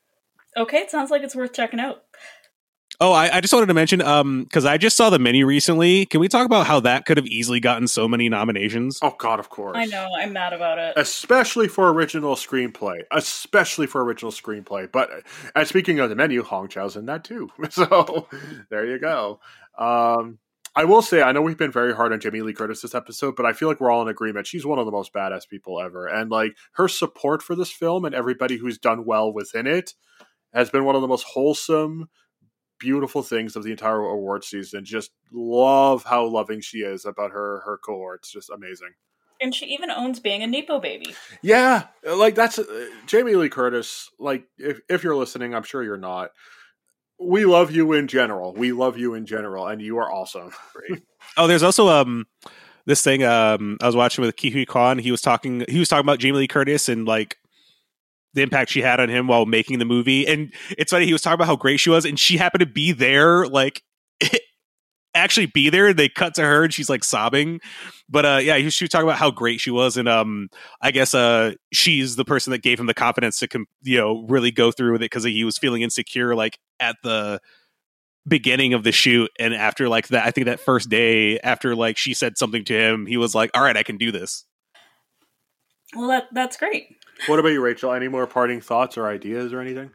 Okay, 0.57 0.79
it 0.79 0.91
sounds 0.91 1.11
like 1.11 1.23
it's 1.23 1.35
worth 1.35 1.53
checking 1.53 1.79
out. 1.79 2.03
Oh, 3.03 3.11
I, 3.11 3.35
I, 3.35 3.41
just 3.41 3.53
wanted 3.53 3.65
to 3.65 3.73
mention 3.73 3.99
because 3.99 4.65
um, 4.65 4.71
I 4.71 4.77
just 4.77 4.95
saw 4.95 5.09
the 5.09 5.19
menu 5.19 5.45
recently. 5.45 6.05
Can 6.05 6.21
we 6.21 6.29
talk 6.29 6.45
about 6.45 6.65
how 6.65 6.79
that 6.79 7.05
could 7.05 7.17
have 7.17 7.25
easily 7.25 7.59
gotten 7.59 7.85
so 7.85 8.07
many 8.07 8.29
nominations? 8.29 8.97
Oh 9.01 9.13
God, 9.17 9.41
of 9.41 9.49
course. 9.49 9.75
I 9.75 9.83
know. 9.87 10.07
I'm 10.17 10.31
mad 10.31 10.53
about 10.53 10.79
it. 10.79 10.93
Especially 10.95 11.67
for 11.67 11.91
original 11.91 12.35
screenplay. 12.35 13.01
Especially 13.11 13.87
for 13.87 14.01
original 14.05 14.31
screenplay. 14.31 14.89
But 14.89 15.09
and 15.53 15.67
speaking 15.67 15.99
of 15.99 16.11
the 16.11 16.15
menu, 16.15 16.43
Hong 16.43 16.69
Chau's 16.69 16.95
in 16.95 17.05
that 17.07 17.25
too. 17.25 17.49
So 17.71 18.29
there 18.69 18.85
you 18.85 18.99
go. 18.99 19.41
Um, 19.77 20.37
I 20.73 20.85
will 20.85 21.01
say, 21.01 21.21
I 21.21 21.33
know 21.33 21.41
we've 21.41 21.57
been 21.57 21.73
very 21.73 21.93
hard 21.93 22.13
on 22.13 22.21
Jamie 22.21 22.41
Lee 22.41 22.53
Curtis 22.53 22.83
this 22.83 22.95
episode, 22.95 23.35
but 23.35 23.45
I 23.45 23.51
feel 23.51 23.67
like 23.67 23.81
we're 23.81 23.91
all 23.91 24.03
in 24.03 24.07
agreement. 24.07 24.47
She's 24.47 24.65
one 24.65 24.79
of 24.79 24.85
the 24.85 24.93
most 24.93 25.11
badass 25.11 25.49
people 25.49 25.81
ever, 25.81 26.07
and 26.07 26.31
like 26.31 26.55
her 26.75 26.87
support 26.87 27.43
for 27.43 27.53
this 27.53 27.71
film 27.71 28.05
and 28.05 28.15
everybody 28.15 28.55
who's 28.57 28.77
done 28.77 29.03
well 29.03 29.33
within 29.33 29.67
it 29.67 29.93
has 30.53 30.69
been 30.69 30.85
one 30.85 30.95
of 30.95 31.01
the 31.01 31.07
most 31.07 31.23
wholesome 31.23 32.07
beautiful 32.83 33.23
things 33.23 33.55
of 33.55 33.63
the 33.63 33.71
entire 33.71 33.99
award 33.99 34.43
season. 34.43 34.83
Just 34.83 35.11
love 35.31 36.03
how 36.03 36.25
loving 36.25 36.59
she 36.59 36.79
is 36.79 37.05
about 37.05 37.31
her 37.31 37.61
her 37.65 37.77
cohorts. 37.77 38.29
Just 38.29 38.49
amazing. 38.49 38.89
And 39.39 39.55
she 39.55 39.67
even 39.67 39.89
owns 39.89 40.19
being 40.19 40.43
a 40.43 40.47
Nepo 40.47 40.79
baby. 40.79 41.15
Yeah, 41.41 41.87
like 42.05 42.35
that's 42.35 42.59
uh, 42.59 42.87
Jamie 43.07 43.35
Lee 43.35 43.47
Curtis. 43.47 44.09
Like 44.19 44.45
if 44.57 44.81
if 44.89 45.03
you're 45.03 45.15
listening, 45.15 45.55
I'm 45.55 45.63
sure 45.63 45.81
you're 45.81 45.97
not. 45.97 46.31
We 47.19 47.45
love 47.45 47.71
you 47.71 47.93
in 47.93 48.07
general. 48.07 48.53
We 48.53 48.73
love 48.73 48.97
you 48.97 49.13
in 49.13 49.25
general, 49.25 49.67
and 49.67 49.81
you 49.81 49.97
are 49.99 50.11
awesome. 50.11 50.51
oh, 51.37 51.47
there's 51.47 51.63
also 51.63 51.87
um 51.87 52.27
this 52.85 53.01
thing 53.01 53.23
um 53.23 53.77
I 53.81 53.85
was 53.85 53.95
watching 53.95 54.25
with 54.25 54.35
Ke 54.35 54.51
Huy 54.51 54.65
Quan. 54.65 54.99
He 54.99 55.11
was 55.11 55.21
talking 55.21 55.63
he 55.69 55.79
was 55.79 55.87
talking 55.87 56.05
about 56.05 56.19
Jamie 56.19 56.39
Lee 56.39 56.47
Curtis 56.47 56.89
and 56.89 57.07
like 57.07 57.37
the 58.33 58.41
impact 58.41 58.71
she 58.71 58.81
had 58.81 58.99
on 58.99 59.09
him 59.09 59.27
while 59.27 59.45
making 59.45 59.79
the 59.79 59.85
movie. 59.85 60.27
And 60.27 60.53
it's 60.77 60.91
funny, 60.91 61.05
he 61.05 61.13
was 61.13 61.21
talking 61.21 61.35
about 61.35 61.47
how 61.47 61.55
great 61.55 61.79
she 61.79 61.89
was, 61.89 62.05
and 62.05 62.19
she 62.19 62.37
happened 62.37 62.61
to 62.61 62.65
be 62.65 62.91
there, 62.91 63.47
like 63.47 63.83
actually 65.15 65.45
be 65.47 65.69
there. 65.69 65.93
They 65.93 66.09
cut 66.09 66.35
to 66.35 66.41
her 66.41 66.63
and 66.63 66.73
she's 66.73 66.89
like 66.89 67.03
sobbing. 67.03 67.59
But 68.09 68.25
uh 68.25 68.39
yeah, 68.41 68.57
she 68.69 68.83
was 68.83 68.89
talking 68.89 69.07
about 69.07 69.19
how 69.19 69.31
great 69.31 69.59
she 69.59 69.71
was, 69.71 69.97
and 69.97 70.07
um 70.07 70.49
I 70.81 70.91
guess 70.91 71.13
uh 71.13 71.53
she's 71.71 72.15
the 72.15 72.25
person 72.25 72.51
that 72.51 72.61
gave 72.61 72.79
him 72.79 72.87
the 72.87 72.93
confidence 72.93 73.39
to 73.39 73.47
com- 73.47 73.67
you 73.83 73.97
know 73.97 74.25
really 74.27 74.51
go 74.51 74.71
through 74.71 74.93
with 74.93 75.01
it 75.01 75.05
because 75.05 75.23
he 75.23 75.43
was 75.43 75.57
feeling 75.57 75.81
insecure 75.81 76.35
like 76.35 76.59
at 76.79 76.95
the 77.03 77.39
beginning 78.27 78.73
of 78.73 78.83
the 78.83 78.91
shoot 78.91 79.29
and 79.37 79.53
after 79.53 79.89
like 79.89 80.07
that 80.07 80.25
i 80.25 80.31
think 80.31 80.45
that 80.45 80.59
first 80.59 80.89
day 80.89 81.37
after 81.39 81.75
like 81.75 81.97
she 81.97 82.13
said 82.13 82.37
something 82.37 82.63
to 82.63 82.73
him 82.73 83.05
he 83.05 83.17
was 83.17 83.35
like 83.35 83.51
all 83.53 83.61
right 83.61 83.75
i 83.75 83.83
can 83.83 83.97
do 83.97 84.11
this 84.13 84.45
well 85.95 86.07
that 86.07 86.27
that's 86.33 86.57
great 86.57 86.97
what 87.27 87.39
about 87.39 87.49
you, 87.49 87.61
Rachael? 87.61 87.93
Any 87.93 88.07
more 88.07 88.27
parting 88.27 88.61
thoughts 88.61 88.97
or 88.97 89.07
ideas 89.07 89.53
or 89.53 89.61
anything? 89.61 89.91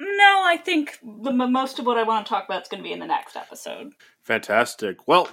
No, 0.00 0.42
I 0.44 0.56
think 0.56 0.98
the 1.02 1.32
most 1.32 1.78
of 1.78 1.86
what 1.86 1.98
I 1.98 2.04
want 2.04 2.24
to 2.24 2.30
talk 2.30 2.44
about 2.44 2.62
is 2.62 2.68
going 2.68 2.82
to 2.82 2.88
be 2.88 2.92
in 2.92 3.00
the 3.00 3.06
next 3.06 3.36
episode. 3.36 3.94
Fantastic. 4.22 5.08
Well, 5.08 5.28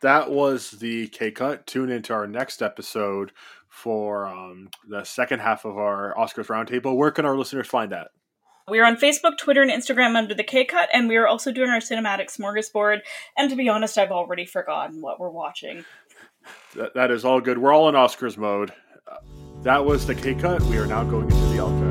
that 0.00 0.30
was 0.30 0.72
the 0.72 1.08
K 1.08 1.30
Cut. 1.30 1.66
Tune 1.66 1.90
into 1.90 2.14
our 2.14 2.26
next 2.26 2.62
episode 2.62 3.32
for 3.68 4.26
um, 4.26 4.70
the 4.88 5.04
second 5.04 5.40
half 5.40 5.66
of 5.66 5.76
our 5.76 6.14
Oscars 6.14 6.46
Roundtable. 6.46 6.96
Where 6.96 7.10
can 7.10 7.26
our 7.26 7.36
listeners 7.36 7.66
find 7.66 7.92
that? 7.92 8.08
We 8.68 8.80
are 8.80 8.84
on 8.84 8.96
Facebook, 8.96 9.38
Twitter, 9.38 9.62
and 9.62 9.70
Instagram 9.70 10.16
under 10.16 10.34
the 10.34 10.42
K 10.42 10.64
Cut, 10.64 10.88
and 10.92 11.08
we 11.08 11.16
are 11.16 11.26
also 11.28 11.52
doing 11.52 11.70
our 11.70 11.78
cinematic 11.78 12.34
smorgasbord. 12.34 13.00
And 13.36 13.50
to 13.50 13.56
be 13.56 13.68
honest, 13.68 13.98
I've 13.98 14.10
already 14.10 14.46
forgotten 14.46 15.02
what 15.02 15.20
we're 15.20 15.28
watching. 15.28 15.84
That, 16.74 16.94
that 16.94 17.10
is 17.10 17.24
all 17.24 17.40
good. 17.40 17.58
We're 17.58 17.72
all 17.72 17.88
in 17.88 17.94
Oscars 17.94 18.36
mode. 18.36 18.72
That 19.62 19.84
was 19.84 20.06
the 20.06 20.14
K 20.14 20.34
Cut. 20.34 20.62
We 20.62 20.78
are 20.78 20.86
now 20.86 21.04
going 21.04 21.30
into 21.30 21.46
the 21.46 21.58
Cut. 21.58 21.85